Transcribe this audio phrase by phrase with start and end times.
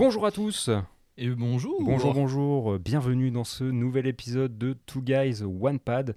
[0.00, 0.70] Bonjour à tous
[1.18, 6.16] Et bonjour Bonjour, bonjour, bienvenue dans ce nouvel épisode de Two Guys One Pad,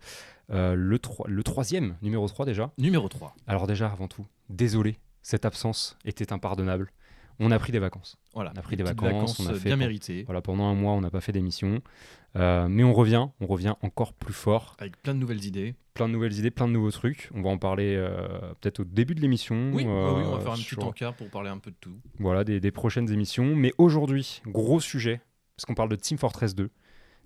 [0.51, 2.71] euh, le, tro- le troisième, numéro 3 déjà.
[2.77, 3.35] Numéro 3.
[3.45, 6.93] Alors déjà, avant tout, désolé, cette absence était impardonnable.
[7.39, 8.17] On a pris des vacances.
[8.33, 8.51] Voilà.
[8.55, 10.73] On a pris des Petites vacances, on a euh, fait bien méritées, Voilà, pendant un
[10.73, 11.81] mois, on n'a pas fait d'émission.
[12.35, 14.75] Euh, mais on revient, on revient encore plus fort.
[14.79, 15.75] avec plein de nouvelles idées.
[15.93, 17.29] Plein de nouvelles idées, plein de nouveaux trucs.
[17.35, 18.27] On va en parler euh,
[18.61, 19.71] peut-être au début de l'émission.
[19.73, 21.95] Oui, euh, oui, on va faire un petit encart pour parler un peu de tout.
[22.19, 23.55] voilà, des, des prochaines émissions.
[23.55, 25.21] Mais aujourd'hui, gros sujet,
[25.55, 26.71] parce qu'on parle de Team Fortress 2.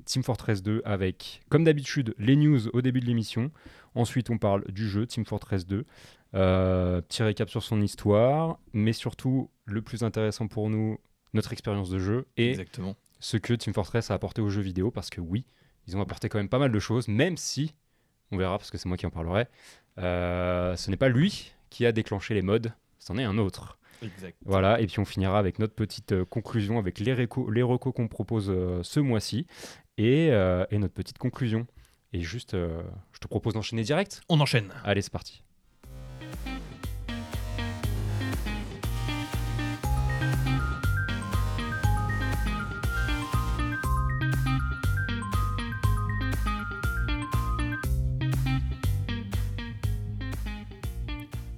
[0.05, 3.51] Team Fortress 2 avec, comme d'habitude, les news au début de l'émission.
[3.95, 5.85] Ensuite, on parle du jeu Team Fortress 2.
[6.35, 10.97] Euh, petit récap sur son histoire, mais surtout, le plus intéressant pour nous,
[11.33, 12.95] notre expérience de jeu et Exactement.
[13.19, 15.45] ce que Team Fortress a apporté aux jeux vidéo, parce que oui,
[15.87, 17.75] ils ont apporté quand même pas mal de choses, même si,
[18.31, 19.47] on verra parce que c'est moi qui en parlerai,
[19.99, 23.77] euh, ce n'est pas lui qui a déclenché les modes, c'en est un autre.
[24.01, 24.37] Exact.
[24.45, 27.93] Voilà, et puis on finira avec notre petite euh, conclusion, avec les, réco- les recos
[27.93, 29.47] qu'on propose euh, ce mois-ci,
[29.97, 31.67] et, euh, et notre petite conclusion.
[32.13, 34.21] Et juste, je te propose d'enchaîner direct?
[34.29, 34.71] On enchaîne.
[34.85, 35.43] Allez, c'est parti.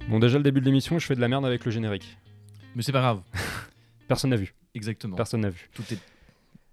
[0.09, 2.17] Bon, déjà le début de l'émission, je fais de la merde avec le générique.
[2.75, 3.21] Mais c'est pas grave.
[4.07, 4.55] Personne n'a vu.
[4.73, 5.15] Exactement.
[5.15, 5.69] Personne n'a vu.
[5.71, 5.99] Tout est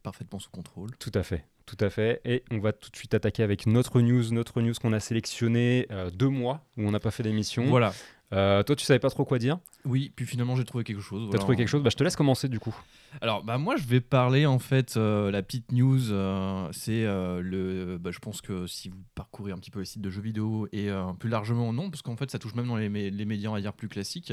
[0.03, 0.89] parfaitement sous contrôle.
[0.99, 2.23] Tout à fait, tout à fait.
[2.25, 5.87] Et on va tout de suite attaquer avec notre news, notre news qu'on a sélectionné
[5.91, 7.67] euh, deux mois où on n'a pas fait d'émission.
[7.67, 7.93] Voilà.
[8.33, 9.59] Euh, toi, tu savais pas trop quoi dire.
[9.85, 11.21] Oui, puis finalement j'ai trouvé quelque chose.
[11.23, 11.39] T'as voilà.
[11.41, 12.77] trouvé quelque chose Bah, je te laisse commencer du coup.
[13.21, 17.99] Alors, bah moi, je vais parler en fait, euh, la petite news, euh, c'est le.
[18.01, 20.69] bah, je pense que si vous parcourez un petit peu les sites de jeux vidéo
[20.73, 23.55] et plus largement non, parce qu'en fait, ça touche même dans les, les médias, on
[23.55, 24.33] va dire, plus classiques,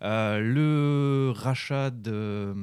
[0.00, 2.54] le rachat de.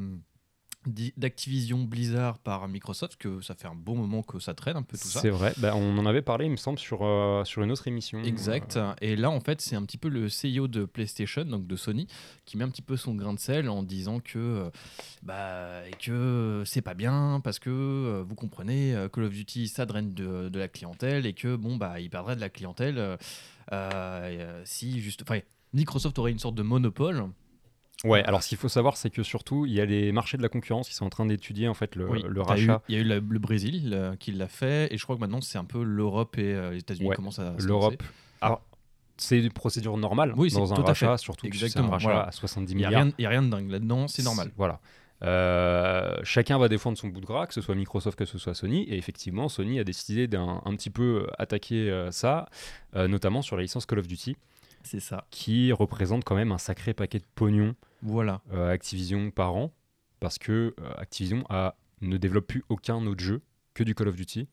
[1.18, 4.98] d'Activision Blizzard par Microsoft, que ça fait un bon moment que ça traîne un peu
[4.98, 5.20] tout ça.
[5.20, 5.54] C'est vrai.
[5.58, 8.22] Bah, on en avait parlé, il me semble, sur, euh, sur une autre émission.
[8.24, 8.78] Exact.
[8.78, 11.76] Euh, Et là, en fait, c'est un petit peu le CEO de PlayStation, donc de
[11.76, 12.08] Sony,
[12.46, 14.70] qui met un petit peu son grain de sel en disant que euh,
[15.24, 20.50] bah que c'est pas bien parce que vous comprenez, Call of Duty ça draine de,
[20.50, 23.18] de la clientèle et que bon bah il perdrait de la clientèle
[23.72, 25.40] euh, si juste, enfin
[25.74, 27.26] Microsoft aurait une sorte de monopole.
[28.06, 30.42] Ouais, alors ce qu'il faut savoir, c'est que surtout, il y a les marchés de
[30.42, 32.82] la concurrence qui sont en train d'étudier en fait le, Oui, rachat.
[32.88, 35.42] Il y a eu la- le Brésil qui l'a fait et je crois que maintenant
[35.42, 38.02] c'est un peu l'Europe et euh, les États-Unis Ouais, commencent à se L'Europe.
[38.40, 38.62] Alors,
[39.18, 41.08] c'est une procédure normale Oui, dans un tout à fait.
[41.08, 42.28] rachat, surtout que c'est un Exactement, rachat voilà.
[42.28, 42.78] à 70 lancer.
[42.78, 43.14] Il y a milliards.
[43.18, 44.50] il y a rien de dingue là-dedans, c'est normal.
[44.56, 44.80] Voilà.
[45.22, 48.54] Euh, chacun va défendre son bout de gras, que ce soit Microsoft, que ce soit
[48.54, 48.84] Sony.
[48.84, 52.48] Et effectivement, Sony a décidé d'un un petit peu attaquer euh, ça,
[52.96, 54.38] notamment sur la licence Call of Duty,
[54.84, 55.26] C'est ça.
[55.32, 58.42] qui représente quand même un sacré paquet de pognon Voilà.
[58.54, 59.74] euh, Activision par an,
[60.20, 63.42] parce que euh, Activision a, ne développe plus aucun autre jeu
[63.74, 64.48] que du Call of Duty.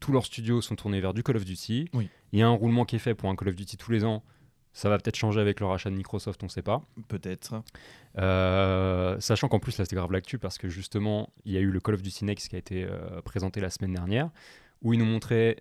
[0.00, 1.88] Tous leurs studios sont tournés vers du Call of Duty.
[1.94, 2.08] Oui.
[2.32, 4.04] Il y a un roulement qui est fait pour un Call of Duty tous les
[4.04, 4.22] ans.
[4.72, 6.82] Ça va peut-être changer avec le rachat de Microsoft, on ne sait pas.
[7.08, 7.62] Peut-être.
[8.18, 11.70] Euh, sachant qu'en plus, là, c'était grave l'actu parce que justement, il y a eu
[11.70, 12.88] le Call of Duty Next qui a été
[13.24, 14.30] présenté la semaine dernière,
[14.80, 15.58] où ils nous montraient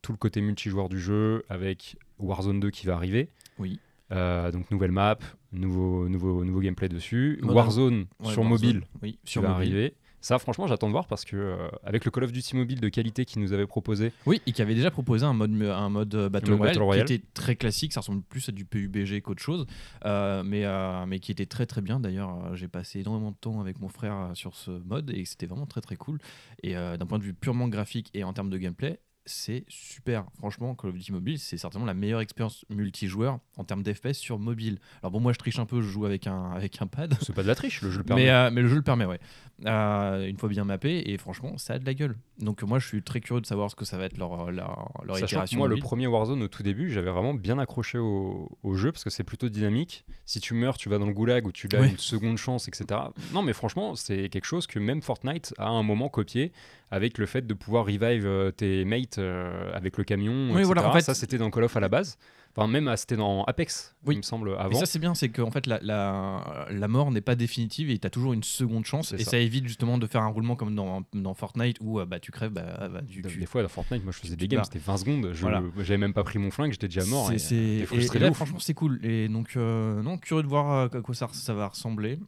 [0.00, 3.28] tout le côté multijoueur du jeu avec Warzone 2 qui va arriver.
[3.58, 3.80] Oui.
[4.12, 5.18] Euh, donc, nouvelle map,
[5.52, 7.38] nouveau, nouveau, nouveau gameplay dessus.
[7.42, 9.62] Modern- Warzone Ouais, sur Warzone, mobile Oui, sur va mobile.
[9.72, 9.94] arriver.
[10.24, 12.88] Ça, franchement, j'attends de voir parce que euh, avec le Call of Duty mobile de
[12.88, 16.14] qualité qu'ils nous avait proposé, Oui, et qui avait déjà proposé un mode, un mode
[16.14, 17.06] euh, Battle, Royale, Battle Royale.
[17.06, 19.66] qui était très classique, ça ressemble plus à du PUBG qu'autre chose,
[20.04, 21.98] euh, mais, euh, mais qui était très très bien.
[21.98, 25.66] D'ailleurs, j'ai passé énormément de temps avec mon frère sur ce mode et c'était vraiment
[25.66, 26.18] très très cool.
[26.62, 30.24] Et d'un point de vue purement graphique et en termes de gameplay, c'est super.
[30.38, 34.38] Franchement, Call of Duty Mobile, c'est certainement la meilleure expérience multijoueur en termes d'FPS sur
[34.38, 34.78] mobile.
[35.02, 37.14] Alors bon, moi je triche un peu, je joue avec un, avec un pad.
[37.20, 38.24] c'est pas de la triche, le jeu le permet.
[38.24, 39.20] Mais, euh, mais le jeu le permet, ouais.
[39.66, 42.16] Euh, une fois bien mappé, et franchement, ça a de la gueule.
[42.38, 44.92] Donc moi, je suis très curieux de savoir ce que ça va être leur, leur,
[45.04, 45.58] leur itération.
[45.58, 49.04] moi, le premier Warzone au tout début, j'avais vraiment bien accroché au, au jeu parce
[49.04, 50.04] que c'est plutôt dynamique.
[50.24, 53.00] Si tu meurs, tu vas dans le goulag ou tu as une seconde chance, etc.
[53.32, 56.52] Non, mais franchement, c'est quelque chose que même Fortnite a à un moment copié
[56.90, 60.32] avec le fait de pouvoir revive euh, tes mates euh, avec le camion.
[60.48, 60.64] Oui, etc.
[60.64, 62.18] voilà, en fait- ça, c'était dans Call of à la base.
[62.54, 64.14] Enfin, même ah, c'était dans Apex, Oui.
[64.14, 64.78] il me semble, Et avant.
[64.78, 68.06] ça, c'est bien, c'est qu'en fait, la, la, la mort n'est pas définitive et tu
[68.06, 69.12] as toujours une seconde chance.
[69.14, 69.30] Et ça.
[69.30, 69.38] ça.
[69.38, 72.50] évite justement de faire un roulement comme dans, dans Fortnite où euh, bah, tu crèves,
[72.52, 74.78] bah, bah, tu, Des- tu- Des fois, dans Fortnite, moi, je faisais des games, c'était
[74.78, 75.30] 20 secondes.
[75.32, 75.62] Je Voilà.
[75.78, 77.30] j'avais même pas pris mon flingue, j'étais déjà mort.
[77.38, 79.00] C'est- et, euh, et- et là, franchement, c'est cool.
[79.02, 82.18] Et donc, euh, non, curieux de voir euh, à quoi ça, ça va ressembler.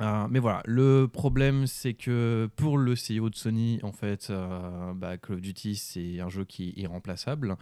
[0.00, 4.92] Euh, mais voilà, le problème c'est que pour le CEO de Sony, en fait, euh,
[4.94, 7.56] bah, Call of Duty c'est un jeu qui est irremplaçable.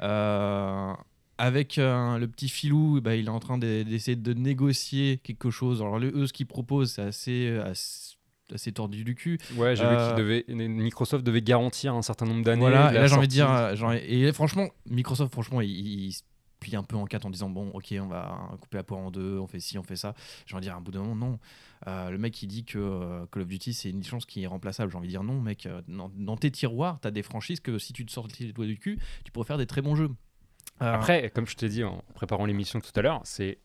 [0.00, 0.92] Euh,
[1.36, 5.50] avec euh, le petit filou, bah, il est en train de- d'essayer de négocier quelque
[5.50, 5.80] chose.
[5.82, 8.14] Alors eux, ce qu'ils proposent, c'est assez, assez-
[8.52, 9.38] assez tordu du cul.
[9.56, 10.16] Ouais, j'ai vu Euh, qu'il
[10.54, 12.60] devait, Microsoft devait garantir un certain nombre d'années.
[12.60, 16.22] Voilà, et là j'ai envie de dire, genre, et franchement, Microsoft, franchement, il, il se
[16.60, 19.10] plie un peu en quatre en disant bon, ok, on va couper la poire en
[19.10, 20.14] deux, on fait ci, on fait ça.
[20.46, 21.38] J'ai envie de dire, à un bout d'un moment, non.
[21.86, 24.46] Euh, le mec, il dit que euh, Call of Duty, c'est une licence qui est
[24.46, 24.90] remplaçable.
[24.90, 27.78] J'ai envie de dire, non, mec, euh, dans, dans tes tiroirs, t'as des franchises que
[27.78, 30.10] si tu te sortis les doigts du cul, tu pourrais faire des très bons jeux.
[30.80, 33.58] Après, comme je t'ai dit en préparant l'émission tout à l'heure, c'est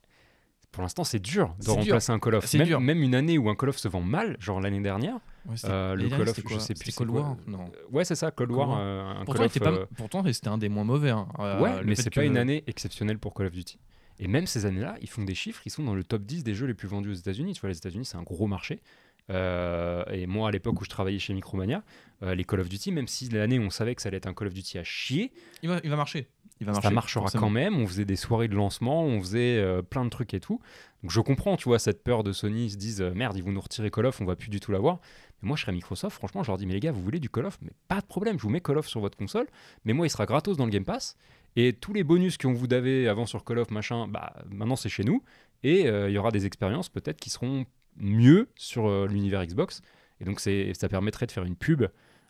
[0.71, 1.73] pour l'instant c'est dur de dur.
[1.75, 2.45] remplacer un Call of.
[2.45, 2.79] C'est Même, dur.
[2.79, 5.15] même une année où un Call of se vend mal, genre l'année dernière.
[5.47, 7.09] ouais, euh, le Call of, je sais plus Cold.
[7.09, 7.65] War Non.
[7.91, 8.69] Ouais, c'est ça, Cold Cold War.
[8.69, 8.79] War.
[8.79, 11.09] euh, un Pourtant, Call of, pas- euh, pourtant, c'était un des moins mauvais.
[11.09, 11.27] hein.
[11.39, 13.79] Ouais, mais c'est pas une année exceptionnelle pour Call of Duty.
[14.19, 16.53] Et même ces années-là, ils font des chiffres, ils sont dans le top 10 des
[16.53, 17.53] jeux les plus vendus aux États-Unis.
[17.53, 18.81] Tu vois, les États-Unis, c'est un gros marché.
[19.29, 21.83] Euh, et moi, à l'époque où je travaillais chez Micromania,
[22.23, 24.33] euh, les Call of Duty, même si l'année on savait que ça allait être un
[24.33, 25.31] Call of Duty à chier,
[25.61, 26.27] Il va, il va marcher.
[26.59, 26.87] Il va marcher.
[26.89, 27.43] ça marchera forcément.
[27.43, 27.77] quand même.
[27.77, 30.59] On faisait des soirées de lancement, on faisait euh, plein de trucs et tout.
[31.03, 32.65] Donc je comprends, tu vois, cette peur de Sony.
[32.65, 34.71] Ils se disent merde, ils vont nous retirer Call of, on va plus du tout
[34.71, 34.99] l'avoir.
[35.41, 36.15] Mais moi, je serais Microsoft.
[36.17, 37.57] Franchement, je leur dis mais les gars, vous voulez du Call of?
[37.61, 39.47] Mais pas de problème, je vous mets Call of sur votre console.
[39.85, 41.15] Mais moi, il sera gratos dans le Game Pass.
[41.61, 44.87] Et tous les bonus qu'on vous avait avant sur Call of, machin, bah maintenant c'est
[44.87, 45.21] chez nous.
[45.63, 47.65] Et euh, il y aura des expériences peut-être qui seront
[47.97, 49.81] mieux sur euh, l'univers Xbox.
[50.21, 51.83] Et donc ça permettrait de faire une pub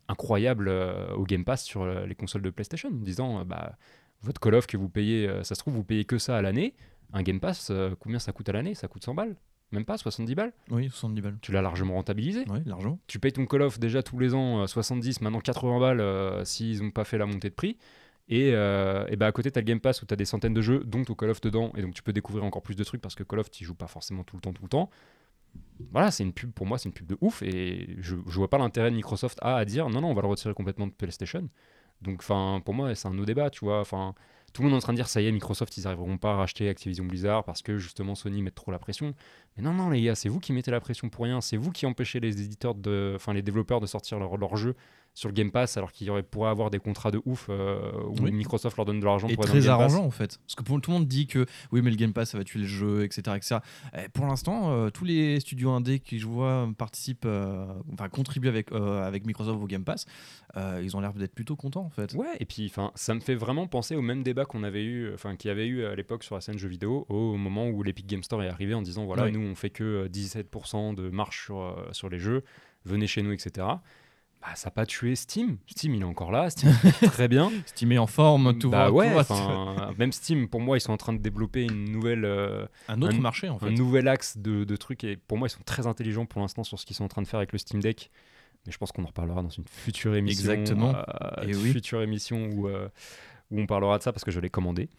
[0.07, 3.77] incroyable euh, au Game Pass sur les consoles de PlayStation, en disant bah
[4.23, 6.73] votre Call of que vous payez, ça se trouve, vous payez que ça à l'année.
[7.13, 8.73] Un Game Pass, combien ça coûte à l'année?
[8.73, 9.35] Ça coûte 100 balles?
[9.71, 10.53] Même pas 70 balles?
[10.71, 11.37] Oui, 70 balles.
[11.41, 12.43] Tu l'as largement rentabilisé.
[12.49, 12.99] Oui, l'argent.
[13.07, 16.43] Tu payes ton Call of déjà tous les ans euh, 70, maintenant 80 balles euh,
[16.43, 17.77] s'ils n'ont pas fait la montée de prix.
[18.29, 20.25] Et, euh, et bah à côté, tu as le Game Pass où tu as des
[20.25, 21.73] centaines de jeux, dont ton Call of dedans.
[21.75, 23.75] Et donc tu peux découvrir encore plus de trucs parce que Call of, tu joues
[23.75, 24.89] pas forcément tout le temps, tout le temps.
[25.91, 27.41] Voilà, c'est une pub pour moi, c'est une pub de ouf.
[27.41, 30.21] Et je, je vois pas l'intérêt de Microsoft à, à dire non, non, on va
[30.21, 31.49] le retirer complètement de PlayStation.
[32.01, 32.23] Donc,
[32.63, 33.83] pour moi, c'est un no débat, tu vois.
[34.53, 36.31] Tout le monde est en train de dire ça y est, Microsoft, ils arriveront pas
[36.33, 39.13] à racheter Activision Blizzard parce que justement Sony met trop la pression.
[39.55, 41.41] Mais non, non, les gars, c'est vous qui mettez la pression pour rien.
[41.41, 44.75] C'est vous qui empêchez les éditeurs de, enfin, les développeurs de sortir leur, leur jeu
[45.19, 48.31] sur le Game Pass alors qu'ils pourraient avoir des contrats de ouf euh, où Oui.
[48.31, 49.91] Microsoft leur donne de l'argent pour être dans le très Game Pass.
[49.91, 50.39] arrangeant en fait.
[50.45, 52.45] Parce que pour, tout le monde dit que oui, mais le Game Pass ça va
[52.45, 53.35] tuer le jeu, etc.
[53.35, 53.57] etc.
[53.97, 58.47] Eh, pour l'instant, euh, tous les studios indés qui je vois participent, euh, enfin contribuent
[58.47, 60.05] avec, avec Microsoft au Game Pass,
[60.55, 62.13] ils ont l'air d'être plutôt contents en fait.
[62.13, 65.13] Ouais, et puis enfin, ça me fait vraiment penser au même débat qu'on avait eu,
[65.13, 67.83] enfin, qu'il y avait eu à l'époque sur la scène jeux vidéo, au moment où
[67.83, 71.09] l'Epic Game Store est arrivé en disant voilà, nous on fait que euh, 17% de
[71.09, 72.45] marge sur, sur les jeux,
[72.85, 73.67] venez chez nous, etc.
[74.41, 75.57] Bah, ça n'a pas tué Steam.
[75.67, 76.71] Steam, il est encore là, Steam,
[77.03, 77.51] très bien.
[77.65, 80.81] Steam est en forme, tout bah va, ouais, tout va- même Steam, pour moi, ils
[80.81, 83.65] sont en train de développer une nouvelle, euh, un autre un- marché en fait.
[83.67, 85.03] un nouvel axe de, de trucs.
[85.03, 87.21] Et pour moi, ils sont très intelligents pour l'instant sur ce qu'ils sont en train
[87.21, 88.11] de faire avec le Steam Deck.
[88.65, 90.51] Mais je pense qu'on en reparlera dans une future émission.
[90.51, 90.93] Exactement.
[90.95, 91.71] euh, Et une oui.
[91.73, 92.87] future émission où, euh,
[93.51, 94.89] où on parlera de ça parce que je l'ai commandé.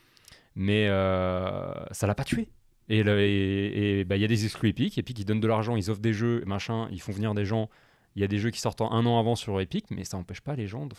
[0.54, 2.48] Mais ça l'a pas tué.
[2.88, 4.98] Et le- et- et bah, il y a des exclus Epic.
[4.98, 7.70] Epic, ils donnent de l'argent, ils offrent des jeux, machin, ils font venir des gens.
[8.16, 10.16] Il y a des jeux qui sortent en un an avant sur Epic, mais ça
[10.16, 10.94] n'empêche pas les gens de,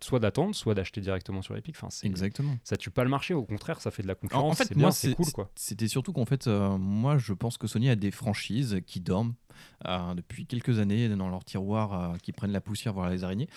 [0.00, 1.76] soit d'attendre, soit d'acheter directement sur Epic.
[1.76, 2.56] Enfin, c'est- Exactement.
[2.64, 4.52] ça tue pas le marché, au contraire, ça fait de la En, concurrence.
[4.52, 5.50] en fait, c'est moi, bien, c'est cool quoi.
[5.54, 9.34] C'était surtout qu'en fait, euh, moi, je pense que Sony a des franchises qui dorment
[10.16, 13.48] depuis quelques années dans leur tiroir, euh, qui prennent la poussière, voir les araignées,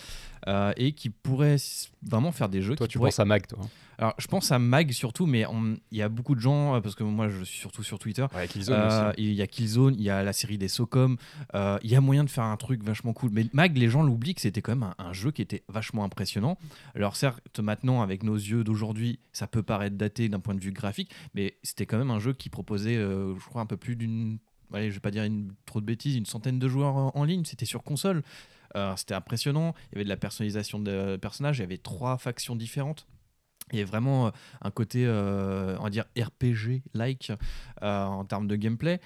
[0.48, 1.58] euh, et qui pourraient
[2.04, 2.76] vraiment faire des jeux.
[2.76, 3.60] Toi, qui tu pourraient- penses à Mag, toi.
[3.64, 3.68] hein.
[3.98, 5.46] Alors, je pense à Mag surtout, mais
[5.92, 8.26] il y a beaucoup de gens, euh, parce que moi, je suis surtout sur Twitter.
[8.36, 9.14] Ouais, Euh.
[9.18, 11.16] Il y a Killzone, il y a la série des Socom,
[11.54, 13.30] euh, il y a moyen de faire un truc vachement cool.
[13.32, 16.04] Mais Mag, les gens l'oublient que c'était quand même un, un jeu qui était vachement
[16.04, 16.58] impressionnant.
[16.94, 20.74] Alors certes, maintenant, avec nos yeux d'aujourd'hui, ça peut paraître daté d'un point de vue
[20.74, 23.96] graphique, mais c'était quand même un jeu qui proposait, euh, je crois, un peu plus
[23.96, 24.40] d'une...
[24.74, 27.46] Allez, je vais pas dire une, trop de bêtises, une centaine de joueurs en, ligne,
[27.46, 28.24] c'était sur console.
[28.76, 32.18] Euh, c'était impressionnant, il y avait de la personnalisation de personnages, il y avait trois
[32.18, 33.08] factions différentes.
[33.72, 34.32] Il y avait vraiment euh,
[34.62, 37.32] un côté, euh, on va dire, RPG-like
[37.82, 39.00] euh, en termes de gameplay.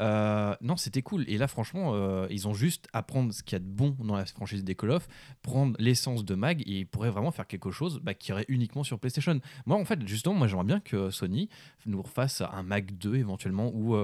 [0.00, 1.24] Non, c'était cool.
[1.28, 1.94] Et là, franchement,
[2.28, 4.74] ils ont juste à prendre ce qu'il y a de bon dans la franchise des
[4.74, 5.08] Call of,
[5.42, 8.84] prendre l'essence de Mag et ils pourraient vraiment faire quelque chose bah, qui irait uniquement
[8.84, 9.40] sur PlayStation.
[9.64, 11.48] Moi, en fait, justement, moi, j'aimerais bien que Sony
[11.86, 13.96] nous refasse un Mag 2 éventuellement ou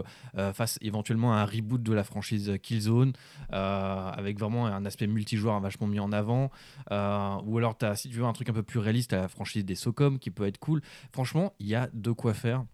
[0.54, 3.12] fasse éventuellement un reboot de la franchise Killzone
[3.50, 6.50] avec vraiment un aspect multijoueur vachement mis en avant.
[6.90, 9.64] Ou alors, as, si tu veux un truc un peu plus réaliste, à la franchise
[9.64, 9.75] des
[10.21, 10.80] Qui peut être cool.
[11.12, 12.64] Franchement, il y a de quoi faire.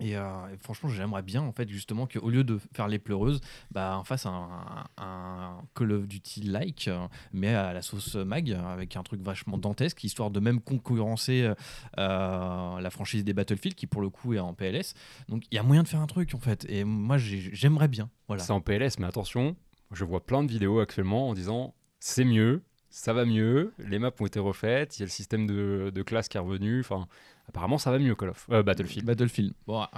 [0.00, 3.40] Et, euh, franchement, j'aimerais bien en fait justement qu'au lieu de faire les pleureuses,
[3.72, 4.48] bah, on fasse un,
[4.96, 9.58] un Call of Duty like, euh, mais à la sauce mag, avec un truc vachement
[9.58, 11.50] dantesque, histoire de même concurrencer
[11.98, 14.94] euh, la franchise des Battlefield qui pour le coup est en PLS.
[15.28, 16.64] Donc il y a moyen de faire un truc en fait.
[16.70, 18.08] Et moi j'ai- j'aimerais bien.
[18.28, 18.44] Voilà.
[18.44, 19.56] C'est en PLS, mais attention,
[19.90, 24.12] je vois plein de vidéos actuellement en disant c'est mieux, ça va mieux, les maps
[24.20, 26.80] ont été refaites, il y a le système de, de classe qui est revenu.
[26.80, 27.06] Enfin,
[27.48, 29.06] Apparemment, ça va mieux Call of euh, Battlefield.
[29.06, 29.54] Battlefield.
[29.66, 29.90] Bon, à,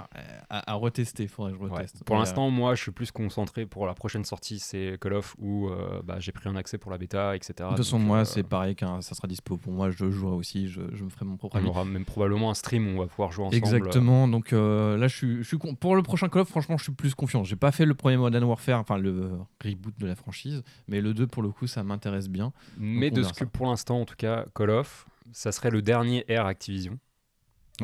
[0.49, 1.69] à- à retester, faudrait que je Ouais.
[1.71, 2.03] reteste.
[2.05, 5.67] Pour l'instant, moi, je suis plus concentré pour la prochaine sortie, c'est Call of où
[5.69, 7.53] euh, bah, j'ai pris un accès pour la bêta, etc.
[7.59, 9.57] euh, de toute façon, moi, euh, c'est pareil quand ça sera dispo.
[9.57, 11.67] Pour moi, je jouerai aussi, je, je me ferai mon propre on avis.
[11.67, 13.57] aura même probablement un stream où on va pouvoir jouer ensemble.
[13.57, 14.27] Exactement.
[14.29, 16.83] Donc euh, là, je suis, je suis con- pour le prochain Call of, franchement, je
[16.83, 17.43] suis plus confiant.
[17.43, 19.29] J'ai pas fait le premier Modern Warfare, enfin le euh,
[19.63, 22.53] reboot de la franchise, mais le 2 pour le coup, ça m'intéresse bien.
[22.77, 26.23] Mais de ce que pour l'instant, en tout cas, Call of, ça serait le dernier
[26.27, 26.97] Air Activision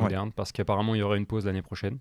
[0.04, 0.30] Ouais.
[0.36, 1.98] parce qu'apparemment, il y aurait une pause l'année prochaine.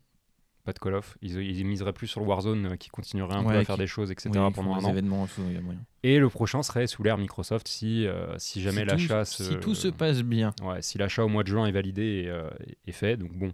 [0.64, 1.18] Pas de Call of.
[1.22, 3.88] Ils, ils miseraient plus sur le Warzone euh, qui continuerait un peu à faire des
[3.88, 4.30] choses, etc.
[4.34, 4.90] Oui, ils pendant font un des an.
[4.90, 5.80] événements, tout, il y a moyen.
[6.04, 9.44] Et le prochain serait sous l'ère Microsoft si, euh, si jamais si l'achat se...
[9.46, 10.54] si tout se passe bien.
[10.62, 12.50] Ouais, si l'achat au mois de juin est validé et euh,
[12.86, 13.54] est fait, donc bon,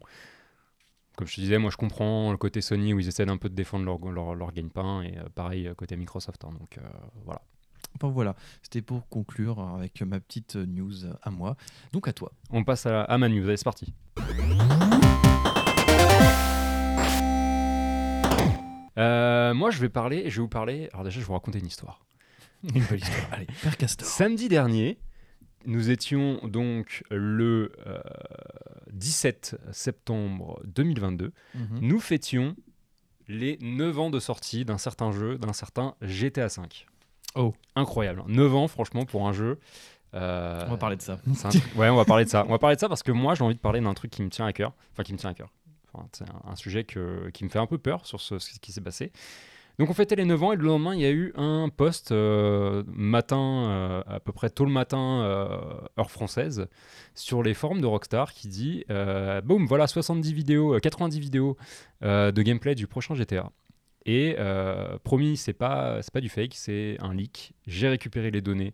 [1.16, 3.48] comme je te disais, moi je comprends le côté Sony où ils essaient d'un peu
[3.48, 6.44] de défendre leur, leur, leur gagne-pain et euh, pareil côté Microsoft.
[6.46, 6.82] hein, donc euh,
[7.26, 7.42] voilà.
[8.00, 11.56] Bon voilà, c'était pour conclure avec ma petite news à moi.
[11.92, 12.32] Donc à toi.
[12.50, 13.94] On passe à, à ma news, allez c'est parti.
[18.98, 21.60] Euh, moi je vais parler, je vais vous parler, alors déjà je vais vous raconter
[21.60, 22.06] une histoire.
[22.64, 23.34] Une belle histoire.
[23.34, 24.08] Allez, Père Castor.
[24.08, 24.98] Samedi dernier,
[25.66, 28.00] nous étions donc le euh,
[28.94, 31.34] 17 septembre 2022.
[31.56, 31.80] Mhm.
[31.82, 32.56] nous fêtions
[33.28, 36.64] les 9 ans de sortie d'un certain jeu, d'un certain GTA V.
[37.36, 37.54] Oh.
[37.76, 38.22] Incroyable.
[38.22, 38.26] hein.
[38.28, 39.60] 9 ans, franchement, pour un jeu.
[40.14, 41.18] euh, On va parler de ça.
[41.36, 42.46] c'est un truc- Ouais, on va parler de ça.
[42.48, 44.22] On va parler de ça parce que moi, j'ai envie de parler d'un truc qui
[44.22, 44.74] me tient à cœur.
[44.92, 45.50] Enfin, qui me tient à cœur.
[45.94, 48.60] Enfin, c'est un, un sujet que, qui me fait un peu peur sur ce, ce
[48.60, 49.12] qui s'est passé.
[49.80, 52.12] Donc, on fêtait les 9 ans et le lendemain, il y a eu un post
[52.12, 55.48] euh, matin, euh, à peu près tôt le matin, euh,
[56.00, 56.68] heure française,
[57.16, 61.58] sur les forums de Rockstar qui dit euh, Boum, voilà 70 vidéos, euh, 90 vidéos
[62.04, 63.50] euh, de gameplay du prochain GTA.
[64.06, 67.54] Et euh, promis, c'est pas, c'est pas du fake, c'est un leak.
[67.68, 68.74] J'ai récupéré les données.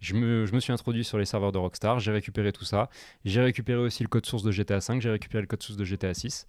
[0.00, 2.90] Je me, je me suis introduit sur les serveurs de Rockstar, j'ai récupéré tout ça.
[3.24, 5.84] J'ai récupéré aussi le code source de GTA 5, j'ai récupéré le code source de
[5.84, 6.46] GTA 6.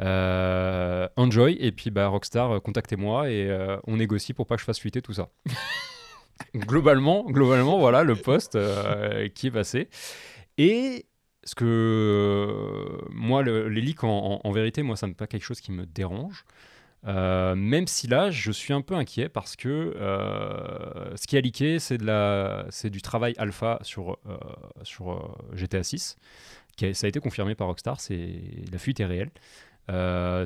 [0.00, 4.60] Euh, enjoy, et puis bah, Rockstar, euh, contactez-moi et euh, on négocie pour pas que
[4.60, 5.28] je fasse fuiter tout ça.
[6.54, 9.88] globalement, globalement, voilà le post euh, qui est passé.
[10.58, 11.06] Et
[11.44, 15.44] ce que moi, le- les leaks, en, en- en vérité, moi, ça n'est pas quelque
[15.44, 16.44] chose qui me dérange.
[17.06, 21.40] Euh, même si là, je suis un peu inquiet parce que euh, ce qui a
[21.40, 24.36] leaké, c'est la, du travail alpha sur euh,
[24.82, 26.16] sur GTA 6.
[26.76, 27.98] Qui a- ça a été confirmé par Rockstar.
[28.72, 29.30] La fuite est réelle.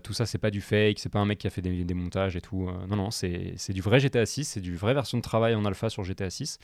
[0.02, 2.36] Tout ça, c'est pas du fake, c'est pas un mec qui a fait des, montages
[2.36, 2.70] et tout.
[2.88, 5.90] Non, non, c'est du vrai GTA 6, c'est du vraie version de travail en alpha
[5.90, 6.58] sur GTA 6.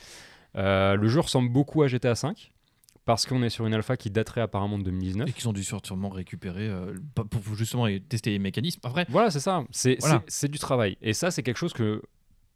[0.55, 2.51] Euh, le jeu ressemble beaucoup à GTA 5
[3.05, 5.29] parce qu'on est sur une alpha qui daterait apparemment de 2019.
[5.29, 8.79] Et qu'ils ont dû sûrement récupérer euh, pour justement tester les mécanismes.
[8.83, 9.63] Après, Voilà, c'est ça.
[9.71, 10.23] C'est Voilà.
[10.49, 10.97] du travail.
[11.01, 12.01] Et ça, c'est quelque chose que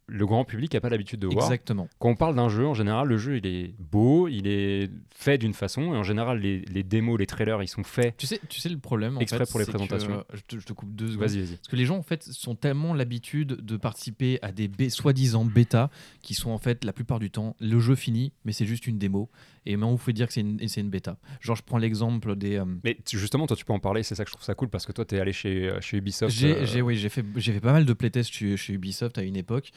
[0.08, 1.44] le grand public n'a pas l'habitude de voir.
[1.46, 1.88] exactement.
[1.98, 5.36] Quand on parle d'un jeu, en général, le jeu, il est beau, il est fait
[5.36, 5.94] d'une façon.
[5.94, 8.16] Et en général, les, les démos, les trailers, ils sont faits.
[8.16, 10.12] Tu sais, tu sais le problème en Exprès fait, pour les que, présentations.
[10.12, 11.26] euh, je, te, je te coupe deux secondes.
[11.28, 11.56] Vas-y, vas-y.
[11.56, 15.90] Parce que les gens en fait sont tellement l'habitude de participer à des soi-disant bêta
[16.22, 18.98] qui sont en fait la plupart du temps le jeu fini mais c'est juste une
[18.98, 19.28] démo
[19.66, 21.18] et maintenant vous pouvez dire que c'est une, une bêta.
[21.40, 24.02] Genre je prends l'exemple des euh, Mais tu- justement, toi, tu peux en parler.
[24.02, 25.80] C'est ça que je trouve ça cool parce que toi, tu es allé chez, euh,
[25.80, 26.34] chez Ubisoft.
[26.34, 29.22] J'ai, euh, oui, j'ai fait, j'ai fait pas mal de playtests chez, chez Ubisoft à
[29.22, 29.70] une époque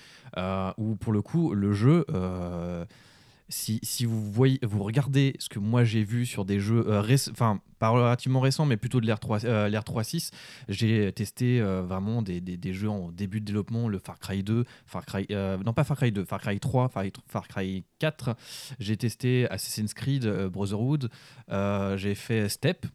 [0.77, 2.05] où, pour le coup, le jeu,
[3.49, 7.01] si, si vous voyez, vous regardez ce que moi j'ai vu sur des jeux, euh,
[7.31, 10.31] enfin pas relativement récents, mais plutôt de l'ère 3, euh, l'ère 3.6,
[10.67, 14.65] j'ai testé euh, vraiment des, des- jeux en début de développement, le Far Cry 2,
[14.85, 18.35] Far Cry, euh, non pas Far Cry 2, Far Cry 3, Far, Cry 4.
[18.79, 21.09] J'ai testé Assassin's Creed, Brotherhood.
[21.95, 22.85] J'ai fait Step.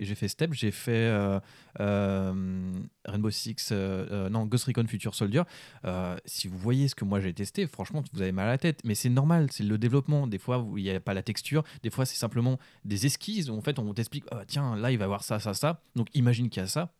[0.00, 0.52] J'ai fait Step.
[0.52, 1.40] J'ai fait
[1.78, 5.42] Rainbow Six, euh, euh, non, Ghost Recon Future Soldier.
[5.84, 8.58] Euh, si vous voyez ce que moi j'ai testé, franchement, vous avez mal à la
[8.58, 8.80] tête.
[8.84, 10.26] Mais c'est normal, c'est le développement.
[10.26, 11.64] Des fois, il n'y a pas la texture.
[11.82, 15.04] Des fois, c'est simplement des esquisses en fait, on t'explique Ah, tiens, là, il va
[15.04, 15.80] y avoir ça, ça, ça.
[15.96, 16.92] Donc, imagine qu'il y a ça.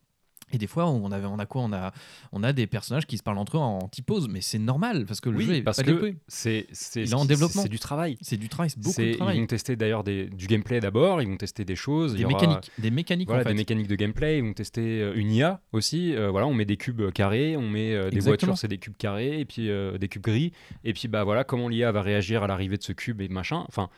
[0.53, 1.93] Et des fois, on, avait, on a quoi on a,
[2.31, 5.21] on a des personnages qui se parlent entre eux en typose, mais c'est normal parce
[5.21, 6.67] que le Oui, jeu est parce pas que c'est
[7.13, 7.63] en développement.
[7.63, 8.19] C'est du travail.
[8.21, 11.39] C'est du travail, c'est beaucoup Ils vont tester d'ailleurs des- du gameplay d'abord, ils vont
[11.39, 12.13] tester des choses.
[12.13, 13.51] il Des aura- mécaniques, des mécaniques Voilà, en fait.
[13.53, 16.15] des mécaniques de gameplay, ils vont tester euh, une IA aussi.
[16.15, 18.31] euh, voilà, on met des cubes euh, carrés, on met euh, des Exactement.
[18.51, 20.53] voitures, c'est des cubes carrés, et puis euh, des cubes gris.
[20.85, 23.65] Et puis bah voilà, comment l'IA va réagir à l'arrivée de ce cube et machin.
[23.69, 23.89] Enfin,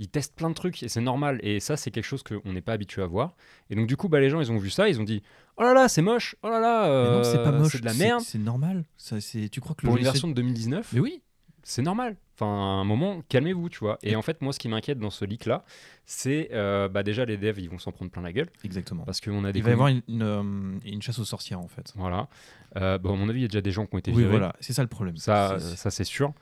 [0.00, 1.38] ils testent plein de trucs et c'est normal.
[1.44, 3.36] Et ça, c'est quelque chose qu'on n'est pas habitué à voir.
[3.70, 5.22] Et donc du coup, bah, les gens, ils ont vu ça, ils ont dit,
[5.58, 7.72] oh là là, c'est moche, oh là là, non, c'est pas euh, moche.
[7.72, 8.20] c'est de la merde.
[8.22, 8.84] C'est normal.
[8.96, 9.18] Ça.
[9.20, 11.22] Tu crois que le Pour une version de 2019, de- Mais oui.
[11.62, 12.16] c'est normal.
[12.34, 13.98] Enfin, à un moment, calmez-vous, tu vois.
[14.02, 15.62] Et en fait, moi, ce qui m'inquiète dans ce leak-là,
[16.06, 19.04] c'est euh, bah, déjà les devs, ils vont s'en prendre plein la gueule Exactement.
[19.04, 20.42] parce qu'on a des Il va y avoir une, une, euh,
[20.86, 21.92] une chasse aux sorcières en fait.
[21.96, 22.28] Voilà.
[22.76, 24.18] Euh, bon, à mon avis, il y a déjà des gens qui ont été Oui,
[24.22, 24.30] virés.
[24.30, 25.16] voilà, c'est ça le problème.
[25.28, 26.32] Euh, ça c'est sûr.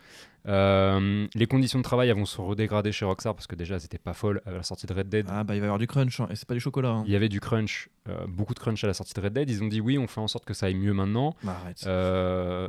[0.48, 3.98] Euh, les conditions de travail elles vont se redégrader chez Rockstar parce que déjà c'était
[3.98, 5.26] pas folle à la sortie de Red Dead.
[5.28, 6.88] Ah bah il va y avoir du crunch, hein, et c'est pas du chocolat.
[6.90, 7.04] hein.
[7.06, 9.50] Il y avait du crunch, euh, beaucoup de crunch à la sortie de Red Dead.
[9.50, 11.36] Ils ont dit oui, on fait en sorte que ça aille mieux maintenant.
[11.42, 11.84] Bah arrête.
[11.86, 12.68] Euh,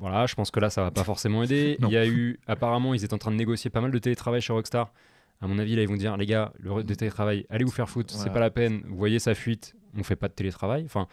[0.00, 1.76] voilà, je pense que là, ça va pas forcément aider.
[1.82, 4.40] Il y a eu, apparemment, ils étaient en train de négocier pas mal de télétravail
[4.40, 4.92] chez Rockstar.
[5.40, 8.12] À mon avis, là, ils vont dire, les gars, le télétravail, allez vous faire foutre,
[8.14, 8.82] c'est pas la peine.
[8.86, 10.82] Vous voyez sa fuite, on fait pas de télétravail.
[10.84, 11.06] Enfin,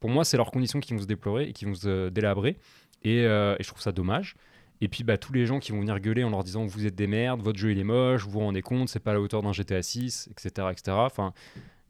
[0.00, 2.56] pour moi, c'est leurs conditions qui vont se déplorer et qui vont se délabrer.
[3.02, 4.36] Et, et je trouve ça dommage.
[4.80, 6.94] Et puis, bah, tous les gens qui vont venir gueuler en leur disant, vous êtes
[6.94, 9.42] des merdes, votre jeu il est moche, vous vous rendez compte, c'est pas la hauteur
[9.42, 10.96] d'un GTA 6, etc., etc.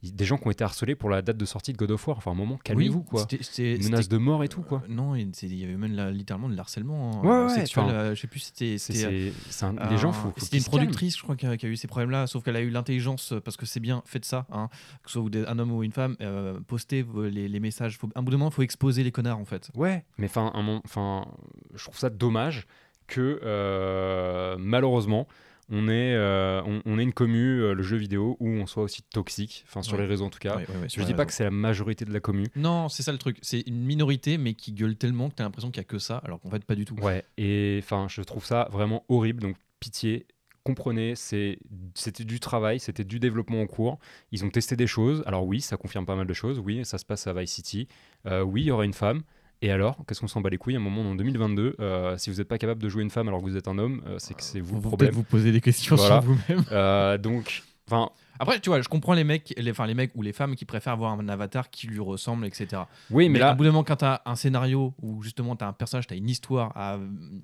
[0.02, 2.16] des gens qui ont été harcelés pour la date de sortie de God of War.
[2.16, 3.20] Enfin, un moment, calmez-vous, quoi.
[3.28, 4.82] c'était- c'était- Menace c'était- de mort et tout, quoi.
[4.84, 7.84] Euh, non, il y avait même littéralement de l'harcèlement hein, Ouais, euh, ouais, sexuel.
[7.84, 8.78] enfin, euh, je sais plus, c'était.
[8.78, 11.36] C'est, c'était, euh, c'est- c'est un- les gens, faut, faut C'était une productrice, je crois,
[11.36, 13.66] qui a, qui a eu ces problèmes-là, sauf qu'elle a eu l'intelligence, euh, parce que
[13.66, 14.68] c'est bien, faites ça, hein,
[15.02, 17.98] que ce soit un homme ou une femme, euh, postez les, les messages.
[17.98, 19.70] Faut, un bout de moment, il faut exposer les connards, en fait.
[19.74, 21.26] Ouais, mais enfin,
[21.74, 22.66] je trouve ça dommage
[23.06, 25.26] que euh, malheureusement
[25.70, 28.82] on est, euh, on, on est une commu, euh, le jeu vidéo, où on soit
[28.82, 30.02] aussi toxique, enfin sur Ouais.
[30.02, 30.56] les réseaux en tout cas.
[30.56, 32.46] Ouais, ouais, je dis pas que c'est la majorité de la commu.
[32.56, 33.38] Non, c'est ça le truc.
[33.42, 35.98] C'est une minorité, mais qui gueule tellement que tu as l'impression qu'il n'y a que
[35.98, 36.94] ça, alors qu'en fait, pas du tout.
[36.96, 39.40] Ouais, et enfin, je trouve ça vraiment horrible.
[39.40, 40.26] Donc pitié,
[40.64, 41.58] comprenez, c'est,
[41.94, 43.98] c'était du travail, c'était du développement en cours.
[44.32, 45.22] Ils ont testé des choses.
[45.26, 46.58] Alors oui, ça confirme pas mal de choses.
[46.58, 47.88] Oui, ça se passe à Vice City.
[48.26, 49.22] Euh, oui, il y aura une femme.
[49.62, 52.30] Et alors, qu'est-ce qu'on s'en bat les couilles à un moment en 2022 euh, Si
[52.30, 54.16] vous n'êtes pas capable de jouer une femme alors que vous êtes un homme, euh,
[54.18, 55.10] c'est que c'est vous le Vous problème.
[55.12, 56.22] vous poser des questions Voilà.
[56.22, 56.64] sur vous-même.
[56.72, 58.10] Euh, donc, enfin,
[58.42, 60.64] Après, tu vois, je comprends les mecs, les, enfin les mecs ou les femmes qui
[60.64, 62.82] préfèrent avoir un avatar qui lui ressemble, etc.
[63.10, 65.56] oui, mais, Mais, là, au bout d'un moment, quand tu as un scénario où justement
[65.56, 66.96] tu as un personnage, tu as une histoire, à,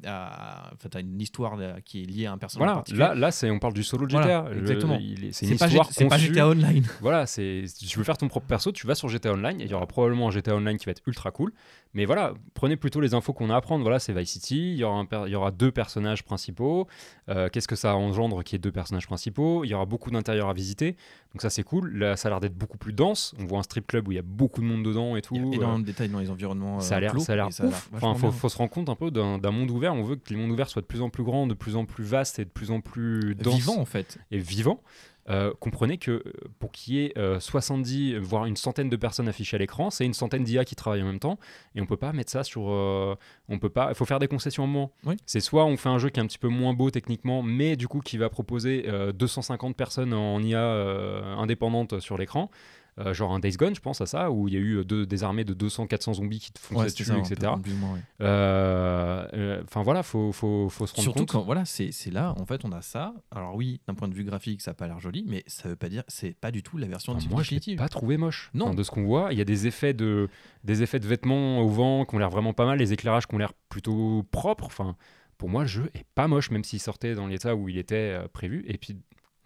[0.07, 2.99] à- enfin, t'as une histoire qui est liée à un personnage voilà, particulier.
[3.05, 4.55] là, là, c'est on parle du solo Voilà, GTA.
[4.55, 4.99] Le- exactement.
[5.33, 6.19] c'est une pas, histoire c'est pas.
[6.19, 6.85] GTA Online.
[7.01, 9.69] Voilà, c'est si tu veux faire ton propre perso, tu vas sur GTA Online il
[9.71, 11.53] y aura probablement un GTA Online qui va être ultra cool.
[11.95, 13.83] Mais voilà, prenez plutôt les infos qu'on a à prendre.
[13.83, 14.73] Voilà, c'est Vice City.
[14.73, 16.87] Il y aura, un per- il y aura deux personnages principaux.
[17.29, 19.65] Euh, Qu'est-ce que ça engendre qu'il y ait deux personnages principaux?
[19.65, 20.86] Il y aura beaucoup d'intérieurs à visiter.
[20.93, 21.97] Donc ça, c'est cool.
[21.99, 23.35] Là, ça a l'air d'être beaucoup plus dense.
[23.39, 25.35] On voit un strip club où il y a beaucoup de monde dedans et tout.
[25.35, 26.81] Il y a Euh, de détails dans les environnements.
[26.81, 27.91] ça a euh, l'air, ça a l'air et ouf.
[27.95, 29.95] Enfin, faut, se rendre compte un peu d'un d'un monde ouvert.
[29.95, 31.85] On veut que les mondes ouverts soient de plus en plus grands, de plus en
[31.85, 34.19] plus vastes et de plus en plus denses vivant en fait.
[34.31, 34.81] et vivant,
[35.29, 36.23] euh, comprenez que euh,
[36.59, 40.05] pour qu'il y ait euh, 70, voire une centaine de personnes affichées à l'écran, c'est
[40.05, 41.39] une centaine d'IA qui travaillent en même temps,
[41.75, 42.71] et on peut pas mettre ça sur...
[42.71, 43.17] euh,
[43.49, 43.89] on peut pas...
[43.91, 44.93] Il faut faire des concessions à un moment.
[45.05, 45.17] Oui.
[45.27, 47.77] C'est soit on fait un jeu qui est un petit peu moins beau techniquement, mais
[47.77, 52.51] du coup qui va proposer euh, 250 personnes en IA euh, indépendante sur l'écran,
[52.99, 54.85] euh, genre un Days Gone, je pense à ça, où il y a eu euh,
[54.85, 57.53] deux- des armées de 200-400 zombies qui te fonçaient Ouais, dessus, etc.
[57.91, 58.01] ouais.
[58.41, 61.31] Euh, Enfin voilà, faut, faut, faut se rendre Surtout compte.
[61.33, 63.15] quand voilà, c'est c'est là en fait on a ça.
[63.31, 65.77] Alors oui, d'un point de vue graphique, ça a pas l'air joli, mais ça veut
[65.77, 68.51] pas dire c'est pas du tout la version Enfin, moi, je l'ai pas trouvé moche.
[68.55, 68.67] Non.
[68.67, 70.29] Enfin, de ce qu'on voit, il y a des effets de,
[70.65, 73.35] des effets de vêtements au vent qui ont l'air vraiment pas mal, les éclairages qui
[73.35, 74.65] ont l'air plutôt propres.
[74.67, 74.97] Enfin,
[75.39, 78.17] pour moi, le jeu est pas moche, même s'il sortait dans l'état où il était
[78.19, 78.65] euh, prévu.
[78.67, 78.97] Et puis,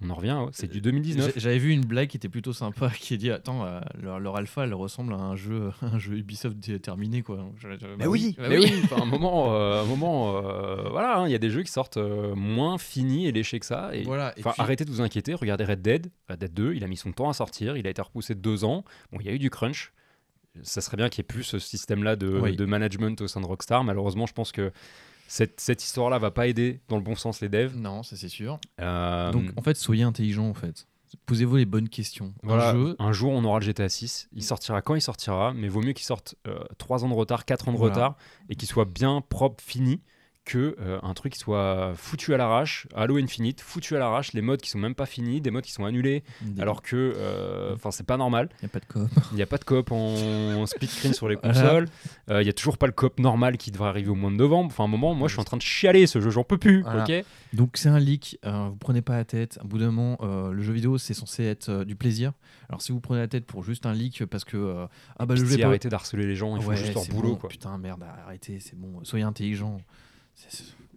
[0.02, 1.32] on en revient, oh, c'est du 2019.
[1.34, 4.36] J'ai- J'avais vu une blague qui était plutôt sympa qui dit attends euh, leur, leur
[4.36, 7.44] alpha elle ressemble à un jeu un jeu Ubisoft dé- terminé quoi.
[7.58, 8.72] Je- je- bah Mais oui, bah mais oui.
[8.84, 11.70] Enfin, un moment, euh, un moment, euh, voilà, hein, il y a des jeux qui
[11.72, 13.94] sortent euh, moins finis et léchés que ça.
[13.94, 16.10] Et Voilà, et puis- arrêtez de vous inquiéter, regardez Red Dead.
[16.28, 18.40] Red Dead 2, il a mis son temps à sortir, il a été repoussé de
[18.40, 18.84] deux ans.
[19.12, 19.92] Bon, il y a eu du crunch.
[20.62, 22.56] Ça serait bien qu'il n'y ait plus ce système-là de, Oui.
[22.56, 23.84] de management au sein de Rockstar.
[23.84, 24.72] Malheureusement, je pense que
[25.32, 27.76] cette, cette histoire-là va pas aider dans le bon sens les devs.
[27.76, 28.58] Non, ça c'est sûr.
[28.80, 30.88] Euh, Donc en fait, soyez intelligents en fait.
[31.26, 32.34] Posez-vous les bonnes questions.
[32.42, 34.28] voilà, Un jeu, un jour, on aura le GTA 6.
[34.32, 36.34] Il sortira quand il sortira, mais vaut mieux qu'il sorte
[36.78, 37.94] 3 ans de retard, 4 ans de Voilà.
[37.94, 38.16] retard,
[38.48, 40.00] et qu'il soit bien propre, fini,
[40.46, 44.60] que euh, un truc soit foutu à l'arrache, Halo Infinite, foutu à l'arrache, les modes
[44.60, 47.90] qui sont même pas finis, des modes qui sont annulés, des- alors que euh, enfin
[47.90, 48.48] c'est pas normal.
[48.62, 49.08] y a pas de coop.
[49.32, 51.52] Il n'y a pas de coop en split screen sur les Voilà.
[51.60, 51.88] consoles.
[52.30, 54.36] Euh, Il y a toujours pas le coop normal qui devrait arriver au mois de
[54.36, 54.70] novembre.
[54.72, 56.82] Enfin, un moment, moi, je suis en train de chialer ce jeu, j'en peux plus.
[56.82, 57.04] Voilà.
[57.04, 57.24] Ok?
[57.52, 59.58] Donc c'est un leak, euh, vous prenez pas la tête.
[59.60, 62.32] À bout d'un moment, euh, le jeu vidéo c'est censé être euh, du plaisir.
[62.68, 64.86] Alors si vous prenez la tête pour juste un leak parce que euh,
[65.18, 66.56] ah bah le jeu pas- arrêtez d'harceler les gens.
[66.56, 67.30] Ils font Ouais, juste leur boulot.
[67.30, 67.36] bon.
[67.36, 67.48] Quoi.
[67.50, 69.00] Putain merde, arrêtez, c'est bon.
[69.04, 69.80] Soyez intelligents.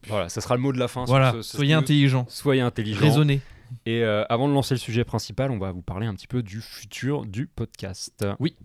[0.08, 1.06] Voilà, ça sera le mot de la fin.
[1.06, 1.80] sur Voilà, ce- ce soyez news.
[1.80, 2.26] intelligents.
[2.30, 3.02] Soyez intelligents.
[3.02, 3.42] Raisonnez.
[3.86, 6.44] Et euh, avant de lancer le sujet principal, on va vous parler un petit peu
[6.44, 8.26] du futur du podcast.
[8.40, 8.56] Oui.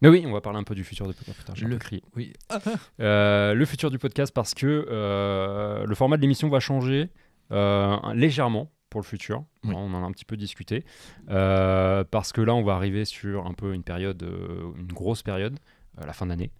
[0.00, 1.38] Mais oui, on va parler un peu du futur du podcast.
[1.54, 2.02] Putain, Le- crié.
[2.16, 2.32] Oui.
[3.00, 7.08] Euh, le futur du podcast parce que euh, le format de l'émission va changer
[7.52, 9.44] euh, légèrement pour le futur.
[9.64, 9.74] Oui.
[9.74, 10.84] On en a un petit peu discuté.
[11.30, 15.22] Euh, parce que là, on va arriver sur un peu une période, euh, une grosse
[15.22, 15.58] période,
[15.96, 16.50] à la fin d'année,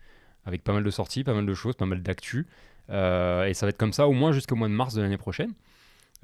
[0.46, 2.46] avec pas mal de sorties, pas mal de choses, pas mal d'actu.
[2.90, 5.18] Euh, et ça va être comme ça au moins jusqu'au mois de mars de l'année
[5.18, 5.52] prochaine.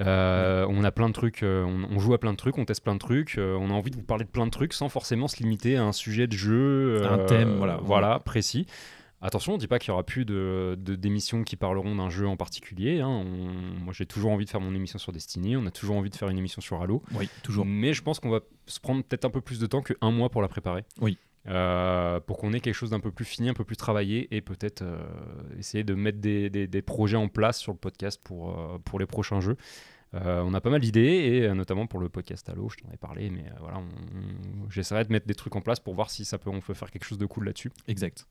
[0.00, 2.64] Euh, on a plein de trucs, euh, on, on joue à plein de trucs, on
[2.64, 4.72] teste plein de trucs, euh, on a envie de vous parler de plein de trucs
[4.72, 7.80] sans forcément se limiter à un sujet de jeu, Un euh, thème, voilà.
[7.82, 8.66] voilà, précis.
[9.20, 12.08] Attention, on ne dit pas qu'il y aura plus de de- d'émissions qui parleront d'un
[12.08, 13.00] jeu en particulier.
[13.00, 13.08] hein.
[13.08, 16.10] On- moi, j'ai toujours envie de faire mon émission sur Destiny, on a toujours envie
[16.10, 17.02] de faire une émission sur Halo.
[17.14, 17.64] Oui, toujours.
[17.66, 20.28] Mais je pense qu'on va se prendre peut-être un peu plus de temps qu'un mois
[20.30, 20.84] pour la préparer.
[21.00, 21.18] Oui.
[21.46, 24.40] Euh, pour qu'on ait quelque chose d'un peu plus fini, un peu plus travaillé et
[24.42, 24.98] peut-être euh,
[25.58, 28.98] essayer de mettre des, des- des projets en place sur le podcast pour, euh, pour
[29.00, 29.56] les prochains jeux.
[30.14, 33.28] On a pas mal d'idées et notamment pour le podcast Halo, je t'en ai parlé,
[33.28, 36.38] mais voilà, on- on- j'essaierai de mettre des trucs en place pour voir si ça
[36.38, 37.70] peut, on peut faire quelque chose de cool là-dessus.
[37.88, 38.26] Exact.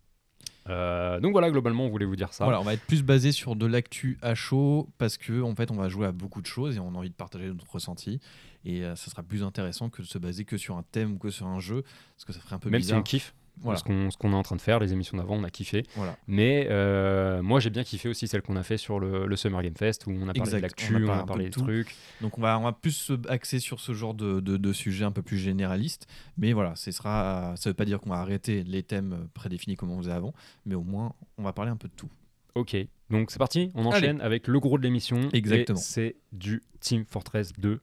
[0.69, 2.43] Euh, donc voilà, globalement, on voulait vous dire ça.
[2.43, 5.71] Voilà, on va être plus basé sur de l'actu à chaud parce que en fait,
[5.71, 8.19] on va jouer à beaucoup de choses et on a envie de partager notre ressenti.
[8.65, 11.17] Et euh, ça sera plus intéressant que de se baser que sur un thème ou
[11.17, 11.83] que sur un jeu
[12.15, 12.99] parce que ça ferait un peu Même si bizarre.
[12.99, 13.77] on kiffe Voilà.
[13.77, 13.83] ce
[14.17, 15.83] qu'on est en train de faire, les émissions d'avant, on a kiffé.
[15.95, 16.15] Voilà.
[16.27, 19.61] Mais euh, moi, j'ai bien kiffé aussi celle qu'on a fait sur le, le Summer
[19.63, 21.49] Game Fest où on a parlé Exact, de l'actu, on a on a parlé de
[21.49, 21.61] des tout.
[21.61, 21.95] trucs.
[22.21, 25.05] Donc on va, on va plus se axer sur ce genre de, de, de sujet
[25.05, 26.07] un peu plus généraliste.
[26.37, 29.91] Mais voilà, ce sera, ça veut pas dire qu'on va arrêter les thèmes prédéfinis comme
[29.91, 30.33] on faisait avant,
[30.65, 32.09] mais au moins on va parler un peu de tout.
[32.55, 32.75] Ok,
[33.11, 35.29] donc c'est parti, on enchaîne avec le gros de l'émission.
[35.33, 35.77] Exactement.
[35.77, 37.79] C'est du Team Fortress 2.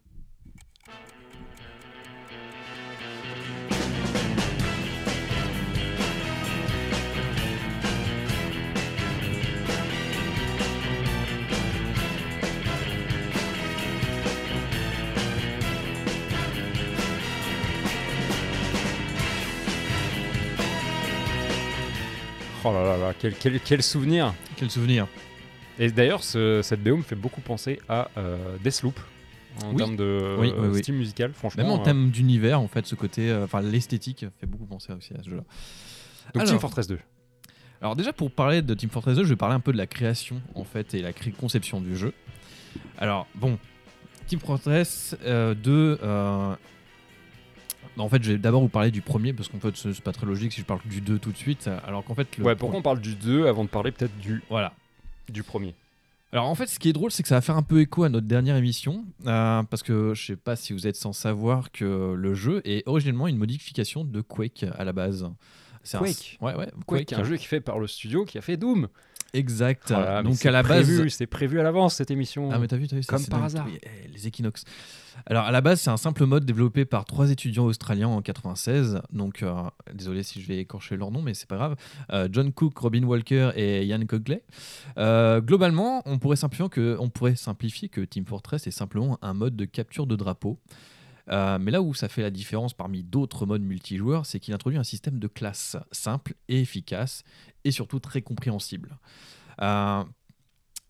[22.64, 25.06] Oh là là là, quel, quel, quel souvenir Quel souvenir
[25.78, 28.98] Et d'ailleurs, ce- cette BO me fait beaucoup penser à euh, Deathloop
[29.62, 29.76] en Oui.
[29.76, 31.32] termes de Oui, euh, oui, style musical.
[31.34, 34.92] Franchement, Même en euh, termes d'univers, en fait, ce côté, enfin l'esthétique fait beaucoup penser
[34.92, 35.42] aussi à ce jeu-là.
[36.32, 36.98] donc Alors- Team Fortress 2.
[37.82, 39.86] Alors déjà pour parler de Team Fortress 2, je vais parler un peu de la
[39.86, 42.14] création en fait et la conception du jeu.
[42.96, 43.58] Alors bon,
[44.26, 46.54] Team Fortress euh, 2, euh,
[48.02, 50.26] en fait je vais d'abord vous parler du premier parce qu'en fait c'est pas très
[50.26, 51.68] logique si je parle du 2 tout de suite.
[51.86, 54.42] Alors qu'en fait le Ouais, pourquoi on parle du 2 avant de parler peut-être du,
[54.50, 54.72] voilà.
[55.28, 55.74] du premier?
[56.32, 58.02] Alors en fait, ce qui est drôle, c'est que ça va faire un peu écho
[58.02, 61.70] à notre dernière émission, euh, parce que je sais pas si vous êtes sans savoir
[61.70, 65.30] que le jeu est originellement une modification de Quake à la base.
[65.84, 66.66] C'est un- Quake Ouais, ouais.
[66.86, 68.88] Quake, un jeu qui est fait par le studio qui a fait Doom.
[69.34, 69.88] Exact.
[69.88, 71.12] Voilà, mais Donc c'est à la prévu, base.
[71.12, 72.50] C'est prévu à l'avance cette émission.
[72.52, 73.66] Ah mais t'as vu, t'as vu, Comme par hasard.
[73.82, 74.64] Eh, les équinoxes.
[75.26, 79.00] Alors à la base, c'est un simple mode développé par trois étudiants australiens en 96.
[79.12, 79.52] Donc euh,
[79.92, 81.76] désolé si je vais écorcher leur nom, mais c'est pas grave.
[82.12, 84.42] Euh, John Cook, Robin Walker et Ian Cogley.
[84.98, 89.34] Euh, globalement, on pourrait simplifier que, on pourrait simplifier que Team Fortress est simplement un
[89.34, 90.58] mode de capture de drapeau.
[91.30, 94.78] Euh, mais là où ça fait la différence parmi d'autres modes multijoueurs, c'est qu'il introduit
[94.78, 97.24] un système de classe simple et efficace,
[97.64, 98.98] et surtout très compréhensible.
[99.62, 100.04] Euh,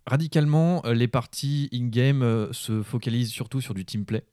[0.06, 4.24] radicalement, euh, les parties in-game se focalisent surtout sur du teamplay,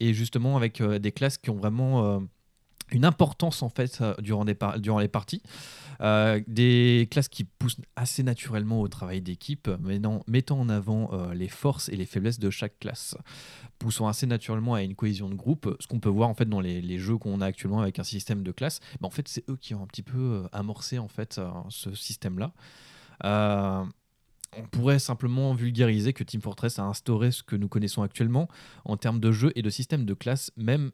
[0.00, 2.22] et justement avec des classes qui ont vraiment
[2.90, 5.42] une importance en fait euh, durant, des par- durant les parties.
[6.00, 9.68] Euh, des classes qui poussent assez naturellement au travail d'équipe,
[10.28, 13.16] mettant en avant euh, les forces et les faiblesses de chaque classe,
[13.80, 16.60] poussant assez naturellement à une cohésion de groupe, ce qu'on peut voir en fait dans
[16.60, 18.78] les, jeux qu'on a actuellement avec un système de classe.
[19.02, 22.52] En fait, c'est eux qui ont un petit peu amorcé en fait ce système-là.
[24.56, 28.48] On pourrait simplement vulgariser que Team Fortress a instauré ce que nous connaissons actuellement
[28.84, 30.90] en termes de jeu et de système de classe, même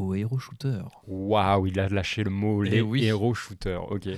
[0.00, 0.82] au shooter.
[1.06, 3.04] Waouh, il a lâché le mot Eh les oui.
[3.04, 3.90] héros shooters.
[3.90, 4.08] Ok.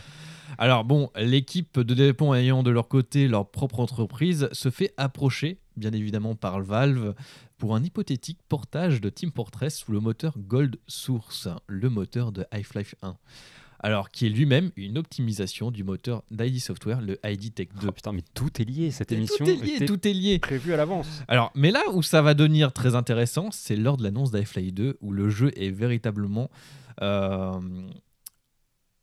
[0.58, 5.58] Alors bon, l'équipe de développement ayant de leur côté leur propre entreprise se fait approcher,
[5.76, 7.14] bien évidemment par Valve,
[7.58, 12.44] pour un hypothétique portage de Team Fortress sous le moteur Gold Source, le moteur de
[12.50, 13.16] Half-Life 1.
[13.82, 17.88] Alors, qui est lui-même une optimisation du moteur d'ID Software, le ID Tech 2.
[17.88, 18.92] Oh, putain, mais tout est lié.
[18.92, 20.38] Cette tout émission est lié, tout est lié.
[20.38, 21.22] prévue à l'avance.
[21.26, 24.98] Alors, mais là où ça va devenir très intéressant, c'est lors de l'annonce d'Half-Life 2,
[25.00, 26.48] où le jeu est véritablement,
[27.02, 27.52] euh,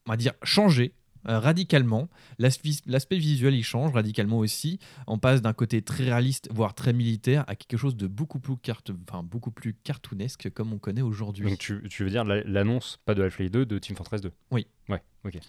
[0.05, 0.93] on va dire, changé
[1.27, 2.09] euh, radicalement.
[2.37, 4.79] L'aspect visuel, il change radicalement aussi.
[5.07, 8.57] On passe d'un côté très réaliste, voire très militaire, à quelque chose de beaucoup plus,
[8.57, 11.45] carte, enfin, beaucoup plus cartoonesque, comme on connaît aujourd'hui.
[11.49, 14.31] Donc tu, tu veux dire la- l'annonce, pas de Half-Life 2, de Team Fortress 2
[14.51, 14.67] Oui.
[14.87, 15.39] Ouais, ok.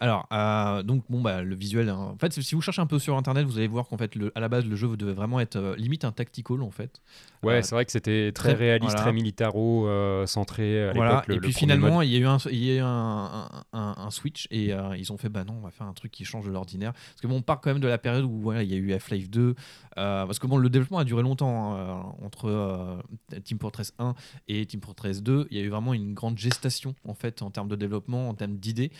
[0.00, 1.88] Alors, euh, donc, bon, bah, le visuel.
[1.88, 2.12] hein.
[2.14, 4.30] En fait, si vous cherchez un peu sur internet, vous allez voir qu'en fait, le,
[4.36, 7.00] à la base, le jeu devait vraiment être euh, limite un tactical, en fait.
[7.42, 9.02] Ouais, Euh, c'est vrai que c'était très, très- réaliste, voilà.
[9.02, 11.26] très militaro-centré à Voilà, l'époque.
[11.28, 14.10] le- et puis finalement, il y a eu un, il y a eu un, un-
[14.10, 16.50] switch et ils ont fait bah non, on va faire un truc qui change de
[16.50, 16.92] l'ordinaire.
[16.92, 18.76] Parce que bon, on part quand même de la période où voilà, il y a
[18.78, 19.54] eu Half-Life 2.
[19.98, 22.98] euh, parce que bon, le développement a duré longtemps hein, entre
[23.44, 24.14] Team Fortress 1
[24.48, 25.46] et Team Fortress 2.
[25.50, 28.34] Il y a eu vraiment une grande gestation en fait en termes de développement, en
[28.34, 28.90] termes d'idées.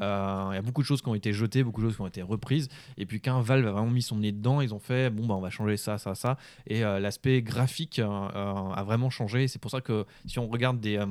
[0.00, 2.02] Euh, il y a beaucoup de choses qui ont été jetées, beaucoup de choses qui
[2.02, 2.68] ont été reprises.
[2.96, 5.34] Et puis quand Valve a vraiment mis son nez dedans, ils ont fait bon bah
[5.34, 6.36] on va changer ça, ça, ça.
[6.66, 9.48] Et l'aspect graphique a vraiment changé.
[9.48, 11.02] C'est pour ça que si on regarde des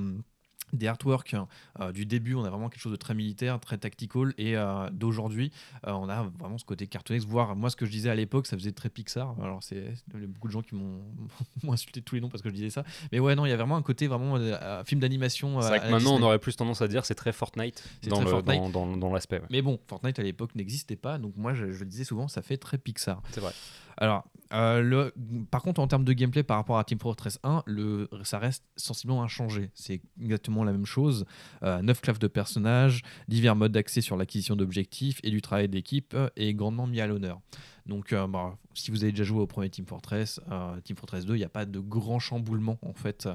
[0.73, 1.36] des artworks
[1.80, 4.89] euh, du début, on a vraiment quelque chose de très militaire, très tactical, et euh,
[4.91, 5.51] d'aujourd'hui,
[5.86, 7.27] euh, on a vraiment ce côté cartoonesque.
[7.27, 9.36] Voire, moi, ce que je disais à l'époque, ça faisait très Pixar.
[9.41, 11.01] Alors, c'est beaucoup de gens qui m'ont
[11.71, 12.84] insulté tous les noms parce que je disais ça.
[13.12, 14.38] Mais ouais, non, il y a vraiment un côté vraiment
[14.84, 15.62] film d'animation.
[15.62, 19.13] C'est vrai que maintenant, on aurait plus tendance à dire c'est très Fortnite dans, dans,
[19.13, 19.41] l'aspect.
[19.49, 22.58] Mais bon, Fortnite à l'époque n'existait pas, donc moi, je, je disais souvent, ça fait
[22.58, 23.21] très Pixar.
[23.32, 23.53] C'est vrai.
[23.97, 25.12] Alors, le,
[25.49, 28.63] par contre, en termes de gameplay par rapport à Team Fortress 1, le, ça reste
[28.75, 29.71] sensiblement inchangé.
[29.73, 31.26] C'est exactement la même chose.
[31.63, 36.13] Euh, 9 classes de personnages, divers modes d'accès sur l'acquisition d'objectifs et du travail d'équipe
[36.13, 37.39] euh, est grandement mis à l'honneur.
[37.86, 40.41] Donc, euh, bah, si vous avez déjà joué au premier Team Fortress,
[40.84, 43.30] Team Fortress 2, il n'y a pas de grand chamboulement en fait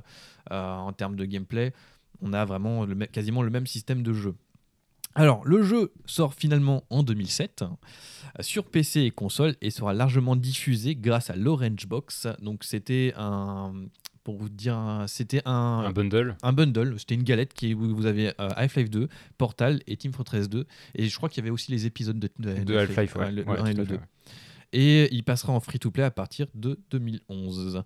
[0.50, 1.72] en termes de gameplay.
[2.20, 4.34] On a vraiment quasiment le même système de jeu.
[5.14, 7.64] Alors, le jeu sort finalement en 2007
[8.40, 12.28] sur PC et console et sera largement diffusé grâce à l'Orange Box.
[12.40, 13.72] Donc, c'était un.
[14.24, 16.36] Pour vous dire, c'était un, un bundle.
[16.42, 20.12] Un bundle, c'était une galette qui où vous avez euh, Half-Life 2, Portal et Team
[20.12, 20.64] Fortress 2.
[20.94, 23.74] Et je crois qu'il y avait aussi les épisodes de, de, Half-Life, le, 1 et
[23.74, 23.98] le 2.
[24.72, 27.82] Et il passera en free-to-play à partir de 2011.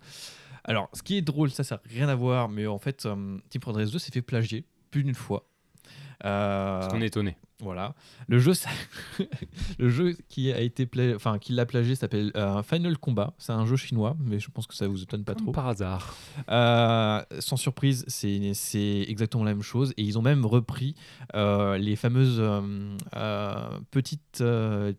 [0.63, 3.37] Alors, ce qui est drôle, ça, ça n'a rien à voir, mais en fait, euh,
[3.49, 5.47] Team Fortress 2 s'est fait plagier plus d'une fois.
[6.25, 7.37] Euh, Parce qu'on est étonné.
[7.59, 7.95] Voilà.
[8.27, 8.53] Le jeu,
[9.79, 13.33] le jeu qui a été enfin qui l'a plagié s'appelle euh, Final Combat.
[13.39, 15.51] C'est un jeu chinois, mais je pense que ça vous étonne pas trop.
[15.51, 16.15] Par hasard.
[16.49, 19.93] Euh, sans surprise, c'est c'est exactement la même chose.
[19.97, 20.93] Et ils ont même repris
[21.33, 22.41] euh, les fameuses
[23.89, 24.43] petites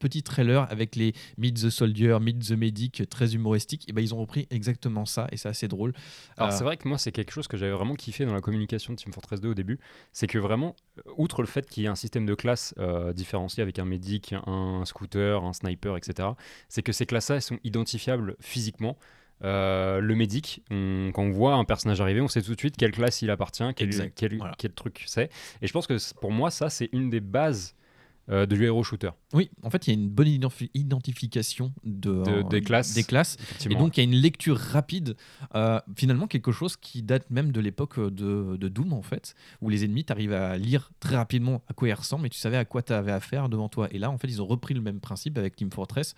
[0.01, 3.89] petits trailers avec les Meet the Soldier, Meet the Medic, très humoristiques.
[3.89, 5.93] Et ben ils ont repris exactement ça, et c'est assez drôle.
[6.37, 8.93] Alors c'est vrai que moi c'est quelque chose que j'avais vraiment kiffé dans la communication
[8.95, 9.79] de Team Fortress 2 au début,
[10.13, 10.75] c'est que vraiment,
[11.17, 13.85] outre le fait qu'il y ait un système de classe classes euh, différenciées avec un
[13.85, 16.31] médic, un scooter, un sniper, etc.,
[16.69, 18.97] c'est que ces classes-là sont identifiables physiquement.
[19.45, 22.93] Euh, le médic, quand on voit un personnage arriver, on sait tout de suite quelle
[22.93, 25.31] classe il appartient, quel, quel, quel truc c'est.
[25.61, 27.75] Et je pense que pour moi, ça, c'est une des bases
[28.31, 29.11] euh, de héros shooter.
[29.33, 30.29] Oui, en fait, il y a une bonne
[30.75, 32.95] identification de, des classes.
[32.95, 33.37] Des classes.
[33.69, 35.17] Et donc, il y a une lecture rapide.
[35.55, 39.71] Euh, finalement, quelque chose qui date même de l'époque de, de, Doom, en fait, où
[39.71, 42.57] les ennemis, tu arrives à lire très rapidement à quoi ils ressemblent et tu savais
[42.57, 43.89] à quoi tu avais affaire devant toi.
[43.93, 46.15] Et là, en fait, ils ont repris le même principe avec Team Fortress,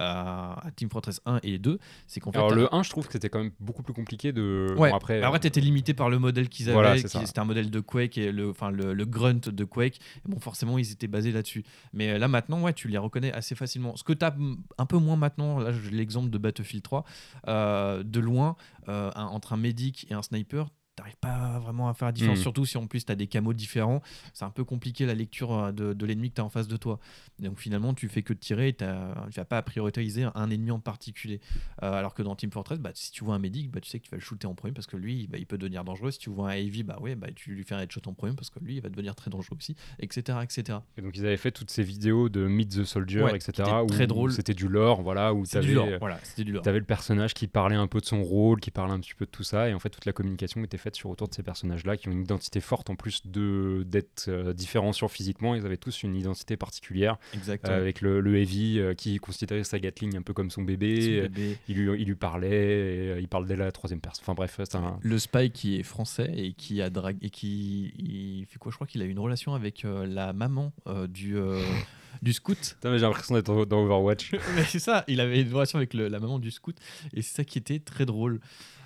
[0.00, 1.78] euh, Team Fortress 1 et 2.
[2.06, 4.32] C'est qu'en fait, Alors, le 1, je trouve que c'était quand même beaucoup plus compliqué
[4.32, 4.74] de.
[4.76, 4.92] Ouais.
[4.92, 6.98] après, après tu étais limité par le modèle qu'ils avaient.
[6.98, 9.96] c'était un modèle de Quake et le, enfin, le, le grunt de Quake.
[9.96, 11.51] Et bon, forcément, ils étaient basés là-dessus.
[11.92, 13.96] Mais euh, là maintenant, ouais, tu les reconnais assez facilement.
[13.96, 14.34] Ce que tu as
[14.78, 17.04] un peu moins maintenant, là j'ai l'exemple de Battlefield 3,
[17.48, 18.56] euh, de loin,
[18.88, 20.68] euh, entre un médic et un sniper,
[21.02, 22.42] t'arrives pas vraiment à faire la différence, hmm.
[22.42, 24.02] surtout si en plus tu as des camos différents.
[24.32, 26.68] C'est un peu compliqué la lecture euh, de, de l'ennemi que tu as en face
[26.68, 26.98] de toi.
[27.38, 30.80] Donc finalement, tu fais que de tirer et tu vas pas prioriser un ennemi en
[30.80, 31.40] particulier.
[31.82, 33.98] Euh, alors que dans Team Fortress, bah, si tu vois un médic, bah, tu sais
[33.98, 36.10] que tu vas le shooter en premier parce que lui, bah, il peut devenir dangereux.
[36.10, 38.34] Si tu vois un heavy, bah, ouais, bah, tu lui fais un headshot en premier
[38.34, 40.38] parce que lui, il va devenir très dangereux aussi, etc.
[40.42, 40.78] etc.
[40.96, 43.68] Et donc ils avaient fait toutes ces vidéos de Meet the Soldier, etc.
[43.88, 44.32] très drôle.
[44.32, 46.20] C'était du lore, voilà, où tu avais, voilà,
[46.64, 49.24] avais le personnage qui parlait un peu de son rôle, qui parlait un petit peu
[49.24, 49.68] de tout ça.
[49.68, 52.08] Et en fait, toute la communication était faite sur autour de ces personnages là qui
[52.08, 55.54] ont une identité forte en plus de d'être euh, différents sur physiquement.
[55.54, 57.18] Ils avaient tous une identité particulière.
[57.34, 57.74] Exactement.
[57.74, 61.30] avec le, le Heavy euh, qui considérait sa Gatling un peu comme son bébé.
[61.68, 64.22] Il, lui, il lui parlait, il parle dès la troisième personne.
[64.24, 64.98] Enfin bref, c'est un...
[65.02, 68.70] Le spy qui est français et qui a dragué et qui il fait quoi?
[68.70, 70.72] Je crois qu'il a une relation avec euh, la maman
[71.08, 71.36] du
[72.22, 72.76] du scout.
[72.82, 74.32] j'ai l'impression d'être dans Overwatch.
[74.54, 76.76] Mais c'est ça, il avait une relation avec la maman du scout
[77.14, 78.40] et c'est ça qui était très drôle.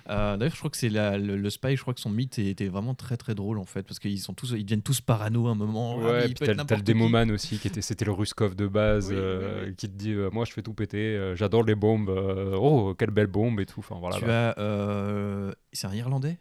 [0.09, 1.75] Euh, d'ailleurs, je crois que c'est le, spy.
[1.75, 4.33] Je crois que son mythe était vraiment très très drôle en fait, parce qu'ils sont
[4.33, 5.97] tous, ils deviennent tous parano à un moment.
[5.97, 9.71] Ouais, ah, puis t'as le Demoman aussi, qui était, c'était le Ruskov de base, euh,
[9.77, 12.09] qui te dit, euh, moi je fais tout péter, j'adore les bombes.
[12.09, 13.79] oh, quelle belle bombe et tout.
[13.79, 14.17] Enfin voilà.
[14.17, 14.53] Tu bah.
[14.57, 16.37] as, c'est un Irlandais?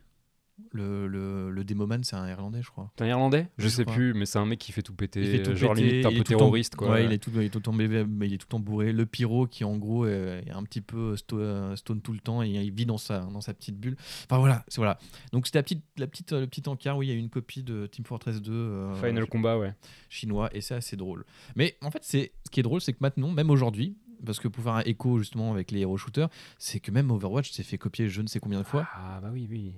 [0.73, 2.91] Le, le, le Demoman, c'est un Irlandais, je crois.
[2.97, 3.49] C'est un Irlandais?
[3.59, 5.21] Je, sais plus, mais c'est un mec qui fait tout péter.
[5.21, 6.93] Il fait tout genre limite un peu terroriste, quoi.
[6.93, 8.53] Ouais, il est tout, il est tout le temps bébé, mais il est tout le
[8.53, 8.93] temps bourré.
[8.93, 12.49] Le pyro, qui en gros est, un petit peu euh, stone tout le temps et
[12.49, 13.97] il vit dans sa, dans sa petite bulle.
[14.25, 14.99] Enfin voilà, c'est voilà.
[15.33, 17.63] Donc c'était la petite, la petite, le petit encart où il y a une copie
[17.63, 18.53] de Team Fortress 2.
[18.53, 19.75] Euh, Final Combat, ouais.
[20.09, 21.25] Chinois, et c'est assez drôle.
[21.55, 24.49] Mais en fait, c'est ce qui est drôle, c'est que maintenant, même aujourd'hui, parce que
[24.49, 27.79] pour faire un écho justement avec les héros shooters, c'est que même Overwatch s'est fait
[27.79, 28.87] copier je ne sais combien de fois.
[28.95, 29.75] Ah bah oui, oui.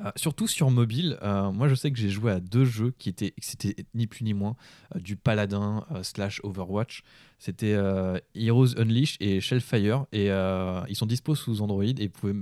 [0.00, 3.08] Euh, surtout sur mobile, euh, moi je sais que j'ai joué à deux jeux qui
[3.08, 4.56] étaient, c'était ni plus ni moins
[4.94, 7.02] euh, du Paladin slash Overwatch.
[7.38, 10.06] C'était euh, Heroes Unleashed et Shellfire.
[10.12, 12.32] Et euh, ils sont dispo sous Android et, pouvez,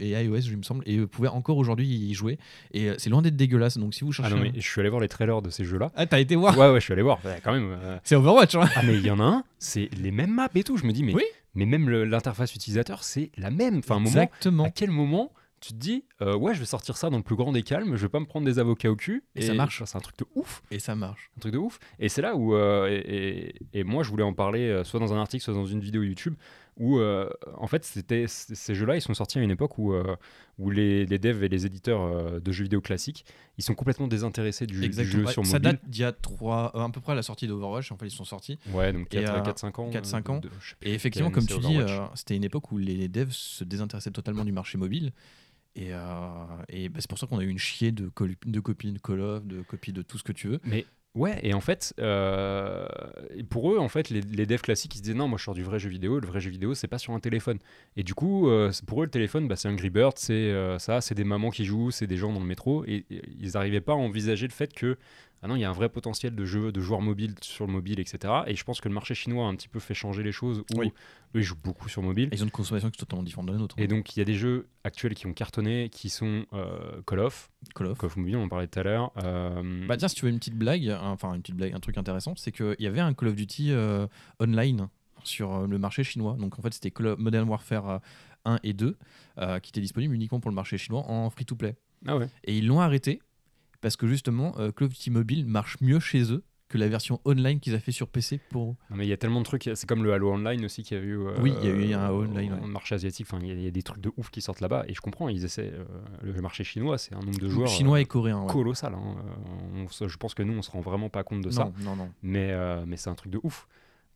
[0.00, 0.82] et iOS, je me semble.
[0.86, 2.38] Et vous pouvez encore aujourd'hui y jouer.
[2.72, 3.76] Et euh, c'est loin d'être dégueulasse.
[3.78, 4.34] Donc si vous Ah cherchez.
[4.34, 5.92] non, un- mais je suis allé voir les trailers de ces jeux-là.
[5.94, 7.18] Ah, t'as été voir Ouais, ouais, je suis allé voir.
[7.44, 7.70] Quand même.
[7.82, 10.48] euh, C'est Overwatch, hein Ah, mais il y en a un, c'est les mêmes maps
[10.54, 10.76] et tout.
[10.78, 11.24] Je me dis, mais, Oui.
[11.54, 13.78] mais même l'interface utilisateur, c'est la même.
[13.78, 14.64] Enfin, un moment, Exactement.
[14.64, 17.36] à quel moment tu te dis, euh, ouais, je vais sortir ça dans le plus
[17.36, 19.24] grand des calmes, je vais pas me prendre des avocats au cul.
[19.34, 19.82] Et ça marche.
[19.84, 20.62] C'est un truc de ouf.
[20.70, 21.30] Et ça marche.
[21.36, 21.78] Un truc de ouf.
[21.98, 22.54] Et c'est là où.
[22.54, 25.54] euh, et, et- et moi, je voulais en parler euh, soit dans un article, soit
[25.54, 26.34] dans une vidéo YouTube,
[26.76, 29.92] où euh, en fait, c'était ces jeux-là, ils sont sortis à une époque où,
[30.58, 33.24] où les, les devs et les éditeurs de jeux vidéo classiques,
[33.58, 35.60] ils sont complètement désintéressés du, jeu sur ça mobile.
[35.72, 37.90] date d'il y a trois, euh, à peu près à la sortie d'Overwatch.
[37.90, 38.58] En fait, ils sont sortis.
[38.72, 39.90] Ouais, donc Et, 4, euh, 4-5 ans.
[39.90, 40.38] 4-5 euh, ans.
[40.38, 40.50] de-
[40.82, 41.78] Et effectivement, comme tu dis,
[42.14, 45.12] c'était une époque où les devs se désintéressaient totalement du marché mobile.
[45.78, 45.98] Et, euh,
[46.68, 48.10] et bah, c'est pour ça qu'on a eu une chier de,
[48.46, 50.58] de copies de Call of, de copies de tout ce que tu veux.
[50.64, 52.88] Mais ouais, et en fait, euh,
[53.48, 55.54] pour eux, en fait, les, les devs classiques, ils se disaient non, moi je sors
[55.54, 57.58] du vrai jeu vidéo, le vrai jeu vidéo, c'est pas sur un téléphone.
[57.96, 61.14] Et du coup, euh, pour eux, le téléphone, bah, c'est Angry Bird, c'est ça, c'est
[61.14, 63.92] des mamans qui jouent, c'est des gens dans le métro, et, et ils n'arrivaient pas
[63.92, 64.96] à envisager le fait que
[65.42, 67.72] ah non, il y a un vrai potentiel de jeu, de joueurs mobiles sur le
[67.72, 68.32] mobile, etc.
[68.46, 70.60] Et je pense que le marché chinois a un petit peu fait changer les choses,
[70.74, 70.88] où Oui.
[71.34, 72.28] eux, ils jouent beaucoup sur mobile.
[72.32, 73.76] Et ils ont une consommation qui est totalement différente de la nôtre.
[73.78, 73.82] hein.
[73.82, 77.20] Et donc, il y a des jeux actuels qui ont cartonné, qui sont euh, Call
[77.20, 77.98] of, Call of.
[77.98, 79.12] Call of Mobile, on en parlait tout à l'heure.
[79.24, 81.98] euh, Bah tiens, si tu veux une petite blague, enfin une petite blague, un truc
[81.98, 84.06] intéressant, c'est qu'il y avait un Call of Duty euh,
[84.40, 84.88] online
[85.24, 86.36] sur le marché chinois.
[86.38, 87.98] Donc en fait, c'était Modern Warfare euh,
[88.44, 88.96] 1 et 2
[89.38, 91.76] euh, qui étaient disponibles uniquement pour le marché chinois en free-to-play.
[92.06, 92.28] Ah ouais.
[92.44, 93.20] Et ils l'ont arrêté
[93.80, 97.18] parce que justement, euh, Call of Duty Mobile marche mieux chez eux que la version
[97.24, 98.76] online qu'ils a fait sur PC pour.
[98.90, 99.70] Non, mais il y a tellement de trucs.
[99.74, 101.16] C'est comme le Halo Online aussi qui a eu.
[101.18, 102.66] euh, Oui, il y a eu un Halo Online, ouais.
[102.66, 104.84] marché asiatique, enfin, il y, a- y des trucs de ouf qui sortent là-bas.
[104.86, 105.72] Et je comprends, ils essaient.
[105.72, 105.84] euh,
[106.22, 108.42] le marché chinois, c'est un nombre de joueurs Chinois euh, et coréens.
[108.42, 108.52] ouais.
[108.52, 108.92] colossal.
[108.94, 109.16] hein.
[109.16, 111.64] Euh, on je pense que nous, on se rend vraiment pas compte de ça.
[111.64, 112.10] Non, non, non.
[112.22, 113.66] Mais, euh, mais c'est un truc de ouf.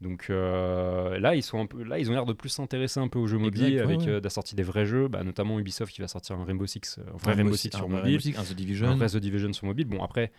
[0.03, 3.09] Donc euh, là, ils sont un peu, là, ils ont l'air de plus s'intéresser un
[3.09, 4.09] peu aux jeux mobiles avec ouais.
[4.09, 6.99] euh, la sortie des vrais jeux, bah, notamment Ubisoft qui va sortir un Rainbow Six,
[6.99, 8.19] euh, un vrai Rainbow Six un sur vrai mobile.
[8.19, 8.97] Rainbow Six, un The Un Division.
[8.97, 9.87] vrai The Division sur mobile.
[9.87, 10.33] Bon, après,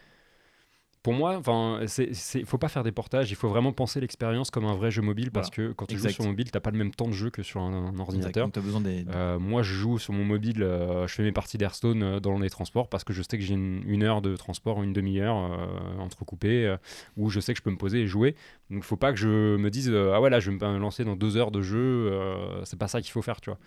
[1.03, 2.13] pour moi, enfin, c'est,
[2.45, 3.29] faut pas faire des portages.
[3.29, 6.09] Il faut vraiment penser l'expérience comme un vrai jeu mobile parce que quand tu Exact.
[6.11, 8.49] joues sur mobile, t'as pas le même temps de jeu que sur un, un ordinateur.
[8.49, 9.05] Tu as besoin des.
[9.13, 12.39] Euh, moi, je joue sur mon mobile, euh, je fais mes parties d'Airstone euh, dans
[12.39, 15.35] les transports parce que je sais que j'ai une, une heure de transport, une demi-heure
[15.35, 16.73] euh, entrecoupée
[17.17, 18.35] où je sais que je peux me poser et jouer.
[18.69, 21.17] Donc, faut pas que je me dise ah ouais là, je vais me lancer dans
[21.17, 22.17] deux heures de jeu.
[22.63, 23.59] c'est pas ça qu'il faut faire, tu vois.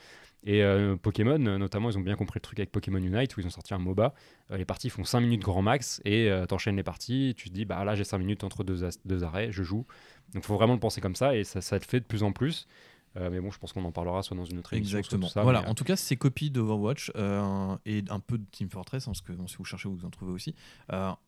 [0.47, 3.41] Et euh, Pokémon, euh, notamment, ils ont bien compris le truc avec Pokémon Unite où
[3.41, 4.15] ils ont sorti un MOBA.
[4.53, 7.35] Euh, les parties font 5 minutes grand max et euh, t'enchaînes les parties.
[7.37, 8.85] Tu te dis bah là j'ai 5 minutes entre deux,
[9.25, 9.85] arrêts, je joue.
[10.33, 12.31] Donc, faut vraiment le penser comme ça et ça, ça le fait de plus en
[12.31, 12.69] plus.
[13.17, 14.91] Euh, mais bon, je pense qu'on en parlera soit dans une autre émission.
[14.91, 15.27] soit Exactement.
[15.27, 18.37] tout ça, voilà, mais, euh, en tout cas, ces copies d'Overwatch euh, et un peu
[18.37, 20.55] de Team Fortress, hein, parce que bon, si vous cherchez, vous en trouvez aussi,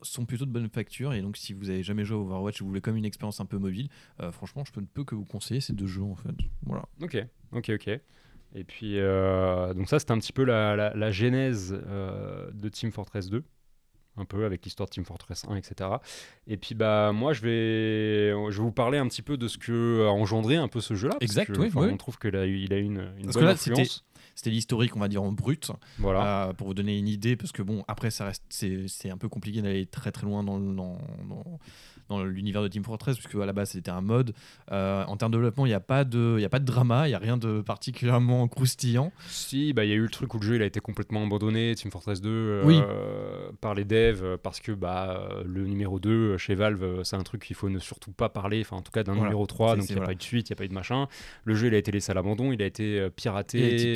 [0.03, 1.15] sont plutôt de bonne facture.
[1.15, 3.41] Et donc, si vous avez jamais joué à Overwatch et vous voulez comme une expérience
[3.41, 3.89] un peu mobile,
[4.33, 6.35] franchement, je peux, ne peux que vous conseiller ces deux jeux en fait.
[6.67, 6.85] Voilà.
[7.01, 7.17] Ok,
[7.53, 8.01] ok, ok.
[8.55, 12.69] Et puis, euh, donc ça, c'était un petit peu la, la- la genèse euh, de
[12.69, 13.43] Team Fortress 2,
[14.17, 15.91] un peu avec l'histoire de Team Fortress 1, etc.
[16.47, 19.59] Et puis, bah, moi, je vais, je vais vous parler un petit peu de ce
[19.59, 21.15] que a engendré un peu ce jeu-là.
[21.21, 21.89] parce Exact, que, oui, oui.
[21.93, 24.05] On trouve qu'il a, eu- il a une, une Parce bonne que là, influence.
[24.39, 26.51] C'était l'historique, on va dire en brut, Voilà.
[26.51, 29.29] euh, pour vous donner une idée, parce que bon, après, ça reste, c'est, un peu
[29.29, 30.97] compliqué d'aller très très loin dans, dans,
[31.29, 31.59] dans,
[32.09, 34.33] dans l'univers de Team Fortress, puisque à la base c'était un mode.
[34.71, 37.09] Euh, en termes de développement, il n'y a pas de, y a pas de drama,
[37.09, 39.11] il y a rien de particulièrement croustillant.
[39.27, 41.25] Si, bah, il y a eu le truc où le jeu il a été complètement
[41.25, 42.81] abandonné, Team Fortress 2, euh, Oui.
[43.61, 47.43] par les devs, parce que bah, le numéro 2 euh, chez Valve, c'est un truc
[47.45, 49.31] qu'il faut ne surtout pas parler, enfin en tout cas d'un Voilà.
[49.31, 50.07] numéro 3, C'est- donc il n'y a voilà.
[50.07, 51.09] pas eu de suite, il n'y a pas eu de machin.
[51.43, 53.59] Le jeu il a été laissé à l'abandon, il a été piraté.
[53.59, 53.95] Il a été euh,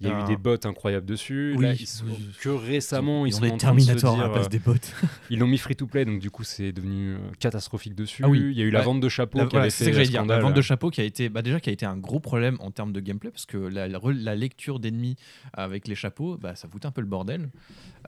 [0.00, 1.54] Il y a eu euh, des bots incroyables dessus.
[1.56, 2.30] oui, Là, ils sont- oui.
[2.40, 4.32] que récemment, ils, ils sont ont des en train de se Terminator à dire, la
[4.32, 4.74] place euh, des bots.
[5.30, 8.22] ils l'ont mis free to play, donc du coup c'est devenu euh, catastrophique dessus.
[8.24, 8.38] Ah oui.
[8.50, 10.24] Il y a eu la vente de chapeaux La- qui voilà, avait fait que dire.
[10.24, 12.56] La vente de chapeau qui a été, bah déjà qui a été un gros problème
[12.60, 15.16] en termes de gameplay parce que la, la re- la lecture d'ennemis
[15.52, 17.50] avec les chapeaux, bah, ça foutait un peu le bordel.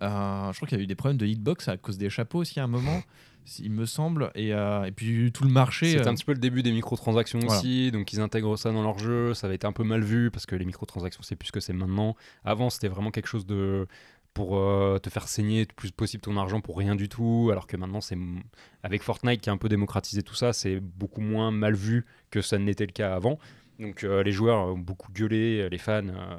[0.02, 2.38] Euh, je crois qu'il y a eu des problèmes de hitbox à cause des chapeaux
[2.40, 3.02] aussi à un moment,
[3.58, 5.92] il me semble, et, euh, et puis tout le marché.
[5.92, 7.58] C'était euh, un petit peu le début des microtransactions Voilà.
[7.58, 9.34] aussi, donc ils intègrent ça dans leur jeu.
[9.34, 11.60] Ça avait été un peu mal vu parce que les microtransactions, c'est plus ce que
[11.60, 12.16] c'est maintenant.
[12.44, 13.86] Avant, c'était vraiment quelque chose de
[14.34, 17.66] pour euh, te faire saigner le plus possible ton argent pour rien du tout, alors
[17.66, 18.18] que maintenant, c'est
[18.82, 22.42] avec Fortnite qui a un peu démocratisé tout ça, c'est beaucoup moins mal vu que
[22.42, 23.38] ça n'était le cas avant.
[23.78, 26.36] Donc euh, les joueurs ont beaucoup gueulé, les fans, euh,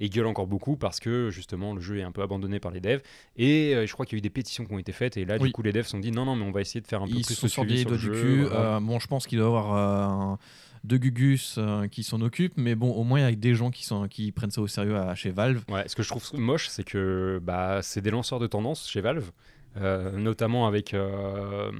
[0.00, 2.80] et gueulent encore beaucoup parce que justement le jeu est un peu abandonné par les
[2.80, 3.02] devs.
[3.36, 5.24] Et euh, je crois qu'il y a eu des pétitions qui ont été faites, et
[5.24, 5.48] là Oui.
[5.48, 7.02] du coup les devs se sont dit non, non, mais on va essayer de faire
[7.02, 8.42] un peu ils plus se sont les sur le jeu, cul.
[8.44, 8.76] voilà.
[8.76, 10.36] Euh, bon, je pense qu'il doit y avoir euh,
[10.84, 13.70] deux Gugus euh, qui s'en occupent, mais bon, au moins il y a des gens
[13.70, 15.64] qui, sont, qui prennent ça au sérieux à- chez Valve.
[15.68, 19.00] Ouais, ce que je trouve moche, c'est que bah, c'est des lanceurs de tendance chez
[19.02, 19.30] Valve.
[19.76, 21.70] Euh, notamment avec euh,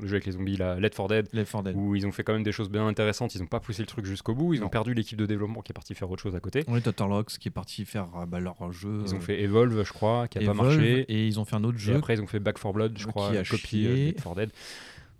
[0.00, 1.76] le jeu avec les zombies, la Let for Dead, Left 4 Dead.
[1.76, 3.34] où ils ont fait quand même des choses bien intéressantes.
[3.34, 4.54] Ils n'ont pas poussé le truc jusqu'au bout.
[4.54, 6.64] Ils ont perdu l'équipe de développement qui est partie faire autre chose à côté.
[6.68, 9.02] On est Total Locks qui est parti faire euh, bah, leur jeu.
[9.06, 11.00] Ils ont fait Evolve, je crois, qui a pas Evolve, marché.
[11.08, 11.96] Et ils ont fait un autre Et jeu.
[11.96, 13.86] après, ils ont fait Back 4 Blood, je Qui crois, a chié.
[13.88, 14.50] euh, de Left 4 Dead.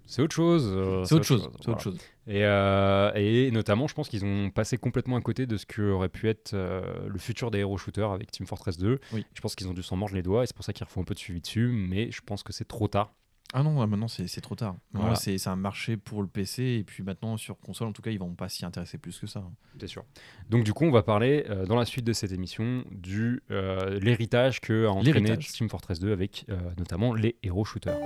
[0.06, 0.70] C'est autre chose.
[0.74, 1.42] euh, C'est autre chose.
[1.42, 1.72] Voilà.
[1.72, 1.98] autre chose.
[2.26, 5.82] Et, euh, et notamment, je pense qu'ils ont passé complètement à côté de ce que
[5.82, 8.98] aurait pu être euh, le futur des hero shooters avec Team Fortress 2.
[9.12, 9.24] Oui.
[9.34, 11.00] Je pense qu'ils ont dû s'en mordre les doigts et c'est pour ça qu'ils refont
[11.00, 13.12] un peu de suivi dessus, mais je pense que c'est trop tard.
[13.56, 14.74] Ah non, ouais, maintenant c'est trop tard.
[14.94, 15.14] Voilà.
[15.14, 18.18] c'est un marché pour le PC et puis maintenant sur console, en tout cas, ils
[18.18, 19.40] vont pas s'y intéresser plus que ça.
[19.40, 19.52] hein.
[19.78, 20.04] C'est sûr.
[20.50, 24.00] Donc du coup, on va parler euh, dans la suite de cette émission du euh,
[24.00, 25.36] l'héritage que a entraîné.
[25.38, 27.96] Team Fortress 2 avec euh, notamment les hero shooters.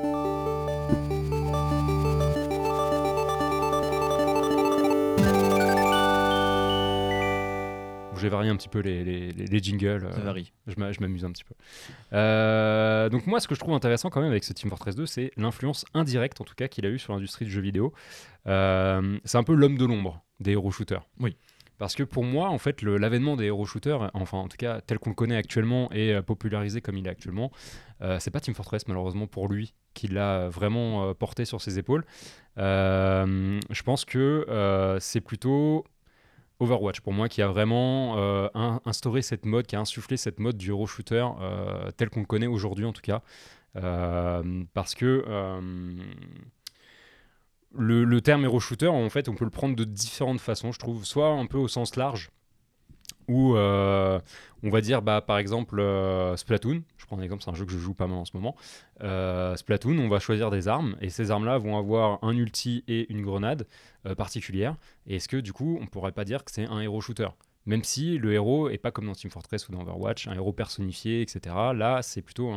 [8.19, 10.09] J'ai varié un petit peu les, les- les- les jingles.
[10.13, 10.53] Ça euh, varie.
[10.67, 11.55] je m'a- je m'amuse un petit peu.
[12.13, 15.07] Euh, donc moi, ce que je trouve intéressant quand même avec ce Team Fortress 2,
[15.07, 17.93] c'est l'influence indirecte, en tout cas, qu'il a eu sur l'industrie du jeu vidéo.
[18.47, 21.03] Euh, c'est un peu l'homme de l'ombre des hero shooters.
[21.21, 21.37] Oui.
[21.79, 24.99] Parce que pour moi, en fait, l'avènement des hero shooters, enfin en tout cas tel
[24.99, 27.53] qu'on le connaît actuellement et euh, popularisé comme il est actuellement,
[28.03, 31.79] euh, c'est pas Team Fortress malheureusement pour lui qui l'a vraiment euh, porté sur ses
[31.79, 32.05] épaules.
[32.57, 35.85] Je pense que c'est plutôt
[36.61, 40.41] Overwatch pour moi qui a vraiment euh, in- instauré cette mode, qui a insufflé cette
[40.41, 43.23] mode du hero shooter euh, tel qu'on le connaît aujourd'hui en tout cas.
[43.77, 45.25] Euh, parce que
[47.75, 50.79] le, le terme hero shooter, en fait, on peut le prendre de différentes façons, je
[50.79, 51.05] trouve.
[51.05, 52.31] Soit un peu au sens large,
[53.29, 54.19] où euh,
[54.63, 56.83] on va dire, bah, par exemple, euh, Splatoon.
[56.97, 58.57] Je prends un exemple, c'est un jeu que je joue pas mal en ce moment.
[59.03, 63.11] Euh, Splatoon, on va choisir des armes, et ces armes-là vont avoir un ulti et
[63.13, 63.67] une grenade
[64.17, 64.77] particulière.
[65.07, 67.29] Et est-ce que, du coup, on pourrait pas dire que c'est un hero shooter?
[67.67, 70.53] Même si le héros est pas comme dans Team Fortress ou dans Overwatch, un héros
[70.53, 71.55] personnifié, etc.
[71.75, 72.51] Là, c'est plutôt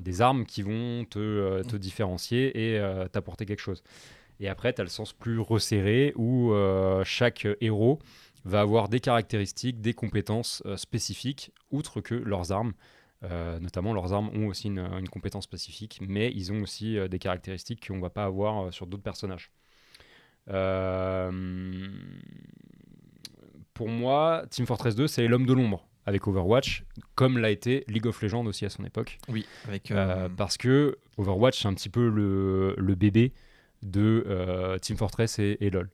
[0.00, 3.82] des armes qui vont te, te différencier et t'apporter quelque chose.
[4.38, 6.54] Et après, tu as le sens plus resserré où
[7.04, 7.98] chaque héros
[8.44, 12.72] va avoir des caractéristiques, des compétences euh, spécifiques, outre que leurs armes.
[13.22, 17.08] Euh, notamment, leurs armes ont aussi une, une compétence spécifique, mais ils ont aussi euh,
[17.08, 19.50] des caractéristiques qu'on va pas avoir sur d'autres personnages.
[23.72, 26.84] Pour moi, Team Fortress 2, c'est l'homme de l'ombre avec Overwatch,
[27.14, 29.18] comme l'a été League of Legends aussi à son époque.
[29.28, 29.90] Oui, avec.
[29.90, 33.32] Euh, euh, parce que Overwatch, c'est un petit peu le, le bébé
[33.82, 35.90] de euh, Team Fortress et, et LoL.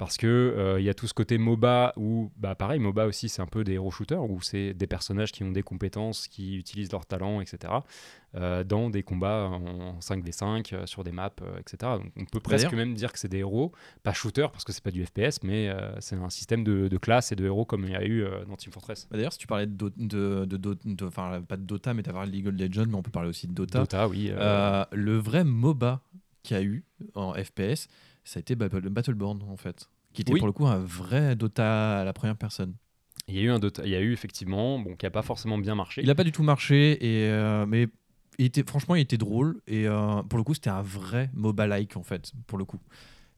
[0.00, 3.28] Parce que euh, il y a tout ce côté MOBA où, bah pareil, MOBA aussi,
[3.28, 6.56] c'est un peu des hero shooters où c'est des personnages qui ont des compétences, qui
[6.56, 7.72] utilisent leurs talents, etc.
[8.36, 11.76] euh, dans des combats en 5v5 euh, sur des maps, euh, etc.
[11.98, 13.72] Donc on peut presque même dire que c'est des héros,
[14.02, 16.96] pas shooters parce que c'est pas du FPS, mais euh, c'est un système de, de
[16.96, 19.06] classe et de héros comme il y a eu euh, dans Team Fortress.
[19.10, 21.92] bah, D'ailleurs, si tu parlais de, Do- de, de, Do- de- enfin pas de Dota,
[21.92, 23.80] mais de League of Legends, mais on peut parler aussi de Dota.
[23.80, 24.28] Dota, oui.
[24.30, 26.00] euh, Euh, le vrai MOBA
[26.42, 26.84] qu'il y a eu
[27.14, 27.88] en FPS,
[28.30, 30.38] ça a été Battle- Battleborn en fait, qui était Oui.
[30.38, 32.74] pour le coup un vrai Dota à la première personne.
[33.26, 35.22] Il y a eu un Dota, il y a eu effectivement, bon, qui a pas
[35.22, 36.00] forcément bien marché.
[36.00, 37.88] Il n'a pas du tout marché, et, euh, mais
[38.38, 39.60] il était, franchement, il était drôle.
[39.66, 42.80] Et euh, pour le coup, c'était un vrai MOBA-like, en fait, pour le coup.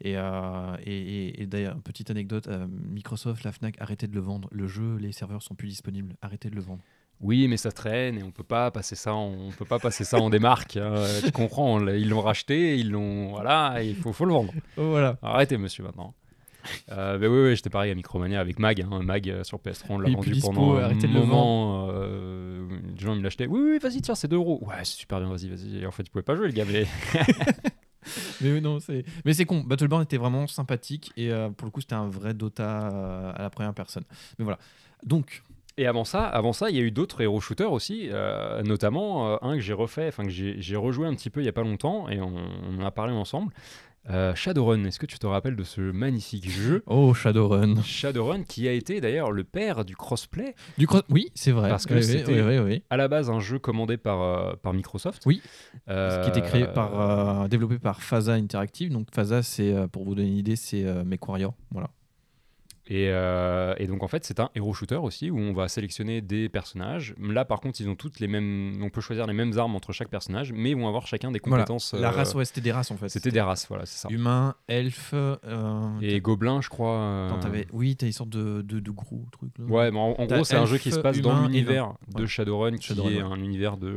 [0.02, 2.48] Et, euh, et, d'ailleurs, petite anecdote
[2.90, 4.48] Microsoft, la Fnac, arrêtez de le vendre.
[4.52, 6.14] Le jeu, les serveurs sont plus disponibles.
[6.22, 6.82] Arrêtez de le vendre.
[7.22, 10.02] Oui, mais ça traîne et on peut pas passer ça, en, on peut pas passer
[10.04, 10.76] ça en démarque.
[10.76, 10.94] hein,
[11.24, 14.52] tu comprends Ils l'ont racheté, ils l'ont, voilà, il faut, faut le vendre.
[14.76, 15.16] voilà.
[15.22, 16.14] Arrêtez, monsieur, maintenant.
[16.92, 18.80] Euh, bah oui, oui, j'étais pareil à Micromania avec Mag.
[18.88, 21.88] hein, Mag euh, sur PS3, on l'a vendu dispo, pendant un arrêtez de le moment.
[21.90, 23.46] euh, les gens me l'achetaient.
[23.48, 24.60] Oui, oui, vas-y, tiens, c'est 2 euros.
[24.62, 25.78] Ouais, c'est super bien, vas-y, vas-y.
[25.82, 26.64] Et en fait, tu pouvais pas jouer, le gars.
[26.70, 26.86] Mais...
[28.40, 29.04] Mais non, c'est.
[29.24, 29.60] Mais c'est con.
[29.60, 33.42] Battleborn était vraiment sympathique et euh, pour le coup, c'était un vrai Dota euh, à
[33.42, 34.02] la première personne.
[34.38, 34.58] Mais voilà.
[35.04, 35.42] Donc,
[35.78, 39.32] Et avant ça, avant ça, il y a eu d'autres hero shooters aussi, euh, notamment
[39.32, 41.52] euh, un que j'ai refait, enfin que j'ai rejoué un petit peu il y a
[41.52, 42.34] pas longtemps et on,
[42.68, 43.52] on en a parlé ensemble.
[44.10, 46.82] Euh, Shadowrun, est-ce que tu te rappelles de ce magnifique jeu?
[46.86, 47.80] Oh Shadowrun.
[47.82, 51.68] Shadowrun qui a été d'ailleurs le père du crossplay, Du cross- Oui, c'est vrai.
[51.70, 52.82] Parce que Oui, c'était- oui, oui, oui.
[52.90, 55.22] à la base un jeu commandé par, par Microsoft.
[55.24, 55.40] Oui.
[55.86, 58.90] Qui était créé par, développé par Faza Interactive.
[58.92, 61.54] Donc Faza, c'est pour vous donner une idée, c'est MechWarrior.
[61.70, 61.88] Voilà.
[62.88, 66.20] Et, euh, et donc en fait c'est un hero shooter aussi où on va sélectionner
[66.20, 67.14] des personnages.
[67.20, 69.92] Là par contre ils ont toutes les mêmes, on peut choisir les mêmes armes entre
[69.92, 71.62] chaque personnage, mais ils vont avoir chacun des Voilà.
[71.62, 71.94] compétences.
[71.94, 73.08] La euh, race, ouais, c'était des races en fait.
[73.08, 74.08] C'était des races, voilà c'est ça.
[74.12, 75.10] humains, elfes.
[75.14, 76.96] euh, Et gobelins je crois.
[76.98, 79.64] euh, t'avais- oui, t'as une sorte de, de, de gros truc là.
[79.66, 82.26] Ouais, mais en, gros, c'est un jeu qui se passe dans humain l'univers de.
[82.26, 83.22] Shadowrun, qui Shadowrun, est ouais.
[83.22, 83.94] un univers de.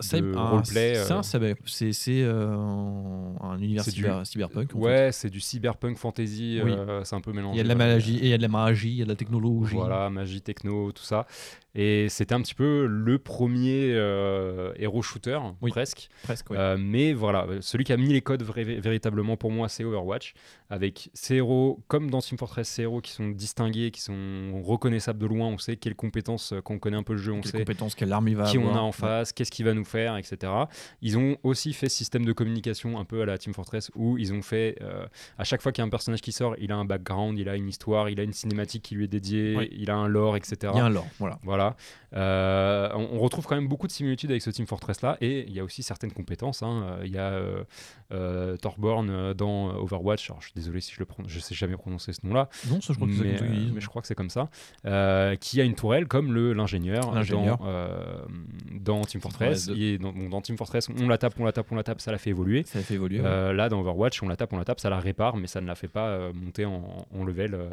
[0.00, 4.70] c'est de un- roleplay, C'est cyber- c'est c'est, un univers C'est du- cyber- cyberpunk.
[4.74, 6.60] Ouais, c'est du cyberpunk fantasy.
[6.64, 6.72] Oui.
[7.04, 7.54] c'est un peu mélangé.
[7.54, 7.81] Il y a de la voilà.
[7.86, 9.74] Magie, et il y a de la magie, il y a de la technologie.
[9.74, 11.26] Voilà, magie, techno, tout ça.
[11.74, 15.70] Et c'était un petit peu le premier euh, héros shooter, Oui.
[15.70, 16.08] presque.
[16.22, 16.50] Presque.
[16.50, 20.34] Euh, mais voilà, celui qui a mis les codes véritablement pour moi, c'est Overwatch.
[20.68, 25.18] Avec ces héros, comme dans Team Fortress, ces héros qui sont distingués, qui sont reconnaissables
[25.18, 25.48] de loin.
[25.48, 27.58] On sait quelles compétences, euh, quand on connaît un peu le jeu, on Quelles sait
[27.58, 30.16] compétences, quelle arme il va qui on a en face, qu'est-ce qu'il va nous faire,
[30.18, 30.52] etc.
[31.00, 34.18] Ils ont aussi fait ce système de communication un peu à la Team Fortress où
[34.18, 35.06] ils ont fait, euh,
[35.38, 37.48] à chaque fois qu'il y a un personnage qui sort, il a un background, il
[37.48, 39.68] a une histoire, il a une cinématique qui lui est dédiée, Oui.
[39.72, 40.56] il a un lore, etc.
[40.74, 41.38] Il y a un lore, voilà.
[41.42, 41.76] Voilà.
[42.14, 45.44] Euh, on, on retrouve quand même beaucoup de similitudes avec ce Team Fortress là, et
[45.48, 46.62] il y a aussi certaines compétences.
[46.62, 46.84] hein.
[47.00, 47.64] Euh, Il y a euh,
[48.12, 50.30] euh, Thorborn dans Overwatch.
[50.30, 52.80] Alors, je suis désolé si je le prononce, je sais jamais prononcer ce nom-là, Non,
[52.80, 54.50] ça, je crois que c'est mais, euh, mais je crois que c'est comme ça.
[54.86, 57.14] Euh, qui a une tourelle comme le l'ingénieur
[57.58, 58.24] dans, euh,
[58.72, 59.66] dans Team Team Fortress.
[59.66, 59.76] Fortress 2.
[59.82, 62.00] Et dans, bon, dans Team Fortress, on la tape, on la tape, on la tape,
[62.00, 62.62] ça la fait évoluer.
[62.64, 63.20] Ça a fait évoluer.
[63.20, 63.52] ouais.
[63.54, 65.66] Là, dans Overwatch, on la tape, on la tape, ça la répare, mais ça ne
[65.66, 67.54] la fait pas euh, monter en, en level.
[67.54, 67.68] euh.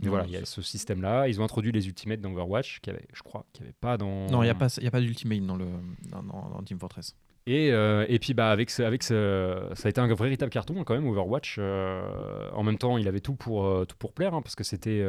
[0.00, 1.28] mais Non, voilà, il y a ce système-là.
[1.28, 3.98] Ils ont introduit les ultimates dans Overwatch, qui avait, je crois, qu'il n'y avait pas
[3.98, 4.26] dans.
[4.30, 5.66] Non, il n'y a pas, y a pas d'ultimate dans, le,
[6.10, 7.14] dans, dans- Team Fortress.
[7.44, 10.74] Et, euh, et puis bah avec ce, avec ce, ça a été un véritable carton
[10.78, 11.56] hein, quand même Overwatch.
[11.58, 14.62] euh, en même temps, il avait tout pour euh, tout pour plaire hein, parce que
[14.62, 15.04] c'était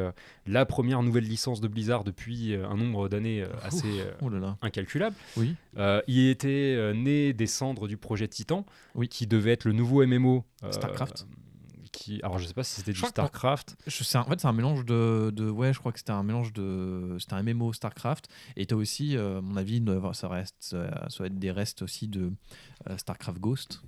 [0.48, 3.86] la première nouvelle licence de Blizzard depuis un nombre d'années assez
[4.20, 4.56] Oh là là.
[4.62, 5.14] incalculable.
[5.36, 5.54] Oui.
[6.08, 8.66] Il était né des cendres du projet Titan,
[8.96, 9.06] Oui.
[9.08, 10.44] qui devait être le nouveau MMO.
[10.72, 11.28] Starcraft.
[11.94, 13.76] Qui, alors je sais pas si c'était du crois que- Starcraft.
[13.86, 15.48] Je sais, en fait, c'est un mélange de, de.
[15.48, 17.16] Ouais, je crois que c'était un mélange de.
[17.20, 18.28] C'était un MMO StarCraft.
[18.56, 19.82] Et t'as aussi, euh, à mon avis,
[20.12, 22.32] ça, reste, ça, ça va être des restes aussi de
[22.90, 23.82] euh, StarCraft Ghost.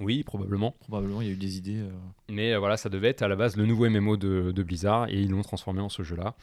[0.00, 0.72] Oui, probablement.
[0.80, 1.78] Probablement, il y a eu des idées.
[1.78, 1.90] euh.
[2.28, 5.08] Mais euh, voilà, ça devait être à la base le nouveau MMO de, de Blizzard
[5.08, 6.34] et ils l'ont transformé en ce jeu-là.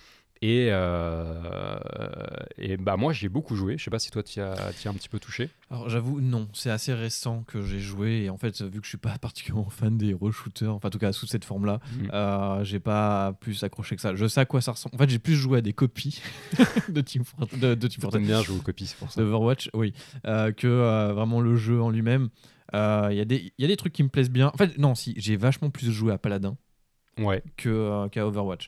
[0.46, 1.80] Et, euh,
[2.58, 3.78] et bah moi j'ai beaucoup joué.
[3.78, 5.50] Je sais pas si toi tu as, t'y as un petit peu touché.
[5.72, 6.50] Alors, j'avoue, non.
[6.54, 8.24] C'est assez récent que j'ai joué.
[8.24, 10.92] Et en fait, vu que je suis pas particulièrement fan des hero shooters, enfin, en
[10.92, 12.10] tout cas, sous cette forme-là, Mm.
[12.14, 14.16] euh, j'ai pas plus accroché que ça.
[14.16, 14.96] Je sais à quoi ça ressemble.
[14.96, 16.22] En fait, j'ai plus joué à des copies
[16.90, 18.22] de Team, For- de, de Team Fortress.
[18.26, 19.22] Bien jouer aux copies, c'est pour ça.
[19.22, 19.94] d'Overwatch, oui,
[20.28, 22.30] euh, que euh, vraiment le jeu en lui-même.
[22.76, 24.48] Euh, Il y, a des- il y a des trucs qui me plaisent bien.
[24.54, 26.58] En fait, non, si, j'ai vachement plus joué à Paladin
[27.20, 27.44] Ouais.
[27.58, 28.68] que, euh, qu'à Overwatch.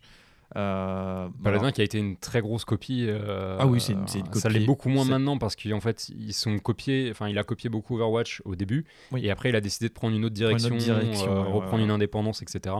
[0.55, 3.05] Euh, Paladin qui a été une très grosse copie.
[3.07, 4.49] euh, Ah oui, c'est une- une Ça copie.
[4.59, 7.09] l'est beaucoup moins maintenant parce qu'en fait ils sont copiés.
[7.11, 9.25] Enfin, il a copié beaucoup Overwatch au début Oui.
[9.25, 11.83] et après il a décidé de prendre une autre une direction, autre direction, euh, reprendre
[11.83, 12.75] une indépendance, etc.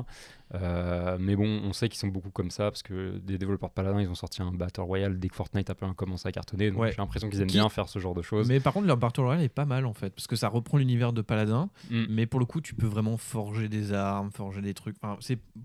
[1.19, 3.99] Mais bon, on sait qu'ils sont beaucoup comme ça parce que des développeurs de Paladin
[4.01, 6.71] ils ont sorti un Battle Royale dès que Fortnite a un peu commencé à cartonner.
[6.71, 6.91] Donc Ouais.
[6.91, 8.47] j'ai l'impression qu'ils aiment Qui- bien faire ce genre de choses.
[8.47, 10.77] Mais par contre, leur Battle Royale est pas mal en fait, parce que ça reprend
[10.77, 12.05] l'univers de Paladin, Mm.
[12.09, 15.17] mais pour le coup, tu peux vraiment forger des armes, forger des trucs, enfin,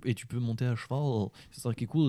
[0.04, 1.99] et tu peux monter à cheval, c'est ça qui est cool.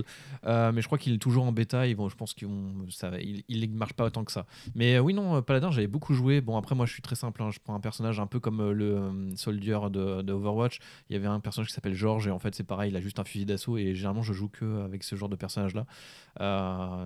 [0.45, 2.85] Euh, mais je crois qu'il est toujours en bêta, ils vont, je pense qu'ils vont,
[2.89, 4.45] ça, va- il, il marche pas autant que ça.
[4.75, 6.41] Mais euh, oui, non, euh, Paladin, j'avais beaucoup joué.
[6.41, 8.71] Bon, après, moi, je suis très simple, hein, je prends un personnage un peu comme
[8.71, 10.79] le Soldier de, Overwatch.
[11.09, 13.01] Il y avait un personnage qui s'appelle George, et en fait, c'est pareil, il a
[13.01, 15.85] juste un fusil d'assaut, et généralement, je joue que avec ce genre de personnage-là.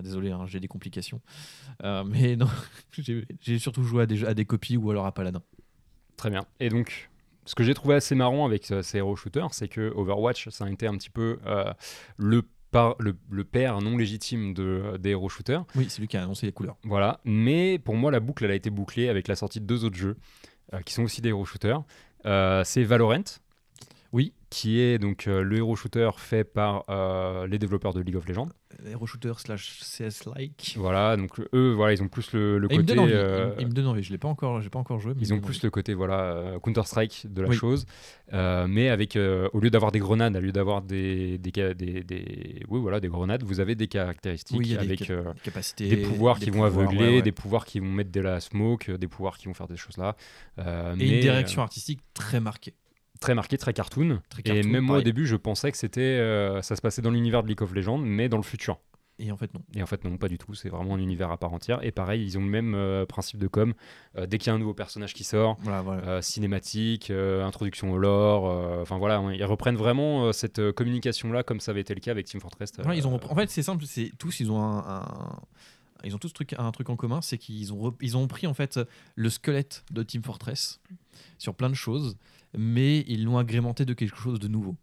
[0.02, 1.22] Désolé, hein, j'ai des complications.
[1.84, 2.48] Mais non,
[3.42, 5.42] j'ai surtout joué à des, à des copies ou alors à Paladin.
[6.18, 6.46] Très bien.
[6.60, 7.10] Et donc,
[7.46, 10.70] ce que j'ai trouvé assez marrant avec ces hero shooters, c'est que Overwatch, ça a
[10.70, 11.40] été un petit peu
[12.18, 12.44] le,
[12.76, 15.66] par- le, le père non légitime de, des hero shooters.
[15.76, 16.78] Oui, c'est lui qui a annoncé les couleurs.
[16.84, 17.20] Voilà.
[17.26, 19.98] Mais pour moi, la boucle, elle a été bouclée avec la sortie de deux autres
[19.98, 20.18] jeux
[20.74, 21.84] euh, qui sont aussi des hero shooters.
[22.26, 23.24] Euh, c'est Valorant.
[24.16, 24.34] Oui.
[24.50, 28.26] Qui est donc euh, le hero shooter fait par euh, les développeurs de League of
[28.26, 28.48] Legends.
[28.90, 30.76] Hero shooter slash CS-like.
[30.78, 32.84] Voilà, donc eux, voilà, ils ont plus le, le me côté.
[32.84, 33.12] donne envie.
[33.14, 34.04] euh, il, il me donne envie.
[34.04, 35.14] Je l'ai pas encore, j'ai pas encore joué.
[35.16, 35.60] mais Ils il me ont plus envie.
[35.64, 37.56] le côté voilà euh, Counter Strike de la Oui.
[37.58, 37.86] chose,
[38.32, 42.80] mais avec au lieu d'avoir des grenades, au lieu d'avoir des des, des, des- oui
[42.80, 46.40] voilà des grenades, vous avez des caractéristiques Oui, des avec cap- euh, capacités, des pouvoirs
[46.40, 47.22] qui vont aveugler, ouais, ouais.
[47.22, 49.98] des pouvoirs qui vont mettre de la smoke, des pouvoirs qui vont faire des choses
[49.98, 50.16] là.
[50.58, 50.62] Et
[50.96, 52.74] mais, une direction artistique très marquée.
[53.20, 54.22] Très marquée, très cartoon.
[54.30, 57.12] Très et même moi au début, je pensais que c'était euh, ça se passait dans
[57.12, 58.80] l'univers de League of Legends, mais dans le futur.
[59.18, 59.62] Et en fait non.
[59.74, 60.54] Et en fait, non, pas du tout.
[60.56, 61.80] C'est vraiment un univers à part entière.
[61.84, 63.74] Et pareil, ils ont le même euh, principe de com.
[64.18, 66.22] Euh, dès qu'il y a un nouveau personnage qui sort, Voilà, voilà.
[66.22, 68.44] cinématique, introduction au lore.
[68.82, 72.12] Enfin voilà, hein, ils reprennent vraiment cette euh, communication-là comme ça avait été le cas
[72.12, 72.74] avec Team Fortress.
[72.94, 73.86] ils ont En fait, c'est simple.
[73.86, 75.40] C'est tous, ils ont un, un-
[76.04, 78.54] ils ont tous truc, un truc en commun, c'est qu'ils ont, ils ont pris en
[78.54, 78.80] fait
[79.16, 80.80] le squelette de Team Fortress
[81.40, 82.18] sur plein de choses,
[82.58, 84.76] mais ils l'ont agrémenté de quelque chose de nouveau.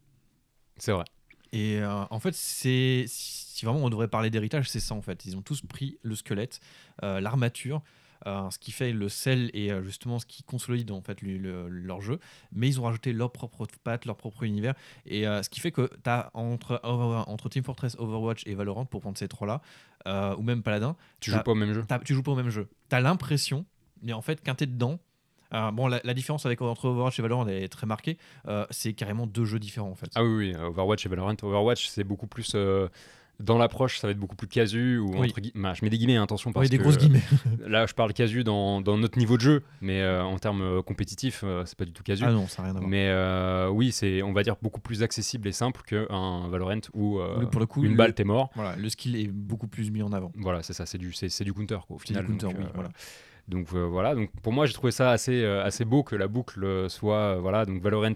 [0.76, 1.04] C'est vrai.
[1.52, 5.24] Et euh, en fait, c'est si vraiment on devrait parler d'héritage, c'est ça en fait.
[5.26, 6.60] Ils ont tous pris le squelette,
[7.02, 7.82] euh, l'armature,
[8.26, 11.68] euh, ce qui fait le sel et justement ce qui consolide en fait le- le-
[11.68, 12.18] leur jeu.
[12.52, 14.74] Mais ils ont rajouté leur propre patte, leur propre univers.
[15.04, 19.00] Et ce qui fait que tu as entre, entre Team Fortress, Overwatch et Valorant, pour
[19.02, 19.60] prendre ces trois-là,
[20.38, 22.68] ou même Paladin, Tu joues pas au même jeu tu joues pas au même jeu.
[22.88, 23.66] Tu as l'impression,
[24.02, 24.98] mais en fait, quand tu es dedans,
[25.72, 28.18] bon, la, la différence avec entre Overwatch et Valorant elle est très marquée.
[28.48, 30.10] Euh, c'est carrément deux jeux différents en fait.
[30.14, 31.34] Ah oui, oui, Overwatch et Valorant.
[31.42, 32.52] Overwatch, c'est beaucoup plus.
[32.54, 32.88] euh,
[33.40, 34.98] dans l'approche, ça va être beaucoup plus casu.
[34.98, 35.28] Ou Oui.
[35.30, 36.52] entre bah, je mets des guillemets, hein, attention.
[36.52, 37.22] Parce Oui, des que, grosses guillemets.
[37.66, 40.82] Là, je parle casu dans, dans notre niveau de jeu, mais euh, en termes euh,
[40.82, 42.22] compétitifs, euh, c'est pas du tout casu.
[42.24, 42.88] ah non, ça n'a rien à voir.
[42.90, 47.18] mais euh, oui, c'est, on va dire, beaucoup plus accessible et simple qu'un Valorant où
[47.18, 48.50] euh, Oui, pour le coup, une le- balle, t'es mort.
[48.54, 50.30] Voilà, le skill est beaucoup plus mis en avant.
[50.36, 52.26] Voilà, c'est ça, c'est du, c'est, c'est du counter quoi, au C'est du final.
[52.26, 52.90] counter, donc, oui, euh, voilà.
[53.48, 56.28] Donc euh, voilà, donc pour moi j'ai trouvé ça assez, euh, assez beau que la
[56.28, 58.14] boucle euh, soit voilà donc Valorant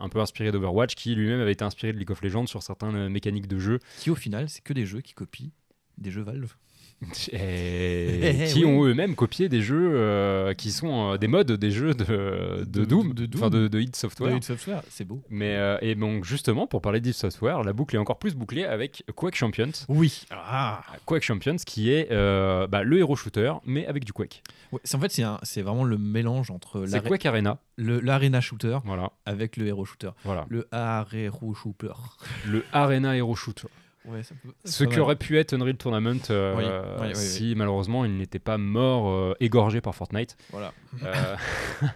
[0.00, 3.08] un peu inspiré d'Overwatch qui lui-même avait été inspiré de League of Legends sur certaines
[3.08, 5.50] mécaniques de jeu Qui au final, c'est que des jeux qui copient
[5.98, 6.54] des jeux Valve.
[7.32, 11.70] et Eh, qui ont eux-mêmes copié des jeux euh, qui sont euh, des modes des
[11.70, 13.62] jeux de, de, De- Doom, de enfin Doom.
[13.62, 14.38] de, de id Software.
[14.38, 15.22] De Software, c'est beau.
[15.30, 18.64] Mais euh, et donc justement pour parler d'id Software, la boucle est encore plus bouclée
[18.64, 19.72] avec Quake Champions.
[19.88, 20.24] Oui.
[20.30, 20.82] Ah.
[21.06, 22.08] Quake Champions qui est
[22.68, 24.42] bah, le héros shooter mais avec du Quake.
[24.72, 28.78] Ouais, c'est- en fait, c'est vraiment le mélange entre l'aré- Quake Arena, le- l'arena shooter
[28.84, 30.10] voilà, avec le hero shooter.
[30.24, 31.92] voilà, Le hero shooter.
[32.46, 33.68] le Arena Hero Shooter.
[34.04, 34.52] Ouais, ça peut.
[34.64, 36.64] Ce qui aurait pu être Unreal Tournament euh, Oui,
[37.00, 40.36] oui, oui, si malheureusement il n'était pas mort euh, égorgé par Fortnite.
[40.50, 40.72] Voilà.
[41.04, 41.36] Euh,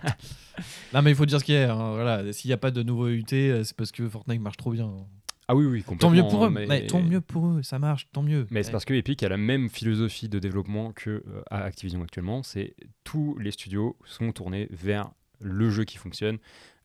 [0.94, 1.74] Non, mais il faut dire ce qu'il y a.
[1.74, 2.32] hein, Voilà.
[2.32, 4.90] S'il n'y a pas de nouveau UT, c'est parce que Fortnite marche trop bien.
[5.48, 6.09] ah oui oui complètement.
[6.11, 6.50] Tant mieux pour eux.
[6.50, 6.86] Mais, Mais...
[6.86, 7.62] Tant mieux pour eux.
[7.62, 8.09] Ça marche.
[8.12, 8.46] Tant mieux.
[8.50, 12.02] mais c'est parce que Epic a la même philosophie de développement que euh, à Activision
[12.02, 12.42] actuellement.
[12.42, 15.11] C'est tous les studios sont tournés vers
[15.41, 16.39] le jeu qui fonctionne.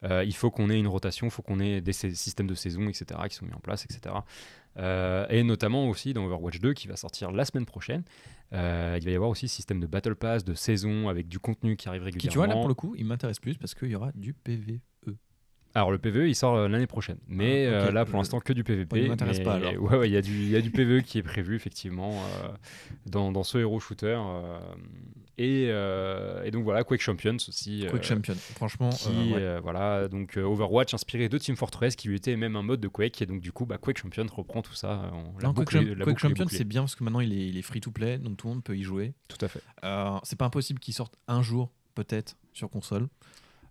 [0.04, 2.56] Euh, il faut qu'on ait une rotation, il faut qu'on ait des sy- systèmes de
[2.56, 4.16] saison, etc., qui sont mis en place, etc.
[4.78, 8.04] Euh, et notamment aussi dans Overwatch 2 qui va sortir la semaine prochaine.
[8.54, 11.76] Euh, il va y avoir aussi système de Battle Pass, de saison avec du contenu
[11.76, 12.32] qui arrive Qui, régulièrement.
[12.32, 14.80] tu vois, là, pour le coup, il m'intéresse plus parce qu'il y aura du PVE.
[15.74, 17.88] Alors le PVE il sort euh, l'année prochaine, mais Ah, ok.
[17.88, 18.94] euh, là pour l'instant que du PVP.
[18.96, 19.74] Ouais, il m'intéresse mais- pas, alors.
[19.82, 22.12] Ouais, ouais, il y a du, il y a du PVE qui est prévu effectivement
[22.12, 22.48] euh,
[23.06, 24.18] dans, dans ce héros shooter.
[24.20, 24.60] euh,
[25.38, 25.70] et,
[26.48, 27.86] et donc voilà Quake Champions aussi.
[27.90, 28.36] Quake euh, Champion.
[28.36, 29.60] Franchement, Qui, ouais.
[29.62, 33.22] voilà, donc Overwatch inspiré de Team Fortress qui lui était même un mode de Quake
[33.22, 35.10] et donc du coup bah, Quake Champions reprend tout ça.
[35.14, 36.58] on- la Non, Quake, Quake boucle est Champion, bouclée.
[36.58, 38.54] c'est bien parce que maintenant il est, il est free to play, donc tout le
[38.56, 39.14] monde peut y jouer.
[39.30, 39.62] Tout à fait.
[40.24, 43.08] C'est pas impossible qu'il sorte un jour, peut-être, sur console.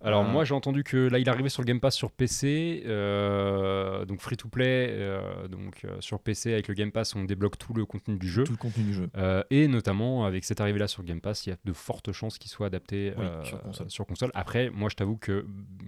[0.03, 2.83] Alors Euh, moi j'ai entendu que là il arrivait sur le Game Pass sur PC,
[2.87, 7.25] euh, donc free to play, euh, donc euh, sur PC avec le Game Pass on
[7.25, 8.45] débloque tout le contenu du jeu.
[8.45, 9.11] Tout le contenu du jeu.
[9.51, 12.13] Et notamment avec cette arrivée là sur le Game Pass, il y a de fortes
[12.13, 13.91] chances qu'il soit adapté Oui, sur console.
[13.91, 14.31] sur console.
[14.35, 15.45] Après, moi je t'avoue que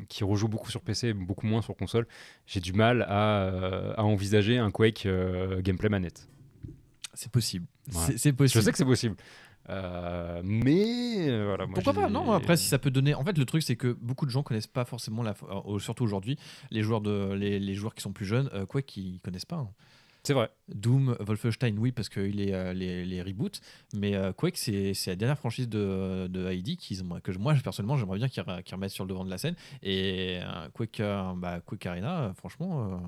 [0.09, 2.07] qui rejoue beaucoup sur PC, beaucoup moins sur console,
[2.47, 5.09] j'ai du mal à, à envisager un Quake
[5.61, 6.29] gameplay manette.
[7.15, 7.67] C'est possible.
[7.89, 7.93] Ouais.
[8.07, 8.65] C'est- C'est Je possible.
[8.65, 9.17] sais que c'est possible.
[9.71, 11.67] Euh, mais euh, voilà.
[11.67, 13.15] moi, Pourquoi pas Non, après, si ça peut donner.
[13.15, 15.35] En fait, le truc, c'est que beaucoup de gens connaissent pas forcément la.
[15.67, 16.39] euh, Surtout aujourd'hui,
[16.71, 19.57] les joueurs de les, les joueurs qui sont plus jeunes, euh, quoi, qui connaissent pas.
[19.57, 19.69] hein.
[20.25, 20.51] C'est vrai.
[20.73, 23.61] Doom, Wolfenstein, oui, parce qu'il est les, les reboots,
[23.93, 28.19] mais Quake, c'est la dernière franchise de, de ID qu'ils ont- que moi, personnellement, j'aimerais
[28.19, 29.57] bien qu'ils re- qu'ils remettent sur le devant de la scène.
[29.83, 30.39] Et
[30.75, 31.03] Quake,
[31.39, 33.01] bah, Quake Arena, franchement,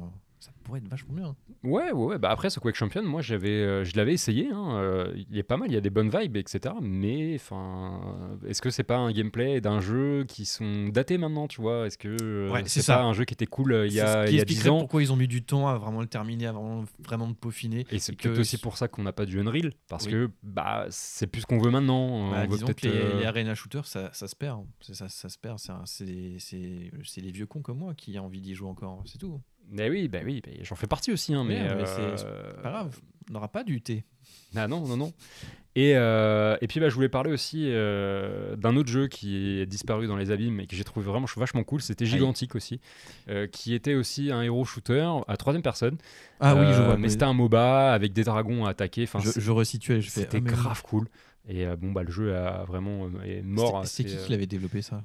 [0.44, 1.36] ça pourrait être vachement bien.
[1.62, 2.18] Ouais, ouais, ouais.
[2.18, 4.50] Bah après, ce Quake Champion, moi, j'avais, euh, je l'avais essayé.
[4.52, 6.74] hein, euh, il est pas mal, il y a des bonnes vibes, etc.
[6.82, 11.60] Mais, enfin, est-ce que c'est pas un gameplay d'un jeu qui sont datés maintenant, tu
[11.60, 11.86] vois?
[11.86, 12.96] Est-ce que euh, Ouais, c'est ça.
[12.96, 14.44] pas un jeu qui était cool euh, il y a, ce il qui y a
[14.44, 14.78] 10 expliquerait ans?
[14.80, 17.86] pourquoi ils ont mis du temps à vraiment le terminer, à vraiment, vraiment le peaufiner.
[17.90, 20.12] Et c'est peut-être aussi pour ça qu'on n'a pas du Unreal, parce Oui.
[20.12, 22.30] que bah, c'est plus ce qu'on veut maintenant.
[22.30, 22.82] Bah, on veut peut-être.
[22.82, 24.60] les, euh, les arena shooters, ça, ça se perd.
[24.60, 24.66] hein.
[24.80, 25.58] C'est ça, ça se perd.
[25.86, 29.02] C'est C'est les vieux cons comme moi qui ont envie d'y jouer encore.
[29.06, 29.40] C'est tout.
[29.70, 31.34] Mais oui, bah oui, bah, j'en fais partie aussi.
[31.34, 32.98] Hein, mais, Ouais, mais c'est- euh, Pas grave.
[33.30, 34.04] On n'aura pas du thé.
[34.54, 35.12] Ah non, non, non.
[35.76, 39.66] Et, euh, et puis bah, je voulais parler aussi euh, d'un autre jeu qui est
[39.66, 41.82] disparu dans les abîmes et que j'ai trouvé vraiment vachement cool.
[41.82, 42.80] C'était Gigantic aussi,
[43.28, 45.96] euh, qui était aussi un héros shooter à troisième personne.
[46.38, 46.96] Ah oui, je Euh, vois.
[46.96, 49.02] Mais c'était un MOBA avec des dragons à attaquer.
[49.02, 50.00] Enfin, je, je resituais.
[50.00, 50.50] Je fais, c'était ah, oui.
[50.52, 51.08] grave cool.
[51.48, 53.84] Et euh, bon, bah, le jeu a vraiment euh, est mort.
[53.86, 55.02] C'était- C'est qui euh, qui l'avait développé ça?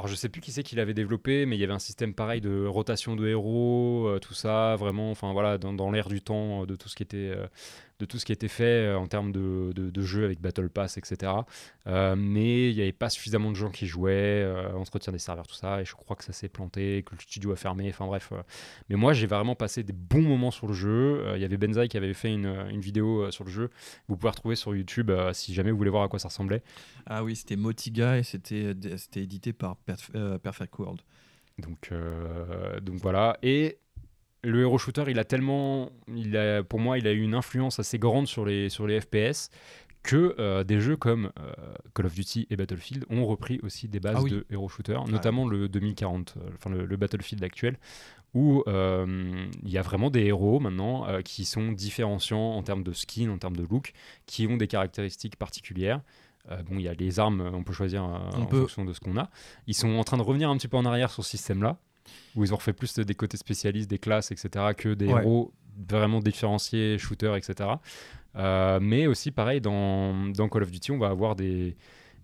[0.00, 2.14] Alors je sais plus qui c'est qui l'avait développé, mais il y avait un système
[2.14, 6.22] pareil de rotation de héros, euh, tout ça, vraiment, enfin voilà, dans, dans l'air du
[6.22, 7.46] temps euh, de tout ce qui était, euh,
[8.00, 10.68] de tout ce qui était fait euh, en termes de, de, de jeu avec Battle
[10.70, 11.32] Pass, etc.
[11.86, 15.46] Euh, mais il n'y avait pas suffisamment de gens qui jouaient, euh, entretien des serveurs,
[15.46, 18.06] tout ça, et je crois que ça s'est planté, que le studio a fermé, enfin
[18.06, 18.30] bref.
[18.32, 18.42] euh.
[18.88, 21.22] Mais moi j'ai vraiment passé des bons moments sur le jeu.
[21.36, 23.70] Il y avait Benzaï qui avait fait une, une vidéo sur le jeu.
[24.08, 26.62] Vous pouvez retrouver sur YouTube si jamais vous voulez voir à quoi ça ressemblait.
[27.06, 31.00] Ah oui, c'était Motiga et c'était c'était édité par Perf- Perfect World.
[31.58, 31.90] Donc,
[32.80, 33.36] donc voilà.
[33.42, 33.78] Et
[34.42, 37.78] le hero shooter, il a tellement, il a, pour moi, il a eu une influence
[37.78, 39.50] assez grande sur les, sur les FPS
[40.02, 41.52] que euh, des jeux comme euh,
[41.94, 44.30] Call of Duty et Battlefield ont repris aussi des bases Ah oui.
[44.30, 47.76] de hero shooter, notamment le 2040, euh, enfin le, le Battlefield actuel,
[48.32, 53.28] où il y a vraiment des héros maintenant qui sont différenciants en termes de skin,
[53.28, 53.92] en termes de look,
[54.26, 56.00] qui ont des caractéristiques particulières.
[56.50, 58.60] Euh, bon, il y a les armes, on peut choisir euh, On en peut.
[58.60, 59.28] fonction de ce qu'on a.
[59.66, 61.76] Ils sont en train de revenir un petit peu en arrière sur ce système-là,
[62.36, 65.20] où ils ont refait plus des côtés spécialistes, des classes, etc., que des Ouais.
[65.22, 65.52] héros
[65.88, 67.70] vraiment différenciés, shooters, etc.
[68.36, 71.76] Euh, mais aussi, pareil, dans, dans Call of Duty, on va avoir des,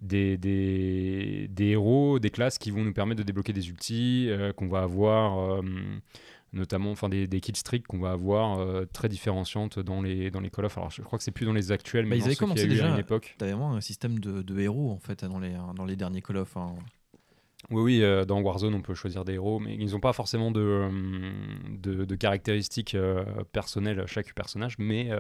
[0.03, 4.53] des, des, des héros, des classes qui vont nous permettre de débloquer des ultis, euh,
[4.53, 5.63] qu'on va avoir, euh,
[6.53, 10.51] notamment enfin, des, des killstreaks qu'on va avoir euh, très différenciantes dans les, dans les
[10.51, 10.79] Call of.
[10.79, 12.67] Alors, je crois que c'est plus dans les actuels, mais Bah, ils avaient commencé eu
[12.67, 13.35] à déjà- une époque.
[13.39, 16.37] T'avais vraiment un système de, de héros en fait dans les, dans les derniers Call
[16.39, 16.57] of.
[16.57, 16.75] hein.
[17.71, 20.53] Oui, oui, euh, dans Warzone, on peut choisir des héros, mais ils n'ont pas forcément
[20.53, 20.91] de, euh,
[21.71, 24.77] de, de caractéristiques euh, personnelles à chaque personnage.
[24.79, 25.11] Mais,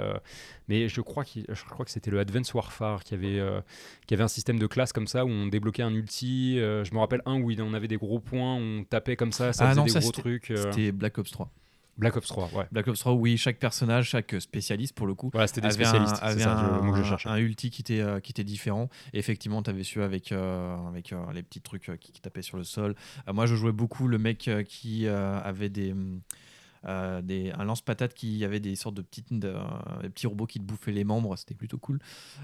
[0.68, 3.42] mais je crois, je crois que c'était le Advanced Warfare qui avait,
[4.07, 6.57] qui avait un système de classe comme ça où on débloquait un ulti.
[6.59, 9.64] je me rappelle un où on avait des gros points, on tapait comme ça, ça
[9.64, 10.53] Ah faisait non, des ça, gros trucs.
[10.55, 11.51] C'était Black Ops 3.
[11.99, 12.66] Black Ops 3, ouais.
[12.72, 15.30] Black Ops 3, oui, chaque personnage, chaque spécialiste pour le coup.
[15.32, 17.28] Voilà, c'était des avait un, spécialistes, avait ça un, le mot que je cherchais.
[17.28, 18.88] un ulti qui était, euh, qui était différent.
[19.12, 22.42] Et effectivement, tu avais su avec, euh, avec euh, les petits trucs qui, qui tapaient
[22.42, 22.94] sur le sol.
[23.32, 26.20] Moi, je jouais beaucoup le mec qui avait des, hum,
[26.87, 29.59] euh, des, un lance-patate qui avait des sortes de, petites, euh,
[30.14, 31.37] petits robots qui te bouffaient les membres.
[31.37, 31.99] C'était plutôt cool.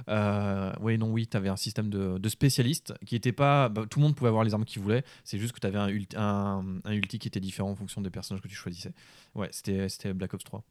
[0.08, 3.68] Euh, oui, non, oui, tu avais un système de, spécialistes qui était pas.
[3.68, 5.04] bah, tout le monde pouvait avoir les armes qu'il voulait.
[5.24, 8.00] C'est juste que tu avais un, ulti- un, un ulti qui était différent en fonction
[8.00, 8.92] des personnages que tu choisissais.
[9.34, 10.64] Ouais, c'était Black Ops 3.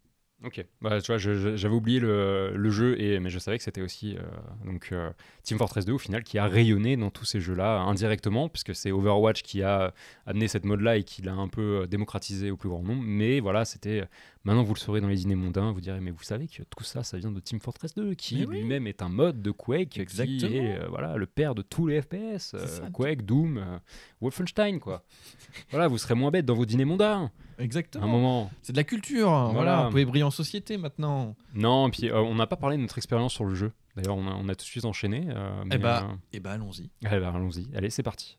[0.44, 3.82] Ok, bah, tu vois, j'avais oublié le, le jeu, et, mais je savais que c'était
[3.82, 4.22] aussi euh,
[4.66, 5.12] donc, euh,
[5.44, 8.92] Team Fortress 2 au final qui a rayonné dans tous ces jeux-là indirectement, puisque c'est
[8.92, 9.94] Overwatch qui a
[10.26, 13.04] amené cette mode-là et qui l'a un peu euh, démocratisé au plus grand nombre.
[13.06, 14.04] Mais voilà, c'était.
[14.44, 16.84] Maintenant, vous le saurez dans les dîners mondains, vous direz, mais vous savez que tout
[16.84, 18.58] ça, ça vient de Team Fortress 2, qui oui.
[18.58, 20.52] lui-même est un mode de Quake, qui Exactement.
[20.52, 22.56] est euh, voilà, le père de tous les FPS.
[22.92, 23.80] Quake, Doom,
[24.20, 25.04] Wolfenstein, quoi.
[25.70, 27.30] voilà, vous serez moins bête dans vos dîners mondains,
[27.62, 28.08] à un Exactement.
[28.08, 28.52] moment.
[28.64, 29.30] C'est de la culture.
[29.30, 29.72] hein, Voilà.
[29.74, 29.84] Voilà.
[29.86, 31.36] Vous pouvez briller en société maintenant.
[31.54, 33.72] Non, et puis euh, on n'a pas parlé de notre expérience sur le jeu.
[33.96, 35.28] D'ailleurs, on a, on a tout de suite enchaîné.
[35.30, 36.08] euh, mais, bah.
[36.10, 36.90] euh, Et bah, allons-y.
[37.06, 37.68] allez, bah, allons-y.
[37.76, 38.38] Allez, c'est parti.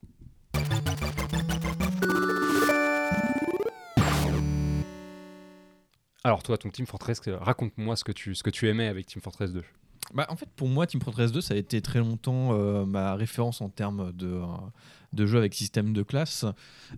[6.24, 9.20] Alors toi, ton Team Fortress, raconte-moi ce que tu ce que tu aimais avec Team
[9.20, 9.62] Fortress 2.
[10.14, 13.14] Bah, en fait, pour moi, Team Fortress 2, ça a été très longtemps euh, ma
[13.14, 14.40] référence en termes de,
[15.12, 16.44] de jeu avec système de classe.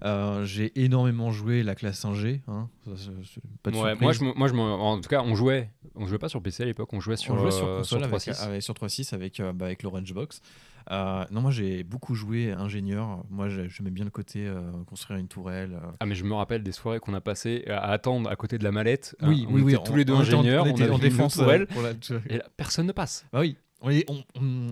[0.05, 2.41] Euh, J'ai énormément joué la classe 1G.
[2.49, 4.01] Hein, ça, c'est- c'est pas de Ouais, surprise.
[4.03, 6.67] moi, je, moi, je en tout cas, on jouait, on jouait pas sur PC à
[6.67, 8.43] l'époque, on jouait sur on jouait sur euh, console avec, 3.6.
[8.45, 10.41] avec- sur 3.6 avec, euh, bah, avec l'Orange Box.
[10.91, 13.25] Euh, non, moi j'ai beaucoup joué ingénieur.
[13.31, 15.73] Moi j'ai- j'aimais bien le côté euh, construire une tourelle.
[15.83, 15.87] euh.
[15.99, 18.65] Ah mais je me rappelle des soirées qu'on a passées à attendre à côté de
[18.65, 19.17] la mallette.
[19.23, 19.75] Oui, Euh, on oui, oui.
[19.75, 21.93] était tous les deux on ingénieurs, on était en défense tourelle, euh, pour la-
[22.29, 23.25] et là, personne ne passe.
[23.33, 23.57] Bah oui.
[23.83, 23.93] On,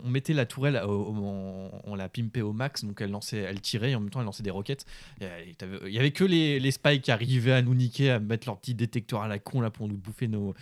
[0.05, 4.20] mettait la tourelle, on, l'a pimpée au max, donc elle tirait et en même temps
[4.20, 4.86] elle lançait des roquettes.
[5.20, 8.59] Il y avait que les, les spies qui arrivaient à nous niquer, à mettre leur
[8.59, 10.55] petit détecteur à la con là pour nous bouffer nos,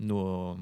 [0.00, 0.58] nos,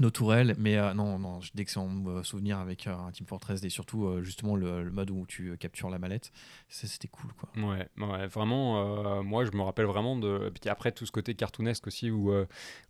[0.00, 0.54] nos tourelles.
[0.58, 4.22] Mais euh, non, non, j'ai d'excellents euh, souvenirs avec euh, Team Fortress et surtout euh,
[4.22, 6.32] justement le, le mode où tu euh, captures la mallette.
[6.68, 7.48] C'était cool quoi.
[7.62, 10.46] Ouais, ouais, vraiment, moi je me rappelle vraiment de.
[10.48, 12.32] et Puis après, tout ce côté cartoonesque aussi, où,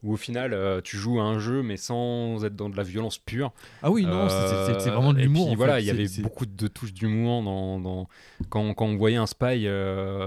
[0.02, 3.18] où au final tu joues à un jeu mais sans être dans de la violence
[3.18, 3.52] pure.
[3.82, 5.54] Ah oui, non, c'est- vraiment de l'humour.
[5.56, 8.08] voilà, il y avait beaucoup de touches d'humour dans, dans-
[8.48, 9.66] quand, quand on voyait un spy.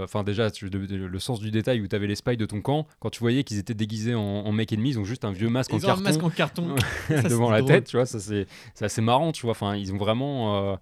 [0.04, 3.10] Enfin, déjà, le sens du détail où tu avais les spies de ton camp, quand
[3.10, 5.74] tu voyais qu'ils étaient déguisés en, en mec ennemi, ils ont juste un vieux masque
[5.74, 6.02] en Ils carton.
[6.04, 6.73] masque en carton.
[7.10, 7.72] Devant la drôle.
[7.72, 9.52] tête, tu vois, ça c'est c'est assez marrant, tu vois.
[9.52, 10.76] Enfin, ils ont vraiment, euh,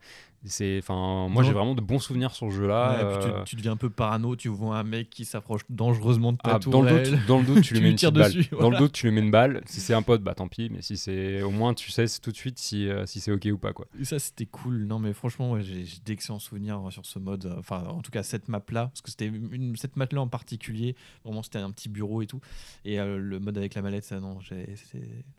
[0.49, 2.59] c'est, enfin, moi j'ai vraiment de bons souvenirs sur ce.
[2.61, 5.61] Ouais, puis tu- euh, tu, deviens un peu parano, tu vois un mec qui s'approche
[5.69, 8.47] dangereusement de ta ah, dans, le doute, dans le doute, tu lui mets une dessus,
[8.59, 9.61] Dans le doute, tu lui mets une balle.
[9.65, 10.69] Si c'est un pote, bah tant pis.
[10.71, 13.47] Mais si c'est, au moins, tu sais tout de suite si, euh, si c'est ok
[13.51, 13.85] ou pas, quoi.
[13.99, 14.85] Et ça, c'était cool.
[14.85, 17.45] Non, mais franchement, ouais, j'ai d'excellents souvenirs sur ce mode.
[17.45, 18.87] euh, Enfin, en tout cas, cette map-là.
[18.87, 20.95] Parce que c'était une, cette map-là en particulier.
[21.23, 22.41] Vraiment, c'était un petit bureau et tout.
[22.83, 24.39] Et euh, le mode avec la mallette, ça, non.
[24.39, 24.75] J'ai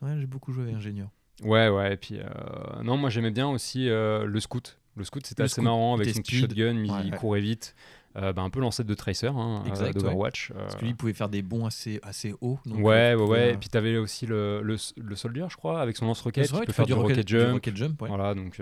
[0.01, 1.09] ouais, j'ai beaucoup joué avec Ingénieur.
[1.43, 1.93] Ouais, ouais.
[1.93, 4.77] Et puis, euh, non, moi j'aimais bien aussi euh, le scout.
[4.95, 7.17] Le scout, c'était assez scout, marrant avec son petit shotgun, il, Ouais, il ouais.
[7.17, 7.75] courait vite.
[8.15, 10.51] Euh, bah, un peu l'ancêtre de Tracer, hein, euh, Exact, d'Overwatch.
[10.51, 12.59] euh, Parce que lui, il pouvait faire des bons assez, assez hauts.
[12.65, 13.53] donc, ouais, ouais, tu ouais.
[13.53, 16.65] Et puis t'avais aussi le, le, le soldier, je crois, avec son lance-roquette, qui peut
[16.67, 17.53] tu faire du rocket, du jump.
[17.53, 18.07] rocket jump, ouais.
[18.09, 18.59] Voilà, donc.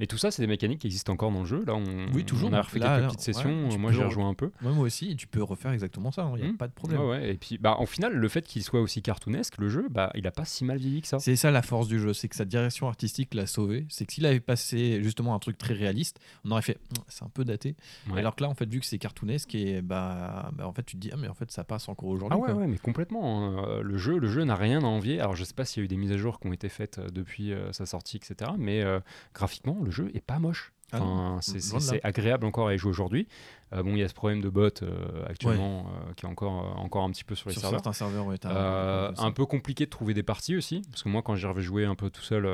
[0.00, 1.64] Mais tout ça, c'est des mécaniques qui existent encore dans le jeu.
[1.66, 2.50] Là, on, Oui, toujours.
[2.50, 3.68] On a refait Là, quelques là, petites ouais, sessions.
[3.70, 4.46] tu Moi, j'ai re- rejoué un peu.
[4.62, 6.30] Ouais, moi aussi, et tu peux refaire exactement ça.
[6.36, 6.56] Il n'y a Hmm.
[6.56, 7.00] pas de problème.
[7.00, 7.30] Ouais, ouais.
[7.30, 10.26] Et puis, bah, au final, le fait qu'il soit aussi cartoonesque, le jeu, bah, il
[10.26, 11.18] a pas si mal vieilli que ça.
[11.18, 13.86] C'est ça la force du jeu, c'est que sa direction artistique l'a sauvé.
[13.88, 17.24] C'est que s'il avait passé justement un truc très réaliste, on aurait fait Hum, c'est
[17.24, 17.74] un peu daté.
[18.10, 18.18] Ouais.
[18.20, 20.96] Alors que là, en fait, vu que c'est cartoonesque, et bah, bah, en fait, tu
[20.96, 22.36] te dis ah mais en fait ça passe encore aujourd'hui.
[22.36, 22.60] Ah ouais, quoi.
[22.62, 23.44] ouais, mais complètement.
[23.58, 23.64] hein.
[23.68, 25.20] Euh, le jeu, le jeu n'a rien à envier.
[25.20, 26.68] Alors, je sais pas s'il y a eu des mises à jour qui ont été
[26.68, 28.50] faites euh, depuis euh, sa sortie, etc.
[28.58, 28.98] Mais euh,
[29.34, 30.72] graphiquement, le jeu est pas moche.
[30.92, 33.26] Ah Enfin, c'est- agréable encore à y jouer aujourd'hui.
[33.72, 36.78] Euh, bon, il y a ce problème de bot euh, actuellement euh, qui est encore,
[36.78, 37.80] encore un petit peu sur les Sur serveurs.
[37.80, 41.08] certains serveurs, ouais, t'as t'as- un peu compliqué de trouver des parties aussi, parce que
[41.08, 42.44] moi quand j'y avais joué un peu tout seul,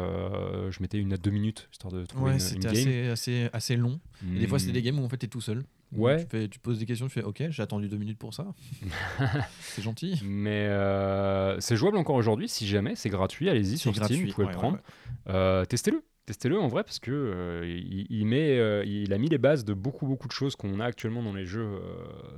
[0.70, 2.72] je mettais une à deux minutes histoire de trouver Ouais, une, c'était une game.
[2.72, 4.00] assez, assez, assez long.
[4.34, 4.74] Et des fois, c'était Hmm.
[4.76, 5.62] des games où en fait, t'es tout seul.
[5.92, 6.24] Ouais.
[6.24, 8.46] Tu, fais, tu poses des questions, tu fais Ok, j'ai attendu deux minutes pour ça.
[9.60, 10.20] c'est gentil.
[10.24, 14.46] Mais euh, c'est jouable encore aujourd'hui, si jamais, c'est gratuit, allez-y sur Steam, vous pouvez
[14.46, 14.76] ouais, le prendre.
[14.76, 15.32] ouais.
[15.34, 19.38] Euh, Testez-le, testez-le en vrai parce que euh, il, il met, il a mis les
[19.38, 21.80] bases de beaucoup beaucoup de choses qu'on a actuellement dans les jeux,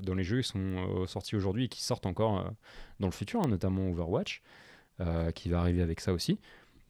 [0.02, 2.50] dans les jeux qui sont sortis aujourd'hui et qui sortent encore
[2.98, 4.42] dans le futur, hein, notamment Overwatch,
[5.34, 6.38] qui va arriver avec ça aussi.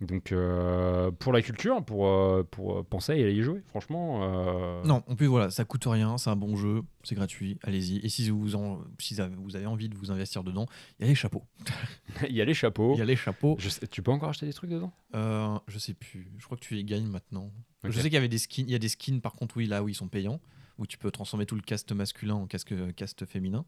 [0.00, 4.20] Donc euh, pour la culture, pour, euh, pour euh, penser à y jouer, franchement.
[4.24, 7.98] euh, Non, en plus, voilà, ça coûte rien, c'est un bon jeu, c'est gratuit, allez-y.
[8.04, 10.66] Et si vous, en, si vous avez envie de vous investir dedans,
[10.98, 11.44] il y a les chapeaux.
[12.28, 12.94] il y a les chapeaux.
[12.94, 13.56] Il y a les chapeaux.
[13.58, 14.92] Je sais- tu peux encore acheter des trucs dedans?
[15.14, 17.50] Euh, je sais plus, je crois que tu les gagnes maintenant.
[17.84, 19.66] Je sais qu'il y avait des skins, il y a des skins par contre, oui,
[19.66, 20.40] là où ils sont payants,
[20.78, 23.64] où tu peux transformer tout le cast masculin en casque, cast féminin.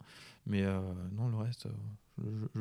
[0.46, 0.62] Mais
[1.12, 1.68] non, le reste,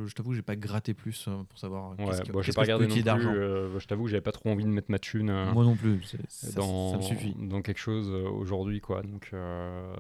[0.08, 2.56] je, t'avoue, j'ai pas gratté plus euh, pour savoir Ouais, qu'est-ce que, bon, j'ai qu'est-ce
[2.58, 3.28] pas que regardé non plus.
[3.28, 5.30] euh, je t'avoue que j'avais pas trop envie de mettre ma thune.
[5.30, 7.36] euh, Moi non plus, c'est- ça, ça dans, me suffit.
[7.40, 9.96] dans quelque chose euh, aujourd'hui quoi donc euh,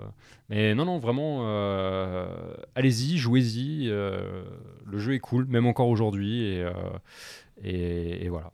[0.49, 4.43] mais non non vraiment euh, allez-y jouez-y euh,
[4.85, 6.73] le jeu est cool même encore aujourd'hui et, euh,
[7.63, 8.51] et, et voilà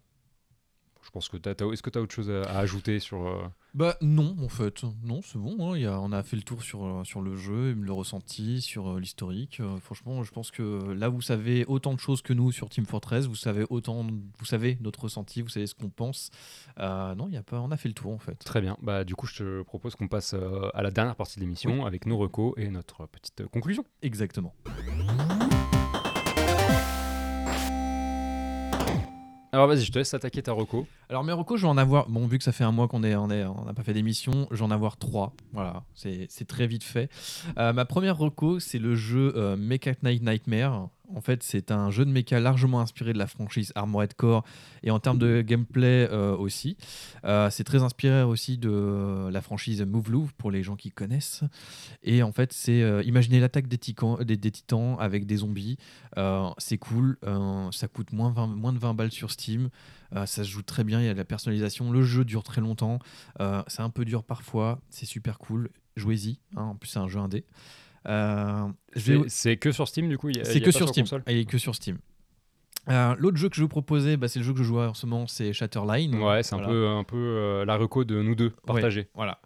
[1.04, 3.42] je pense que est-ce que tu as autre chose à, à ajouter sur euh,
[3.74, 5.56] Bah non, en fait, non, c'est bon.
[5.72, 7.94] hein, il y a, on a fait le tour sur, euh, sur le jeu, le
[7.94, 9.62] ressenti, sur euh, l'historique.
[9.62, 12.86] Euh, franchement, je pense que là, vous savez autant de choses que nous sur Team
[12.86, 13.28] Fortress.
[13.28, 16.32] Vous savez autant, vous savez notre ressenti, vous savez ce qu'on pense.
[16.80, 18.36] Euh, non, il y a pas, on a fait le tour en fait.
[18.36, 21.36] très bien bah du coup je te propose qu'on passe euh, à la dernière partie
[21.38, 24.54] de l'émission avec nos recos et notre petite conclusion Exactement.
[29.54, 32.08] alors vas-y je te laisse attaquer ta reco Alors mes recos, je vais en avoir.
[32.08, 34.72] Bon, vu que ça fait un mois qu'on n'a pas fait d'émission, je vais en
[34.72, 35.34] avoir trois.
[35.52, 37.10] Voilà, c'est très vite fait.
[37.58, 40.88] Euh, ma première reco, c'est le jeu euh, Mecha Knight Nightmare.
[41.14, 44.46] En fait, c'est un jeu de mecha largement inspiré de la franchise Armored Core
[44.84, 46.78] et en termes de gameplay euh, aussi.
[47.26, 51.44] C'est très inspiré aussi de la franchise Move Louvre pour les gens qui connaissent.
[52.04, 54.16] Et en fait, c'est imaginez l'attaque des, titans
[54.98, 55.76] avec des zombies.
[56.58, 57.18] C'est cool.
[57.72, 59.70] ça coûte moins, 20 moins de 20 balles sur Steam.
[60.16, 61.92] Euh, ça se joue très bien, il y a de la personnalisation.
[61.92, 63.00] Le jeu dure très longtemps.
[63.40, 64.80] Euh, c'est un peu dur parfois.
[64.90, 65.70] C'est super cool.
[65.96, 66.40] Jouez-y.
[66.56, 66.64] hein.
[66.64, 67.46] En plus, c'est un jeu indé.
[68.08, 68.68] Euh,
[69.28, 71.06] c'est, que sur Steam du coup c'est que sur Steam.
[71.28, 72.00] Il est que sur Steam.
[72.90, 74.80] Euh, L'autre jeu que je vais vous proposer, bah, c'est le jeu que je joue
[74.80, 76.16] en ce moment, c'est Shatterline.
[76.16, 79.40] ouais c'est un peu un peu euh, la reco de nous deux partagée Voilà.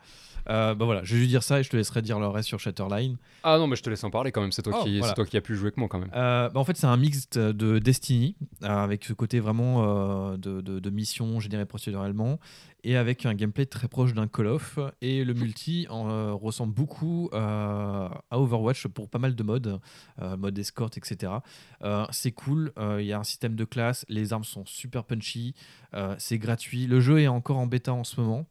[0.50, 2.48] Euh, bah voilà, je vais juste dire ça et je te laisserai dire le reste
[2.48, 3.18] sur Shatterline.
[3.44, 4.52] Ah non, mais je te laisse en parler quand même.
[4.52, 5.10] C'est toi, Oh, qui, voilà.
[5.10, 6.12] c'est toi qui as pu jouer avec moi quand même.
[6.16, 10.38] Euh, bah en fait, c'est un mix de Destiny, euh, avec ce côté vraiment euh,
[10.38, 12.40] de, de, de mission générée procéduralement,
[12.84, 14.78] et avec un gameplay très proche d'un Call of.
[15.02, 19.80] Et le multi en, ressemble beaucoup à Overwatch pour pas mal de modes,
[20.38, 21.32] mode escorte, etc.
[22.12, 25.56] C'est cool, il y a un système de classe, les armes sont super punchy,
[26.20, 26.86] c'est gratuit.
[26.86, 28.46] Le jeu est encore en bêta en ce moment.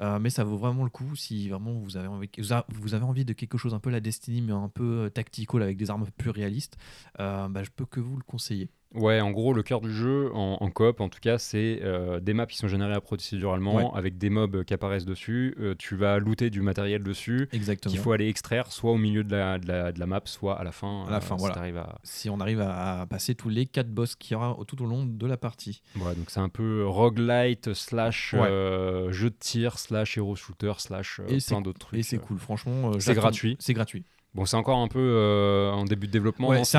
[0.00, 3.74] Euh, mais ça vaut vraiment le coup si vraiment vous avez envie, de quelque chose
[3.74, 6.76] un peu la Destiny mais un peu euh, tactical avec des armes plus réalistes.
[7.20, 8.70] euh, bah, je peux que vous le conseiller.
[8.94, 12.20] Ouais, en gros, le cœur du jeu, en, en coop en tout cas, c'est euh,
[12.20, 13.84] des maps qui sont générées procéduralement Ouais.
[13.94, 15.54] avec des mobs qui apparaissent dessus.
[15.60, 17.90] Euh, tu vas looter du matériel dessus Exactement.
[17.92, 20.58] qu'il faut aller extraire soit au milieu de la, de la, de la map, soit
[20.58, 21.04] à la fin.
[21.06, 21.80] À la fin, si voilà.
[21.82, 21.98] à...
[22.02, 24.82] Si on arrive à, à passer tous les quatre boss qu'il y aura au- tout
[24.82, 25.82] au long de la partie.
[25.96, 28.48] Ouais, donc c'est un peu roguelite slash Ouais.
[28.48, 32.00] euh, jeu de tir slash hero shooter slash euh, Et plein d'autres trucs.
[32.00, 32.20] Et c'est euh.
[32.20, 32.90] cool, franchement.
[32.94, 33.56] euh, C'est gratuit.
[33.60, 34.04] C'est gratuit.
[34.34, 36.78] Bon, c'est encore un peu euh, en début de développement, Ouais, c'est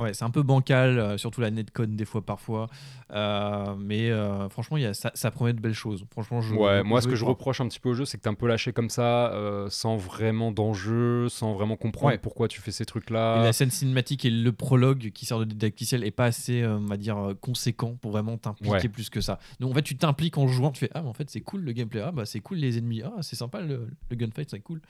[0.00, 2.68] ouais, c'est un peu bancal, euh, surtout la netcode des fois parfois.
[3.12, 6.04] Euh, mais euh, franchement, y a, ça, ça promet de belles choses.
[6.12, 8.22] Franchement, je, Ouais, moi ce que je reproche un petit peu au jeu, c'est que
[8.22, 12.18] t'es un peu lâché comme ça, euh, sans vraiment d'enjeu, sans vraiment comprendre Ouais.
[12.18, 13.42] pourquoi tu fais ces Et trucs-là.
[13.42, 16.96] la scène cinématique et le prologue qui sort de didacticiel est pas assez, on va
[16.96, 18.88] dire, conséquent pour vraiment t'impliquer Ouais.
[18.88, 19.38] plus que ça.
[19.58, 21.62] Donc en fait, tu t'impliques en jouant, tu fais ah mais en fait c'est cool
[21.62, 24.60] le gameplay, ah bah c'est cool les ennemis, ah c'est sympa le, le gunfight, c'est
[24.60, 24.80] cool.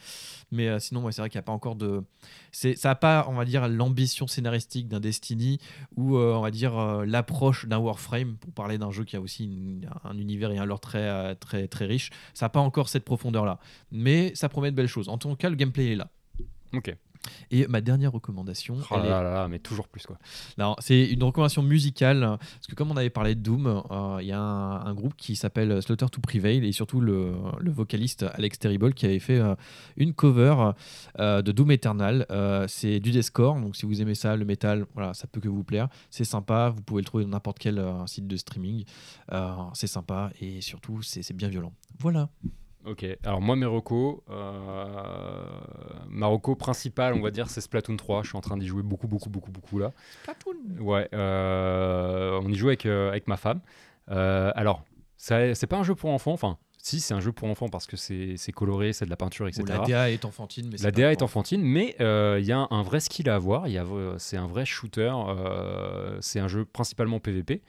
[0.52, 2.02] Mais sinon, ouais, c'est vrai qu'il n'y a pas encore de,
[2.52, 5.58] ça a pas, on va dire, l'ambition scénaristique d'un Destiny
[5.96, 9.20] ou euh, on va dire euh, l'approche d'un Warframe pour parler d'un jeu qui a
[9.20, 12.10] aussi un univers et un lore très euh, très très riche.
[12.34, 13.58] Ça n'a pas encore cette profondeur là,
[13.90, 15.08] mais ça promet de belles choses.
[15.08, 16.08] En tout cas, le gameplay est là.
[16.72, 16.94] Ok.
[17.50, 20.18] Et ma dernière recommandation, Oh est- là là là, mais toujours plus quoi.
[20.80, 24.32] c'est une recommandation musicale, parce que comme on avait parlé de Doom, euh, il y
[24.32, 28.58] a un, un groupe qui s'appelle Slaughter to Prevail, et surtout le, le vocaliste Alex
[28.58, 29.54] Terrible qui avait fait euh,
[29.96, 30.72] une cover
[31.18, 32.26] euh, de Doom Eternal.
[32.30, 35.48] Euh, c'est du deathcore, donc si vous aimez ça, le métal, voilà, ça peut que
[35.48, 35.88] vous plaire.
[36.10, 38.84] C'est sympa, vous pouvez le trouver dans n'importe quel euh, site de streaming.
[39.32, 41.72] Euh, c'est sympa, et surtout, c'est c'est bien violent.
[41.98, 42.28] Voilà.
[42.86, 45.44] Ok, alors moi mes recos, euh,
[46.08, 48.82] ma reco principale on va dire c'est Splatoon 3, je suis en train d'y jouer
[48.82, 49.92] beaucoup beaucoup beaucoup beaucoup là.
[50.22, 53.60] Splatoon Ouais, euh, on y joue avec, euh, avec ma femme.
[54.10, 54.82] Euh, alors,
[55.16, 57.98] c'est pas un jeu pour enfants, enfin si c'est un jeu pour enfants parce que
[57.98, 59.64] c'est c'est coloré, c'est de la peinture, etc.
[59.68, 62.66] La DA est enfantine, mais c'est La DA est enfantine, mais euh, il y a
[62.70, 63.68] un vrai skill à avoir.
[63.68, 63.84] Il y a,
[64.16, 65.12] c'est un vrai shooter.
[65.28, 67.60] euh, c'est un jeu principalement PVP.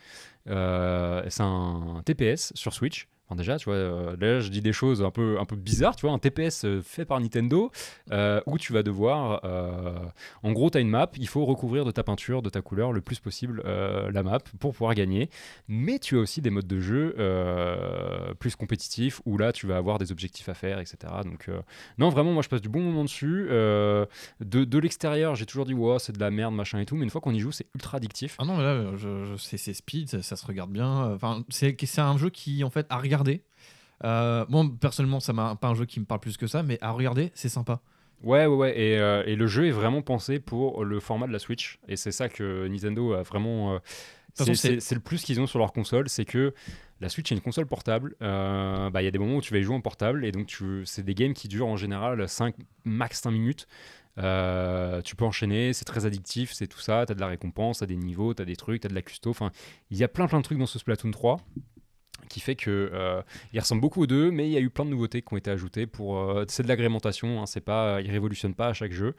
[0.48, 3.10] Euh, c'est un TPS sur Switch.
[3.36, 5.96] Déjà, tu vois, euh, là, je dis des choses un peu, un peu bizarres.
[5.96, 7.72] Tu vois, un TPS euh, fait par Nintendo
[8.12, 9.44] euh, où tu vas devoir.
[10.44, 11.10] en gros, tu as une map.
[11.18, 14.74] Il faut recouvrir de ta peinture, de ta couleur le plus possible la map pour
[14.74, 15.30] pouvoir gagner.
[15.68, 17.16] Mais tu as aussi des modes de jeu
[18.40, 20.98] plus compétitifs où là, tu vas avoir des objectifs à faire, etc.
[21.24, 21.50] Donc,
[21.98, 23.48] non, vraiment, moi, je passe du bon moment dessus.
[23.50, 24.08] De
[24.72, 26.96] de l'extérieur, j'ai toujours dit, ouais, c'est de la merde, machin et tout.
[26.96, 28.36] Mais une fois qu'on y joue, c'est ultra addictif.
[28.40, 31.14] Ah non, mais là, je, c'est speed, ça, se regarde bien.
[31.14, 33.21] Enfin, c'est un jeu qui, en fait, à regarder.
[34.04, 36.78] Euh, moi, personnellement, ça m'a pas un jeu qui me parle plus que ça, mais
[36.82, 37.82] à regarder, c'est sympa.
[38.24, 38.80] Ouais, ouais, ouais.
[38.80, 41.80] Et, euh, et le jeu est vraiment pensé pour le format de la Switch.
[41.88, 43.74] Et c'est ça que Nintendo a vraiment.
[43.76, 43.80] euh,
[44.56, 46.54] c'est- le plus qu'ils ont sur leur console, c'est que
[47.00, 48.16] la Switch est une console portable.
[48.22, 50.32] Euh, bah, Il y a des moments où tu vas y jouer en portable, et
[50.32, 52.56] donc tu- c'est des games qui durent en général 5,
[52.86, 53.68] max 5 minutes.
[54.18, 57.06] Euh, tu peux enchaîner, c'est très addictif, c'est tout ça.
[57.06, 58.90] Tu as de la récompense, tu as des niveaux, tu as des trucs, tu as
[58.90, 59.30] de la custo.
[59.30, 59.52] Enfin,
[59.90, 61.38] il y a plein plein de trucs dans ce Splatoon 3
[62.30, 63.22] qui fait que euh,
[63.54, 65.38] il ressemble beaucoup aux deux, mais il y a eu plein de nouveautés qui ont
[65.38, 66.18] été ajoutées pour.
[66.20, 69.16] euh, c'est de l'agrémentation, hein, c'est pas, il révolutionne pas à chaque jeu,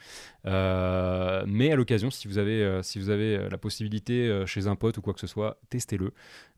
[0.46, 4.46] Euh, mais à l'occasion, si vous avez, euh, si vous avez euh, la possibilité euh,
[4.46, 6.12] chez un pote ou quoi que ce soit, testez-le.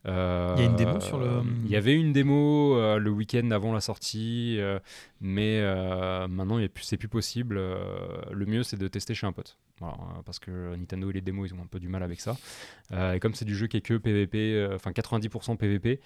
[0.07, 3.09] Euh, Il y a une démo sur le- Il y avait une démo euh, le
[3.09, 4.79] week-end avant la sortie, euh,
[5.21, 7.57] mais euh, maintenant c'est plus possible.
[7.57, 7.77] Euh,
[8.31, 9.57] le mieux c'est de tester chez un pote.
[9.79, 12.21] Voilà, euh, parce que Nintendo et les démos ils ont un peu du mal avec
[12.21, 12.37] ça.
[12.91, 15.99] Euh, et comme c'est du jeu qui est que PVP, euh, enfin 90% PVP,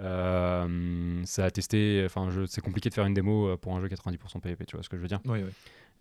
[0.00, 2.02] euh, ça a testé.
[2.04, 4.66] Enfin, c'est compliqué de faire une démo euh, pour un jeu 90% PVP.
[4.66, 5.50] Tu vois ce que je veux dire Oui, oui.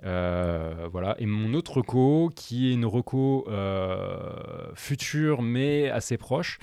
[0.05, 1.15] Euh, Voilà.
[1.19, 6.59] Et mon autre reco, qui est une reco euh, future mais assez proche.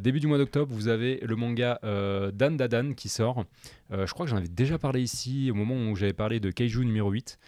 [0.00, 3.44] début du mois d'octobre, vous avez le manga Dan Dadan qui sort.
[3.90, 6.84] Je crois que j'en avais déjà parlé ici au moment où j'avais parlé de Kaiju
[6.84, 7.38] numéro 8.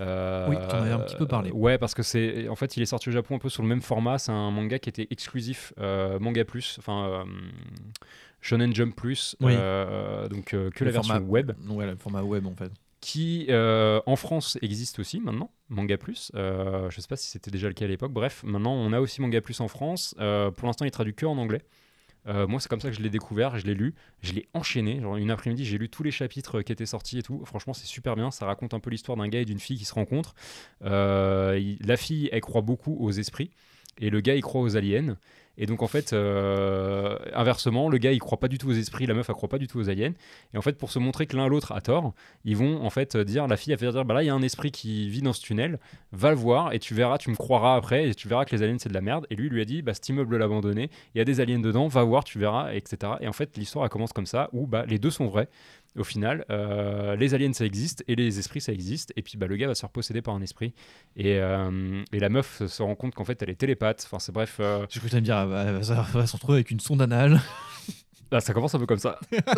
[0.00, 1.50] Euh, Oui, t'en avais un petit peu parlé.
[1.50, 3.68] Ouais, parce que c'est en fait, il est sorti au Japon un peu sur le
[3.68, 4.18] même format.
[4.18, 7.24] C'est un manga qui était exclusif euh, Manga Plus, enfin euh,
[8.40, 9.52] Shonen Jump Plus, Oui.
[9.56, 12.70] euh, donc euh, que Le la version format- web, Ouais, le format web, en fait.
[13.00, 16.30] qui euh, en France existe aussi maintenant, Manga Plus.
[16.34, 18.12] Euh, je sais pas si c'était déjà le cas à l'époque.
[18.12, 20.14] Bref, maintenant on a aussi Manga Plus en France.
[20.20, 21.62] Euh, pour l'instant, il traduit que en anglais.
[22.26, 25.00] Moi, c'est comme ça que je l'ai découvert, je l'ai lu, je l'ai enchaîné.
[25.00, 27.42] Genre, une après-midi, j'ai lu tous les chapitres qui étaient sortis et tout.
[27.46, 28.30] Franchement, c'est super bien.
[28.30, 30.34] Ça raconte un peu l'histoire d'un gars et d'une fille qui se rencontrent.
[30.82, 33.50] La fille, elle croit beaucoup aux esprits
[33.98, 35.16] et le gars, il croit aux aliens.
[35.58, 39.06] Et donc, en fait, euh, inversement, le gars, il croit pas du tout aux esprits,
[39.06, 40.12] la meuf, elle croit pas du tout aux aliens.
[40.54, 43.16] Et en fait, pour se montrer que l'un l'autre a tort, ils vont en fait
[43.16, 45.20] dire, la fille, elle va dire, bah là, il y a un esprit qui vit
[45.20, 45.80] dans ce tunnel,
[46.12, 48.62] va le voir et tu verras, tu me croiras après et tu verras que les
[48.62, 49.26] aliens, c'est de la merde.
[49.30, 51.58] Et lui, lui a dit, bah cet immeuble l'a abandonné, il y a des aliens
[51.58, 53.14] dedans, va voir, tu verras, etc.
[53.20, 55.48] Et en fait, l'histoire, commence comme ça, où bah, les deux sont vrais.
[55.96, 59.12] Au final, euh, les aliens ça existe et les esprits ça existe.
[59.16, 60.74] Et puis bah, le gars va se faire posséder par un esprit.
[61.16, 64.02] Et, euh, et la meuf se rend compte qu'en fait elle est télépathe.
[64.06, 64.58] Enfin, c'est bref.
[64.60, 66.80] euh, Je peux te dire, elle va, elle va- elle va se retrouver avec une
[66.80, 67.40] sonde anale.
[68.30, 69.18] Ah, ça commence un peu comme ça.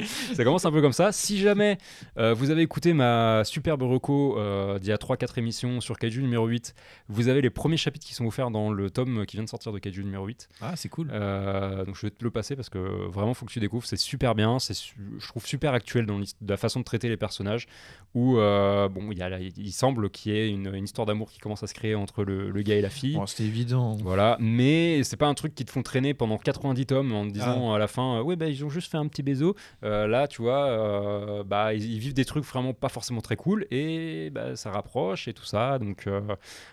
[0.34, 1.12] ça commence un peu comme ça.
[1.12, 1.78] Si jamais
[2.16, 6.22] euh, vous avez écouté ma superbe reco euh, d'il y a 3-4 émissions sur Kaiju
[6.22, 6.74] numéro 8,
[7.08, 9.72] vous avez les premiers chapitres qui sont offerts dans le tome qui vient de sortir
[9.72, 10.48] de Kaiju numéro 8.
[10.60, 11.10] Ah, c'est cool.
[11.12, 13.86] Euh, donc je vais te le passer parce que vraiment faut que tu découvres.
[13.86, 17.16] C'est super bien, c'est su- je trouve super actuel dans la façon de traiter les
[17.16, 17.66] personnages.
[18.14, 21.30] Où bon, il, y a la- il semble qu'il y ait une, une histoire d'amour
[21.30, 23.14] qui commence à se créer entre le, le gars et la fille.
[23.14, 23.92] Bon, C'était évident.
[24.02, 27.32] Voilà, mais c'est pas un truc qui te font traîner pendant 90 tomes en te
[27.32, 29.40] disant à la fin, euh, ouais, bah, ils ont juste fait un petit baiser.
[29.84, 33.36] Euh, là, tu vois, euh, bah, ils, ils vivent des trucs vraiment pas forcément très
[33.36, 35.78] cool et bah, ça rapproche et tout ça.
[35.78, 36.06] Donc,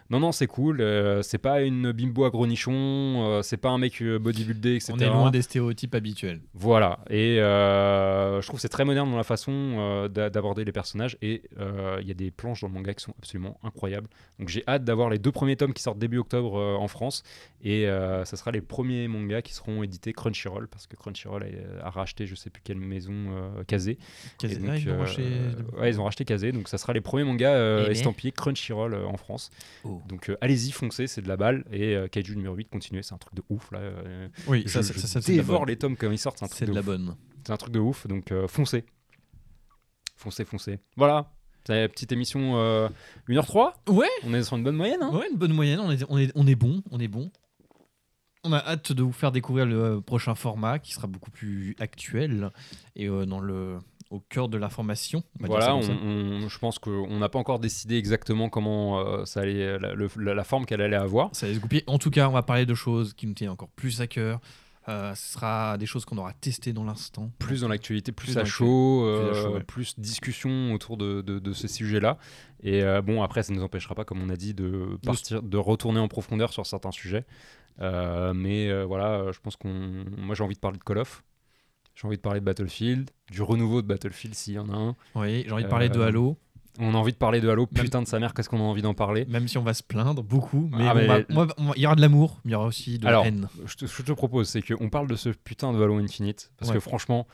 [0.10, 0.84] non, non, c'est cool.
[1.24, 2.46] c'est pas une bimbo à gros
[3.42, 4.94] c'est pas un mec bodybuildé, etc.
[4.96, 6.42] On est loin des stéréotypes habituels.
[6.54, 11.18] Voilà, et je trouve que c'est très moderne dans la façon d'a- d'aborder les personnages,
[11.22, 11.44] et
[12.02, 14.08] il y a des planches dans le manga qui sont absolument incroyables.
[14.40, 17.24] Donc j'ai hâte d'avoir les deux premiers tomes qui sortent début octobre en France,
[17.64, 21.86] et euh, ça sera les premiers mangas qui seront édités Crunchyroll, parce que Crunchyroll a,
[21.88, 23.92] a racheté je sais plus quelle maison, euh, Kazé.
[23.92, 23.98] Et
[24.48, 26.94] Kazé- donc, ah, ils ont euh, racheté- ouais, ils ont racheté Kazé, donc ça sera
[26.94, 27.92] les premiers mangas euh, Eh ben.
[27.92, 29.50] estampillés Crunchyroll euh, en France.
[29.84, 30.02] Oh.
[30.08, 33.14] Donc euh, allez-y, foncez, c'est de la balle, et euh, Kaiju numéro 8, continuez, c'est
[33.14, 33.80] un truc de ouf là.
[33.80, 36.60] euh, Oui, je, ça, je de dévore les tomes comme ils sortent, c'est un truc
[36.60, 36.86] C'est de la ouf.
[36.86, 37.16] bonne.
[37.46, 38.84] C'est un truc de ouf, donc euh, foncez.
[40.16, 40.80] Foncez, foncez.
[40.96, 41.32] Voilà.
[41.66, 42.88] C'est la petite émission euh,
[43.28, 43.74] 1h03.
[43.90, 45.00] Ouais, On est sur une bonne moyenne.
[45.02, 45.80] Hein ouais, une bonne moyenne.
[45.82, 47.30] On est, on est, on est bon, on est bon.
[48.48, 52.52] On a hâte de vous faire découvrir le prochain format qui sera beaucoup plus actuel
[52.96, 53.78] et euh, dans le
[54.10, 55.22] au cœur de l'information.
[55.42, 59.78] Voilà, on- on- je pense qu'on n'a pas encore décidé exactement comment euh, ça allait,
[59.80, 61.30] la, le- la- la forme qu'elle allait avoir.
[61.34, 61.84] Ça va se goupiller.
[61.88, 64.40] En tout cas, on va parler de choses qui nous tiennent encore plus à cœur.
[64.88, 67.30] Euh, ce sera des choses qu'on aura testées dans l'instant.
[67.40, 69.64] Plus dans l'actualité, plus, Plus à chaud, Plus à euh, chaud, ouais.
[69.64, 72.18] plus discussion autour de, de, de ce sujet-là.
[72.64, 75.44] Et euh, bon, après, ça ne nous empêchera pas, comme on a dit, de partir,
[75.44, 77.26] de retourner en profondeur sur certains sujets.
[77.82, 79.74] Euh, mais euh, voilà, euh, je pense qu'on.
[80.18, 81.24] Moi, j'ai envie de parler de Call of.
[81.96, 84.96] J'ai envie de parler de Battlefield, du renouveau de Battlefield s'il y en a un.
[85.16, 86.38] Oui, j'ai envie de parler de Halo,
[86.80, 87.66] On a envie de parler de Halo.
[87.66, 89.26] Putain de sa mère, qu'est-ce qu'on a envie d'en parler?
[89.26, 90.70] Même si on va se plaindre beaucoup.
[90.72, 93.00] Mais, Ah, mais- va- moi, il y aura de l'amour, mais il y aura aussi
[93.00, 93.48] de Alors, la haine.
[93.66, 95.98] je te, ce que je te propose, c'est qu'on parle de ce putain de Halo
[95.98, 96.52] Infinite.
[96.58, 96.76] Parce Ouais.
[96.76, 97.26] que franchement,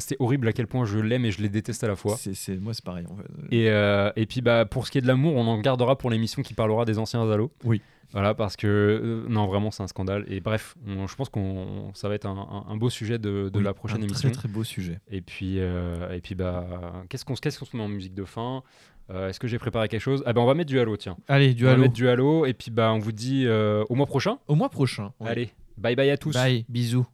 [0.00, 2.16] c'était horrible à quel point je l'aime et je les déteste à la fois.
[2.16, 3.06] C'est, moi, c'est pareil.
[3.10, 3.24] en fait.
[3.54, 6.10] Et, euh, et puis bah, pour ce qui est de l'amour, on en gardera pour
[6.10, 7.52] l'émission qui parlera des anciens Halo.
[7.64, 7.80] Oui.
[8.12, 10.24] Voilà, parce que euh, non, vraiment, c'est un scandale.
[10.28, 12.36] Et bref, on- je pense qu'on ça va être un,
[12.68, 14.28] un- un beau sujet de, de Oui, la prochaine un émission.
[14.30, 15.00] Très, très beau sujet.
[15.10, 18.24] Et puis, euh, et puis bah, qu'est-ce qu'on qu'est-ce qu'on se met en musique de
[18.24, 18.62] fin?
[19.10, 20.22] Euh, Est-ce que j'ai préparé quelque chose?
[20.26, 21.16] Ah ben, on va mettre du Halo, tiens.
[21.28, 21.82] Allez, du on va Halo.
[21.82, 22.46] mettre du Halo.
[22.46, 24.38] Et puis bah, on vous dit euh, au mois prochain.
[24.46, 25.12] Au mois prochain.
[25.18, 25.28] Oui.
[25.28, 26.34] Allez, bye bye à tous.
[26.34, 27.06] Bye, bisous.